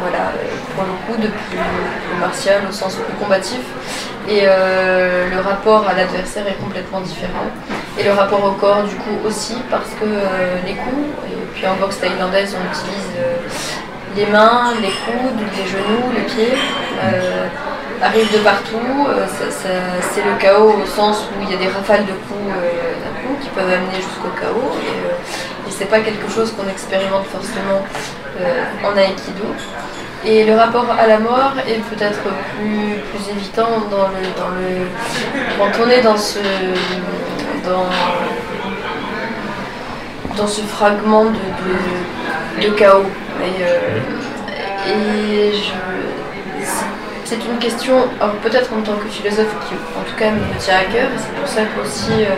[0.00, 0.32] voilà,
[0.74, 1.58] pour le coup, de plus,
[2.20, 3.60] martial, au sens plus combatif.
[4.28, 7.48] Et euh, le rapport à l'adversaire est complètement différent.
[7.98, 11.66] Et le rapport au corps, du coup, aussi, parce que euh, les coups, et puis
[11.66, 13.36] en boxe thaïlandaise, on utilise euh,
[14.16, 16.54] les mains, les coudes, les genoux, les pieds,
[18.00, 19.06] arrivent de partout.
[19.38, 23.34] C'est le chaos au sens où il y a des rafales de coups d'un coup
[23.40, 24.72] qui peuvent amener jusqu'au chaos.
[24.82, 27.82] Et, et c'est pas quelque chose qu'on expérimente forcément
[28.84, 29.44] en aïkido.
[30.24, 34.86] Et le rapport à la mort est peut-être plus, plus évitant dans le, dans le,
[35.58, 36.38] quand on est dans ce,
[37.64, 37.86] dans,
[40.36, 43.04] dans ce fragment de, de, chaos.
[43.40, 43.98] Et, euh,
[47.24, 47.94] c'est- une question,
[48.42, 51.34] peut-être en tant que philosophe qui en tout cas me tient à cœur, et c'est
[51.34, 52.34] pour ça que aussi euh,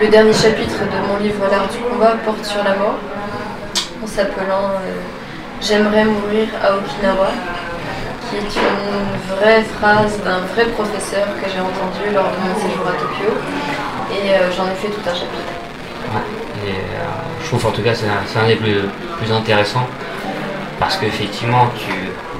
[0.00, 2.98] le dernier chapitre de mon livre L'art du combat porte sur la mort,
[4.02, 5.19] en s'appelant euh,
[5.62, 7.28] J'aimerais mourir à Okinawa,
[8.28, 12.86] qui est une vraie phrase d'un vrai professeur que j'ai entendu lors de mon séjour
[12.88, 13.32] à Tokyo,
[14.10, 15.52] et euh, j'en ai fait tout un chapitre.
[16.14, 16.70] Euh,
[17.42, 18.06] je trouve en tout cas c'est
[18.38, 19.86] un, des plus, intéressants
[20.78, 21.92] parce qu'effectivement tu,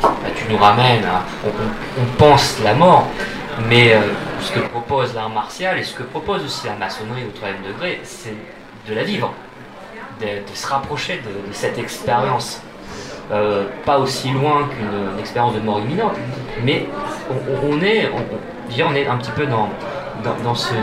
[0.03, 3.07] bah, tu nous ramènes à, on, on- pense la mort,
[3.69, 4.01] mais euh,
[4.41, 8.01] ce que propose l'art martial et ce que propose aussi la maçonnerie au troisième degré,
[8.03, 8.35] c'est
[8.89, 9.33] de la vivre,
[10.21, 12.61] de, se rapprocher de cette expérience.
[13.33, 16.15] Euh, pas aussi loin qu'une une expérience de mort imminente,
[16.65, 16.89] mais
[17.71, 19.69] on, est, on, on- est un petit peu dans,
[20.43, 20.75] dans, ce,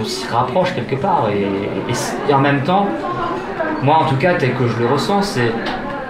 [0.00, 2.86] on s'y rapproche quelque part et en même temps,
[3.84, 5.52] moi en tout cas tel que je le ressens, c'est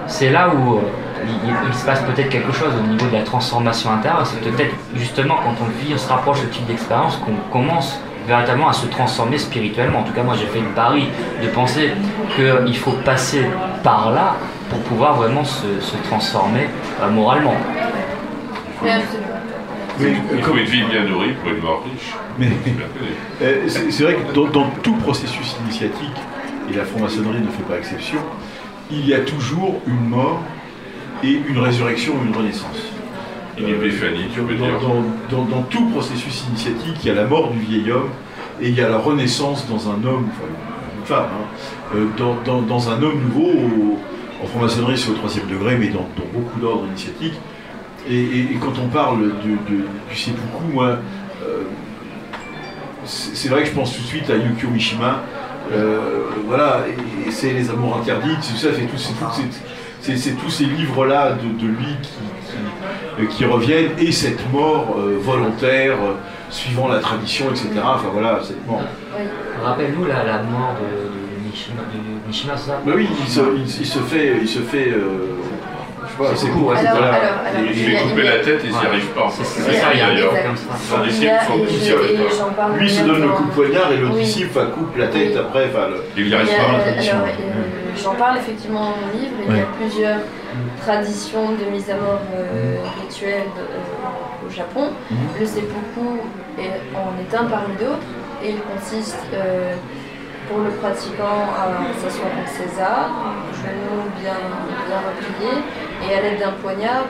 [0.06, 0.80] c'est là où euh,
[1.26, 4.26] il, il se passe peut-être quelque chose au niveau de la transformation intérieure.
[4.26, 8.00] C'est peut-être justement quand on vit, on se rapproche de ce type d'expérience qu'on commence
[8.26, 9.98] véritablement à se transformer spirituellement.
[10.00, 11.08] En tout cas, moi j'ai fait le pari
[11.42, 11.90] de penser
[12.34, 13.44] qu'il faut passer
[13.84, 14.36] par là
[14.71, 16.68] pour pouvoir vraiment se, se transformer
[17.03, 17.55] euh, moralement.
[18.83, 18.89] Oui.
[19.99, 22.14] Mais, Il faut une vie bien nourrie pour une mort riche.
[22.39, 23.45] mais- C'est.
[23.45, 26.16] Euh, C'est c'est vrai que dans, dans tout processus initiatique,
[26.71, 28.18] et la franc-maçonnerie ne fait pas exception,
[28.91, 30.41] il y a toujours une mort
[31.25, 32.81] et une résurrection ou une renaissance.
[33.59, 34.81] Une épiphanie, tu peux Dans, dire.
[34.81, 38.09] dans- dans- dans tout processus initiatique, il y a la mort du vieil homme
[38.61, 40.49] et il y a la renaissance dans un homme, enfin
[40.99, 43.51] une femme, hein, euh, dans, dans- dans un homme nouveau.
[43.51, 43.99] au-
[44.43, 47.38] en franc-maçonnerie, c'est au troisième degré, mais dans, beaucoup d'ordres initiatiques.
[48.09, 50.97] Et, quand on parle de- du seppuku, moi,
[51.43, 51.62] euh,
[53.05, 55.22] c'est vrai que je pense tout de suite à Yukio Mishima.
[55.72, 56.84] Euh, voilà,
[57.26, 58.68] et, c'est les amours interdites, tout ça,
[60.03, 65.97] c'est tous ces livres-là de, lui qui, reviennent, et cette mort euh, volontaire,
[66.49, 67.68] suivant la tradition, etc.
[67.84, 68.80] Enfin voilà, cette mort.
[69.62, 71.82] Rappelle-nous la, mort de, de Mishima,
[72.31, 75.35] Mishima, c'est ça Bah oui, il se, il- il se fait, il se fait, euh,
[76.07, 77.12] je sais pas, C'est c'est court, ouais, Alors, voilà.
[77.14, 79.28] alors, alors, Il il a- couper la tête, ils n'y arrivent pas.
[79.35, 80.33] C'est- ça ça, il y a- d'ailleurs.
[80.35, 80.45] et et
[82.78, 85.68] Lui il se donne le coup de poignard et le disciple coupe la tête après.
[86.16, 86.53] Il n'y arrive pas.
[86.57, 87.16] la alors, tradition.
[87.16, 89.35] euh, J'en parle effectivement dans mon livre.
[89.49, 90.18] Il y a plusieurs
[90.81, 93.49] traditions de mise à mort euh, rituelle
[94.47, 94.91] au Japon.
[95.11, 95.18] Mhm.
[95.41, 96.07] Le seppuku
[96.95, 98.07] en est un parmi d'autres
[98.45, 99.74] et il consiste euh,
[100.51, 103.11] pour le pratiquant à s'asseoir en César,
[103.55, 104.34] genoux bien,
[104.88, 105.62] bien repliés
[106.03, 107.05] et à l'aide d'un poignard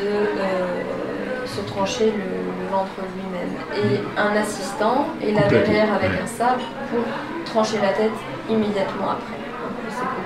[0.00, 3.54] de euh, se trancher le, le ventre lui-même.
[3.72, 7.04] Et un assistant est là Complètement, derrière avec un sabre pour
[7.44, 8.18] trancher la tête
[8.50, 9.45] immédiatement après.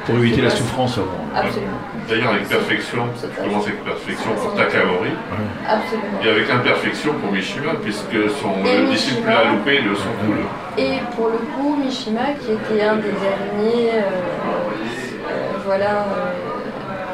[0.07, 1.25] Pour éviter la souffrance avant.
[1.35, 1.73] Absolument,
[2.09, 5.11] D'ailleurs, avec perfection, ça commence avec perfection pour Takamori,
[5.69, 6.19] absolument.
[6.25, 9.39] et avec imperfection pour Mishima, puisque son Et le disciple Mishima.
[9.39, 10.35] a loupé de son coup.
[10.79, 16.33] Et pour le coup, Mishima, qui était un des derniers euh, euh, voilà, euh,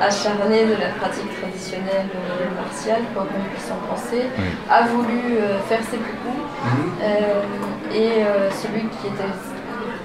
[0.00, 4.22] acharnés de la pratique traditionnelle euh, martiale, quoi qu'on puisse en penser,
[4.70, 6.40] a voulu euh, faire ses coups.
[7.02, 7.42] Euh,
[7.94, 9.32] et euh, celui qui était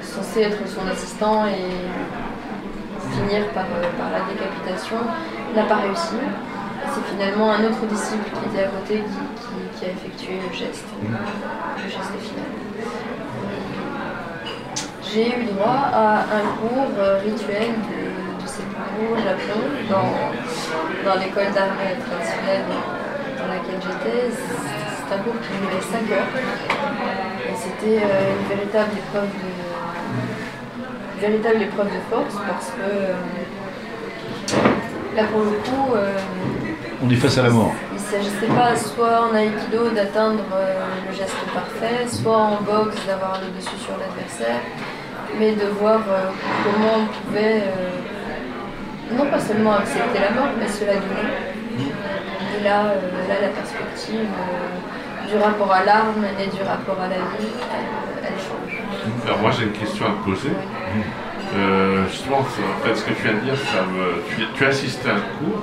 [0.01, 1.71] censé être son assistant et
[3.16, 4.97] finir par, euh, par la décapitation
[5.55, 6.16] n'a pas réussi.
[6.93, 10.49] C'est finalement un autre disciple qui était à côté qui, qui- qui a effectué le
[10.55, 12.49] geste, le geste final.
[15.03, 17.99] J'ai eu droit à un cours euh, rituel de,
[18.41, 18.47] de
[19.12, 19.59] au Japon
[19.89, 24.30] dans, dans l'école d'art traditionnelle dans, dans laquelle j'étais.
[24.32, 26.32] C'est un cours qui durait 5 heures
[27.49, 29.51] et c'était euh, une véritable épreuve de,
[31.22, 33.13] véritable épreuve de force parce que euh,
[35.15, 36.17] là pour le coup euh,
[37.03, 37.74] On est face à la mort.
[37.91, 40.74] il ne s'agissait pas soit en aïkido d'atteindre euh,
[41.07, 44.61] le geste parfait, soit en boxe d'avoir le dessus sur l'adversaire,
[45.38, 46.01] mais de voir
[46.63, 47.63] comment on pouvait
[49.15, 51.30] non pas seulement accepter la mort, mais se la donner.
[52.57, 52.84] Et là,
[53.30, 54.28] là la perspective
[55.30, 58.61] du rapport à l'arme et du rapport à la vie, elle, elle change.
[59.26, 60.49] Alors moi j'ai une question à te poser.
[61.53, 64.24] Euh, justement, en fait, ce que tu viens de dire, ça me...
[64.30, 65.61] tu, tu as assisté à un cours,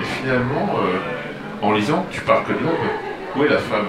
[0.00, 2.74] et finalement, euh, en lisant, tu parles que de l'homme.
[3.36, 3.86] Où est la femme?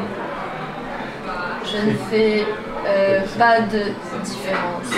[1.66, 2.46] Je ne fais
[2.86, 3.94] euh, pas de
[4.24, 4.92] différence.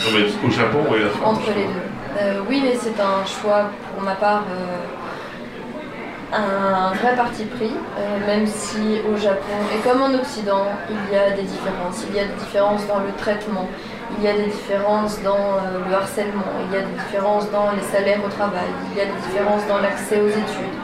[0.00, 1.24] Non, mais Au Japon, où est la femme?
[1.24, 2.40] Entre les deux.
[2.48, 4.42] Oui, mais c'est un choix pour ma part,
[6.32, 11.18] un vrai parti pris, euh, même si au Japon et comme en Occident, il y
[11.18, 12.04] a des différences.
[12.08, 13.68] Il y a des différences dans le traitement,
[14.18, 17.72] il y a des différences dans euh, le harcèlement, il y a des différences dans
[17.72, 20.78] les salaires au travail, il y a des différences dans l'accès aux études.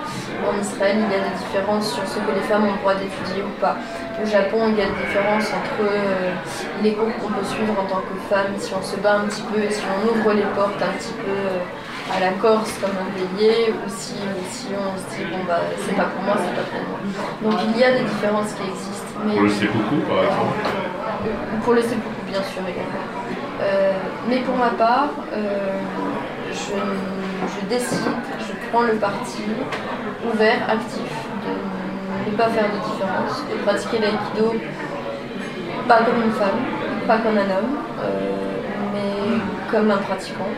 [0.45, 2.95] En Israël, il y a des différences sur ce que les femmes ont le droit
[2.95, 3.77] d'étudier ou pas.
[4.21, 6.33] Au Japon, il y a des différences entre euh,
[6.83, 9.43] les cours qu'on peut suivre en tant que femme, si on se bat un petit
[9.43, 11.33] peu et si on ouvre les portes un petit peu
[12.15, 14.15] à la Corse comme un bélier, ou si,
[14.73, 16.99] on se dit bon bah c'est pas pour moi, c'est pas pour moi.
[17.43, 19.19] Donc il y a des différences qui existent.
[19.25, 20.59] Mais Pour le seppuku, par exemple.
[21.65, 23.07] pour le seppuku, bien sûr, également.
[23.63, 23.93] Euh,
[24.29, 25.79] mais pour ma part, euh,
[26.53, 26.77] je,
[27.55, 29.43] je décide, je prends le parti
[30.31, 31.11] ouvert, actif,
[31.45, 34.55] de ne pas faire de différence, de pratiquer l'aïkido
[35.89, 36.59] pas comme une femme,
[37.07, 38.57] pas comme un homme, euh,
[38.93, 39.39] mais
[39.71, 40.49] comme un pratiquant.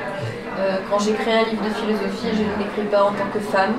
[0.59, 3.75] Euh, quand j'écris un livre de philosophie, je ne l'écris pas en tant que femme,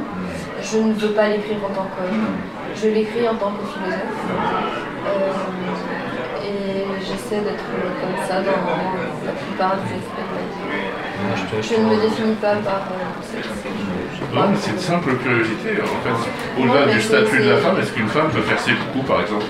[0.63, 2.25] je ne veux pas l'écrire en tant qu'homme,
[2.73, 4.23] je l'écris en tant que philosophe.
[5.05, 7.67] Euh, et j'essaie d'être
[7.99, 8.63] comme ça dans
[9.25, 10.79] la plupart des aspects de ma vie.
[11.61, 15.81] Je ne me définis pas par euh, Non, c'est de simple curiosité.
[15.83, 19.05] En fait, au-delà du statut de la femme, est-ce qu'une femme peut faire ses coups,
[19.05, 19.45] par exemple?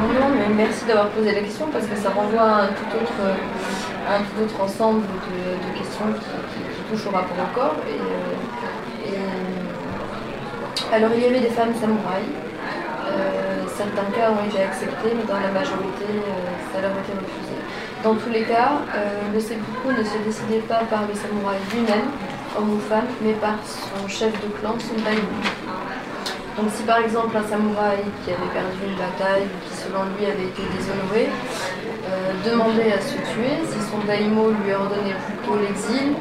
[0.00, 2.90] Non, non, mais merci d'avoir posé la question parce que ça renvoie à un tout
[2.94, 3.18] autre,
[4.08, 6.26] à un tout autre ensemble de, de questions qui,
[6.90, 7.76] touchent au rapport au corps.
[7.88, 8.34] Et, euh,
[9.08, 12.28] euh, alors, il y avait des femmes samouraïs.
[13.06, 16.08] Euh, certains cas ont été acceptés, mais dans la majorité,
[16.72, 17.56] ça leur a été refusé.
[18.02, 18.82] Dans tous les cas,
[19.32, 22.08] le seppuku ne se décidait pas par le samouraï lui-même,
[22.56, 25.40] homme ou femme, mais par son chef de clan, son daimyo.
[26.56, 30.26] Donc si par exemple un samouraï qui avait perdu une bataille ou qui selon lui
[30.26, 31.28] avait été déshonoré
[32.44, 36.14] demandait à se tuer, si son daimyo lui ordonnait plutôt l'exil,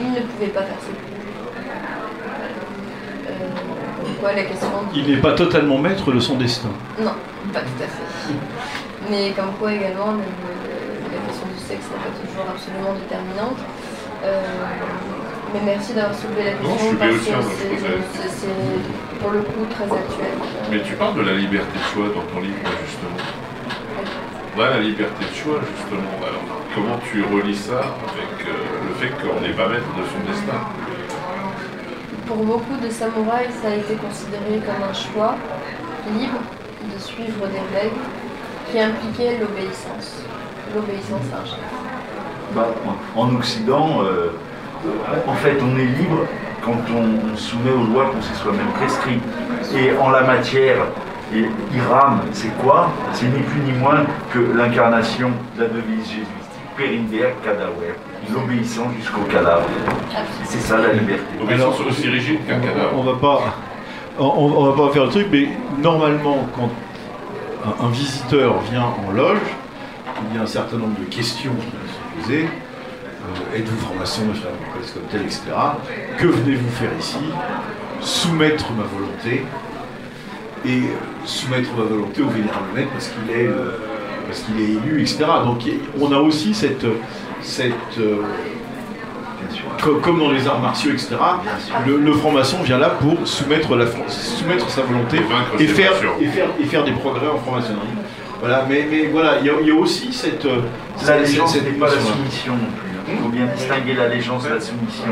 [0.00, 1.12] il ne pouvait pas faire ce coup.
[3.28, 3.30] Euh,
[4.04, 6.70] pourquoi la question Il n'est pas totalement maître de son destin.
[7.00, 7.12] Non,
[7.52, 8.34] pas tout à fait.
[9.10, 13.58] Mais comme quoi également, le- le- la question du sexe n'est pas toujours absolument déterminante.
[14.24, 14.40] Euh,
[15.52, 19.40] mais merci d'avoir soulevé la Non, question je suis parce bien que c'est- pour le
[19.40, 20.34] coup très actuel.
[20.70, 23.18] Mais tu parles de la liberté de choix dans ton livre, justement.
[24.56, 26.12] Ouais, la liberté de choix, justement.
[26.22, 26.42] Alors,
[26.74, 28.52] comment tu relis ça avec euh,
[29.02, 30.58] fait qu'on n'est pas maître de son destin
[32.26, 35.34] Pour beaucoup de samouraïs, ça a été considéré comme un choix
[36.18, 36.38] libre
[36.94, 38.04] de suivre des règles
[38.70, 40.22] qui impliquaient l'obéissance.
[40.74, 41.58] L'obéissance à un chef.
[42.54, 42.68] Bah,
[43.16, 44.30] en en Occident, euh,
[45.26, 46.26] en fait, on est libre
[46.64, 49.18] quand on, on soumet aux lois qu'on s'est soi-même prescrit.
[49.76, 50.86] Et en la matière,
[51.34, 52.90] et Iram, c'est quoi?
[53.14, 56.06] C'est ni plus ni moins que l'incarnation de la devise
[56.78, 57.94] jésuitique, Perindeer Cadaver,
[58.32, 59.66] l'obéissance jusqu'au cadavre.
[60.44, 61.22] C'est ça la liberté.
[61.42, 62.92] Obéissance aussi rigide qu'un cadavre.
[62.96, 63.40] On va pas,
[64.18, 65.48] on, on va pas faire le truc, mais
[65.82, 66.70] normalement, quand
[67.64, 69.38] un, un visiteur vient en loge,
[70.30, 72.48] il y a un certain nombre de questions qui sont posées.
[72.48, 75.42] Euh, Êtes-vous franc-maçon, je suis comme tel, etc.
[76.18, 77.18] Que venez-vous faire ici?
[78.00, 79.44] Soumettre ma volonté
[80.64, 83.78] et euh, soumettre ma volonté au vénérable maître parce qu'il est, euh,
[84.26, 85.24] parce qu'il est élu, etc.
[85.44, 85.60] Donc
[86.00, 86.84] on a aussi cette,
[87.40, 88.16] cette euh,
[89.48, 89.64] Bien sûr.
[89.82, 91.16] Co- comme dans les arts martiaux, etc.
[91.86, 95.72] Le, le franc-maçon vient là pour soumettre, la, soumettre sa volonté Et vaincre et ses
[95.74, 97.88] faire, et, faire, et faire des progrès en franc-maçonnerie.
[98.40, 100.44] Voilà, mais, mais voilà, il y, a- il y a aussi cette.
[100.46, 100.60] euh,
[101.06, 102.91] L'allégeance cette- n'est cette pas la soumission non plus.
[103.12, 105.04] Il faut bien distinguer l'allégeance de la soumission.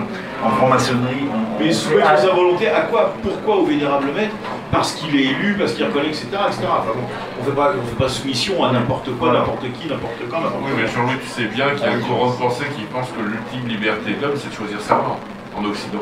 [0.44, 3.14] En franc-maçonnerie, on, Mais soumettre Ah, sa volonté à quoi?
[3.22, 4.34] Pourquoi au vénérable maître?
[4.72, 6.26] Parce qu'il est élu, parce qu'il reconnaît, etc.
[6.48, 6.62] etc.
[6.68, 7.02] Enfin bon,
[7.38, 9.40] on ne fait, pas- on fait pas soumission à n'importe quoi, Voilà.
[9.40, 12.00] n'importe qui, n'importe quand, n'importe Oui, mais Jean-Louis, tu sais bien qu'il y a un
[12.00, 15.18] courant de pensée qui pense que l'ultime liberté de l'homme, c'est de choisir sa mort
[15.56, 16.00] en Occident.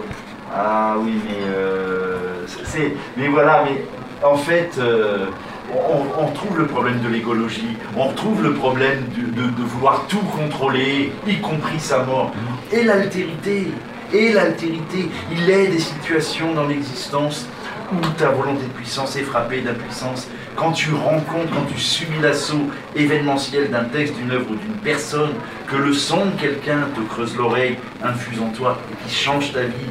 [0.54, 3.82] Ah oui, mais euh, c'est, mais voilà, mais
[4.26, 5.26] en fait, euh,
[5.74, 11.12] on, on retrouve le problème de l'écologie, on retrouve le problème de, vouloir tout contrôler,
[11.26, 12.32] y compris sa mort,
[12.72, 13.68] et l'altérité,
[14.12, 15.08] et l'altérité.
[15.32, 17.46] Il est des situations dans l'existence
[17.92, 20.28] où ta volonté de puissance est frappée d'impuissance.
[20.56, 25.30] Quand tu rencontres, quand tu subis l'assaut événementiel d'un texte, d'une œuvre ou d'une personne,
[25.70, 29.62] que le son de quelqu'un te creuse l'oreille, infuse en toi, et qui change ta
[29.62, 29.90] vie,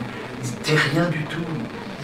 [0.64, 1.40] T'es rien du tout.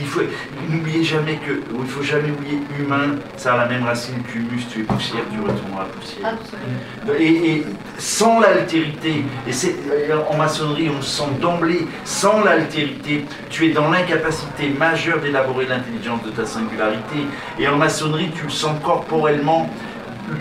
[0.03, 0.21] Il faut
[0.69, 4.81] n'oubliez jamais que il faut jamais oublier humain, ça a la même racine qu'humus, tu
[4.81, 6.33] es poussière, tu retournes à la poussière.
[6.33, 7.19] Absolument.
[7.19, 7.65] Et, et
[7.97, 9.75] sans l'altérité, et c'est
[10.29, 16.23] en maçonnerie on le sent d'emblée, sans l'altérité, tu es dans l'incapacité majeure d'élaborer l'intelligence
[16.23, 17.27] de ta singularité.
[17.59, 19.69] Et en maçonnerie, tu le sens corporellement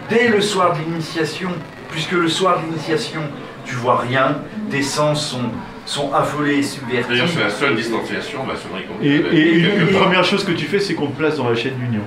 [0.09, 1.51] dès le soir de l'initiation,
[1.91, 3.23] puisque le soir de l'initiation,
[3.65, 4.39] tu vois rien,
[4.71, 5.51] tes sens sont,
[5.85, 7.09] sont affolés et subvertis.
[7.09, 10.79] D'ailleurs, c'est la seule distanciation maçonnerie qu'on Et, et une, première chose que tu fais,
[10.79, 12.03] c'est qu'on te place dans la chaîne d'union.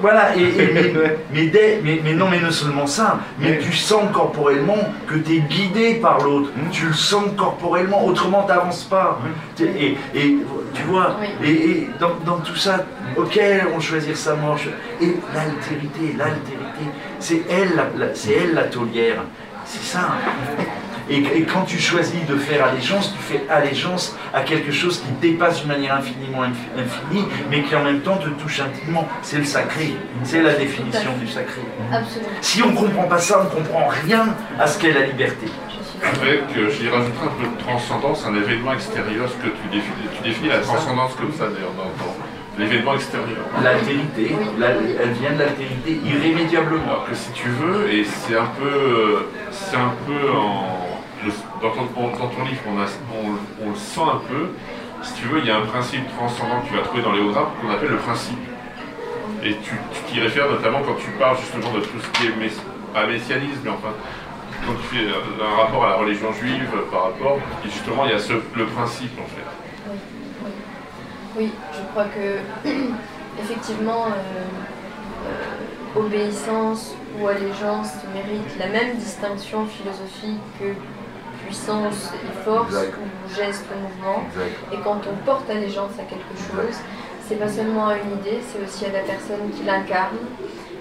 [0.00, 0.92] Voilà, et, et- mais,
[1.32, 5.36] mais, dès- mais, mais non, mais non seulement ça, mais tu sens corporellement que tu
[5.36, 6.50] es guidé par l'autre.
[6.72, 9.20] Tu le sens corporellement, autrement t'avances pas.
[9.56, 10.36] T'es- Et, et
[10.74, 11.48] tu vois, Oui.
[11.48, 12.84] et, et dans, dans tout ça,
[13.16, 13.38] ok,
[13.76, 16.84] on choisit sa je- Et l'altérité, l'altérité,
[17.20, 19.22] c'est elle, la, la- c'est elle la taulière.
[19.64, 20.00] C'est ça.
[21.10, 25.12] Et, et quand tu choisis de faire allégeance, tu fais allégeance à quelque chose qui
[25.28, 29.08] dépasse d'une manière infiniment infi- infinie, mais qui en même temps te touche intimement.
[29.22, 29.94] C'est le sacré.
[30.22, 31.60] C'est la définition du sacré.
[31.92, 32.28] Absolument.
[32.40, 34.26] Si on ne comprend pas ça, on ne comprend rien
[34.58, 35.46] à ce qu'est la liberté.
[35.46, 35.82] Je.
[36.20, 40.08] Avec, euh, j'y rajouterai un peu de transcendance, un événement extérieur, ce que tu définis,
[40.16, 42.14] tu définis la transcendance comme ça d'ailleurs dans, dans
[42.58, 43.38] l'événement extérieur.
[43.62, 46.82] L'altérité, la- elle vient de l'altérité irrémédiablement.
[46.84, 50.76] Alors que si tu veux, et c'est un peu, euh, c'est un peu en,
[51.60, 54.50] dans, ton, livre, on, le sent un peu.
[55.02, 57.46] Si tu veux, il y a un principe transcendant que tu vas trouver dans Léogramme
[57.60, 58.38] qu'on appelle le principe.
[59.44, 59.74] Et tu
[60.06, 62.60] t'y réfères notamment quand tu parles justement de tout ce qui est mess-
[62.94, 63.92] pas messianisme, mais enfin
[64.64, 68.14] quand tu fais un rapport à la religion juive par rapport, et justement, il y
[68.14, 69.90] a ce, le principe en fait.
[69.90, 69.96] Oui,
[70.44, 70.50] oui.
[71.36, 72.38] Oui, je crois que
[73.40, 80.74] effectivement, euh, euh, obéissance ou allégeance mérite la même distinction philosophique que
[81.56, 82.94] puissance et force Exact.
[82.96, 84.24] ou geste ou mouvement.
[84.32, 84.56] Exact.
[84.72, 86.76] Et quand on porte allégeance à quelque chose,
[87.26, 90.16] c'est pas seulement à une idée, c'est aussi à la personne qui l'incarne.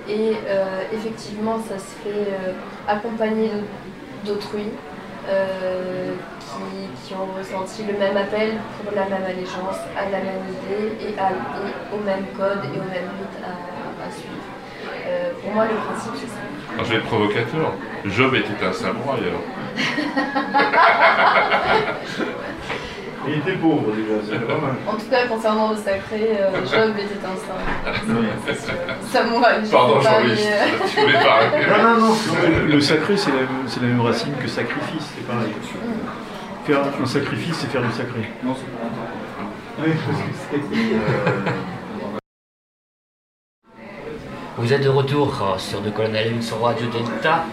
[0.08, 2.54] Et euh, effectivement, ça se fait euh,
[2.88, 4.68] accompagné de- d'autrui
[5.30, 8.54] euh, qui, qui ont ressenti le même appel
[8.84, 12.78] pour la même allégeance, à la même idée et, à- et au même code et
[12.80, 14.48] au même rite à, à suivre.
[15.08, 16.42] Euh, pour moi, le principe, c'est ça.
[16.74, 17.74] Alors, je vais être provocateur.
[18.06, 19.46] Job était un samouraï alors.
[23.28, 24.74] Il était pauvre déjà, c'est pas mal.
[24.88, 27.62] En tout cas, concernant le sacré, euh, Job était un saint.
[28.48, 28.74] C'est sûr.
[29.12, 31.48] Samouraï, je Pardon Jean-Louis, mais, euh, tu voulais parler.
[31.70, 32.16] Non, non, non.
[32.50, 35.52] Le, le sacré, c'est la, même- c'est la même racine que sacrifice, c'est pareil.
[36.66, 38.28] Faire un sacrifice, c'est faire du sacré.
[38.44, 41.52] Non, c'est pas Oui, parce que c'est-
[44.58, 47.46] Vous êtes de retour euh, sur De Colonel M sur Radio Delta.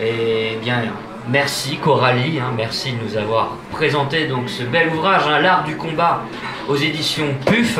[0.00, 0.82] Et bien,
[1.28, 5.76] merci Coralie, hein, merci de nous avoir présenté donc ce bel ouvrage, hein, L'art du
[5.76, 6.22] combat
[6.68, 7.78] aux éditions PUF.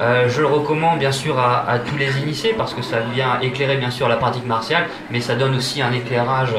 [0.00, 3.38] Euh, je le recommande bien sûr à, à tous les initiés parce que ça vient
[3.40, 6.54] éclairer bien sûr la pratique martiale, mais ça donne aussi un éclairage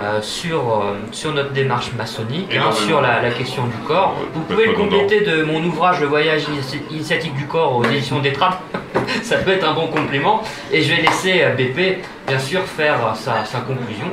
[0.00, 4.16] euh, sur, euh, sur notre démarche maçonnique, hein, sur la, la question du corps.
[4.32, 6.44] Vous pouvez le compléter de mon ouvrage Le voyage
[6.90, 8.62] initiatique du corps aux éditions des Trappes.
[9.22, 10.42] ça peut être un bon complément.
[10.72, 14.06] Et je vais laisser BP, bien sûr, faire sa, sa conclusion.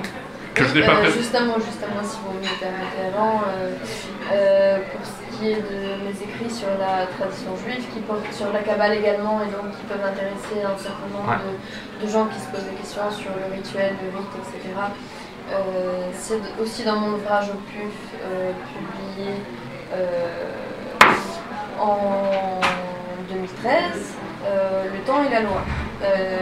[0.54, 1.12] Que je n'ai pas fait.
[1.12, 3.42] juste un mot, juste un mot, si vous me permettez avant.
[4.92, 8.60] pour ce qui est de mes écrits sur la tradition juive, qui portent sur la
[8.60, 11.38] Kabbale également, et donc qui peuvent intéresser un certain nombre Ouais.
[12.02, 14.74] de, de gens qui se posent des questions sur le rituel, le rite, etc.
[15.52, 17.94] Euh, C'est aussi dans mon ouvrage au PUF,
[18.24, 19.32] euh, publié
[19.94, 20.28] euh,
[21.80, 22.60] en
[23.30, 24.14] 2013,
[24.46, 25.62] euh, Le temps et la loi.
[26.02, 26.40] Euh,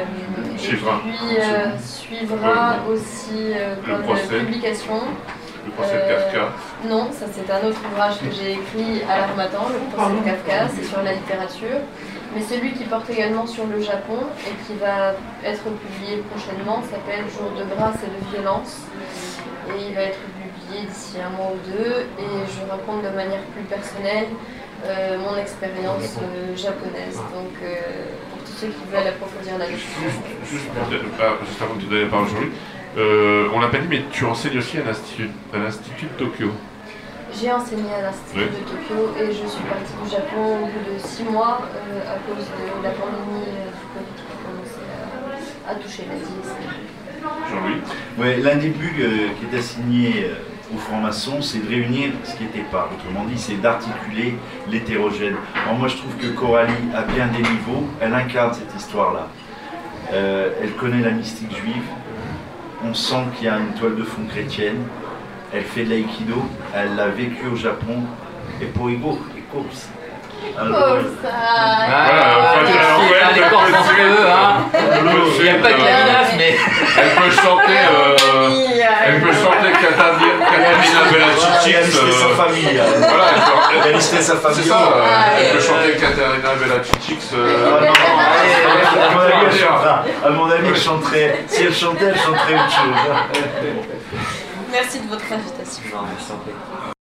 [0.56, 1.02] et Suivra.
[1.04, 4.38] puis euh, suivra aussi euh, comme procès.
[4.40, 5.00] publication.
[5.66, 6.50] Le procès de Euh, Kafka.
[6.88, 10.68] Non, ça c'est un autre ouvrage que j'ai écrit à l'Armatan, le procès de Kafka,
[10.76, 11.80] c'est sur la littérature.
[12.36, 15.14] Mais celui qui porte également sur le Japon et qui va
[15.44, 18.82] être publié prochainement s'appelle Jour de grâce et de violence.
[19.70, 22.06] Et il va être publié d'ici un mois ou deux.
[22.20, 24.28] Et je raconte de manière plus personnelle
[24.86, 27.16] euh, mon expérience euh, japonaise.
[27.34, 27.76] Donc euh,
[28.60, 30.22] ceux qui veulent approfondir la discussion.
[30.50, 30.66] Juste,
[31.20, 32.52] ah, juste avant de te donner la parole, Jean-Louis.
[32.98, 36.50] Euh, on l'a pas dit, mais tu enseignes aussi à l'Institut, à l'Institut de Tokyo.
[37.40, 38.46] J'ai enseigné à l'Institut Oui.
[38.46, 42.18] de Tokyo et je suis partie du Japon au bout de six mois euh, à
[42.26, 44.82] cause de la pandémie euh, du Covid qui a commencé
[45.68, 46.58] à, à toucher l'Asie.
[47.22, 47.82] Jean-Louis.
[48.18, 50.34] Ouais, L'un des buts euh, qui est assigné euh,
[50.74, 52.90] aux francs-maçons, c'est de réunir ce qui n'était pas.
[52.94, 54.36] Autrement dit, c'est d'articuler
[54.70, 55.36] l'hétérogène.
[55.78, 59.28] Moi, je trouve que Coralie, à bien des niveaux, elle incarne cette histoire-là.
[60.14, 61.84] Euh, elle connaît la mystique juive.
[62.84, 64.84] On sent qu'il y a une toile de fond chrétienne.
[65.54, 66.44] Elle fait de l'aïkido.
[66.74, 68.04] Elle l'a vécu au Japon.
[68.62, 69.90] Et pour Igor, et course.
[70.60, 71.30] Oh ça
[71.88, 73.94] Voilà, enfin, merci, alors, ouais, hein, les corps fait sont
[74.28, 74.80] hein.
[75.40, 76.56] Il n'y a pas que la Euh, menace, mais
[76.98, 77.78] Elle peut chanter.
[77.78, 78.16] euh,
[79.06, 80.72] elle peut chanter Katarina Elle a
[81.12, 81.26] Bella
[81.84, 82.80] listé sa famille.
[82.80, 82.84] hein.
[82.98, 83.42] Voilà, elle
[83.82, 84.64] peut- Elle sa C'est famille.
[84.70, 86.80] ça, euh, Ah, elle peut chanter Katarina Bella
[87.34, 89.68] Ah non, allez, à mon avis, elle dire.
[89.68, 90.04] chantera.
[90.26, 91.44] À mon avis, elle chanterait.
[91.48, 93.00] Si elle chantait, elle chanterait autre chose.
[94.72, 95.84] Merci de votre invitation.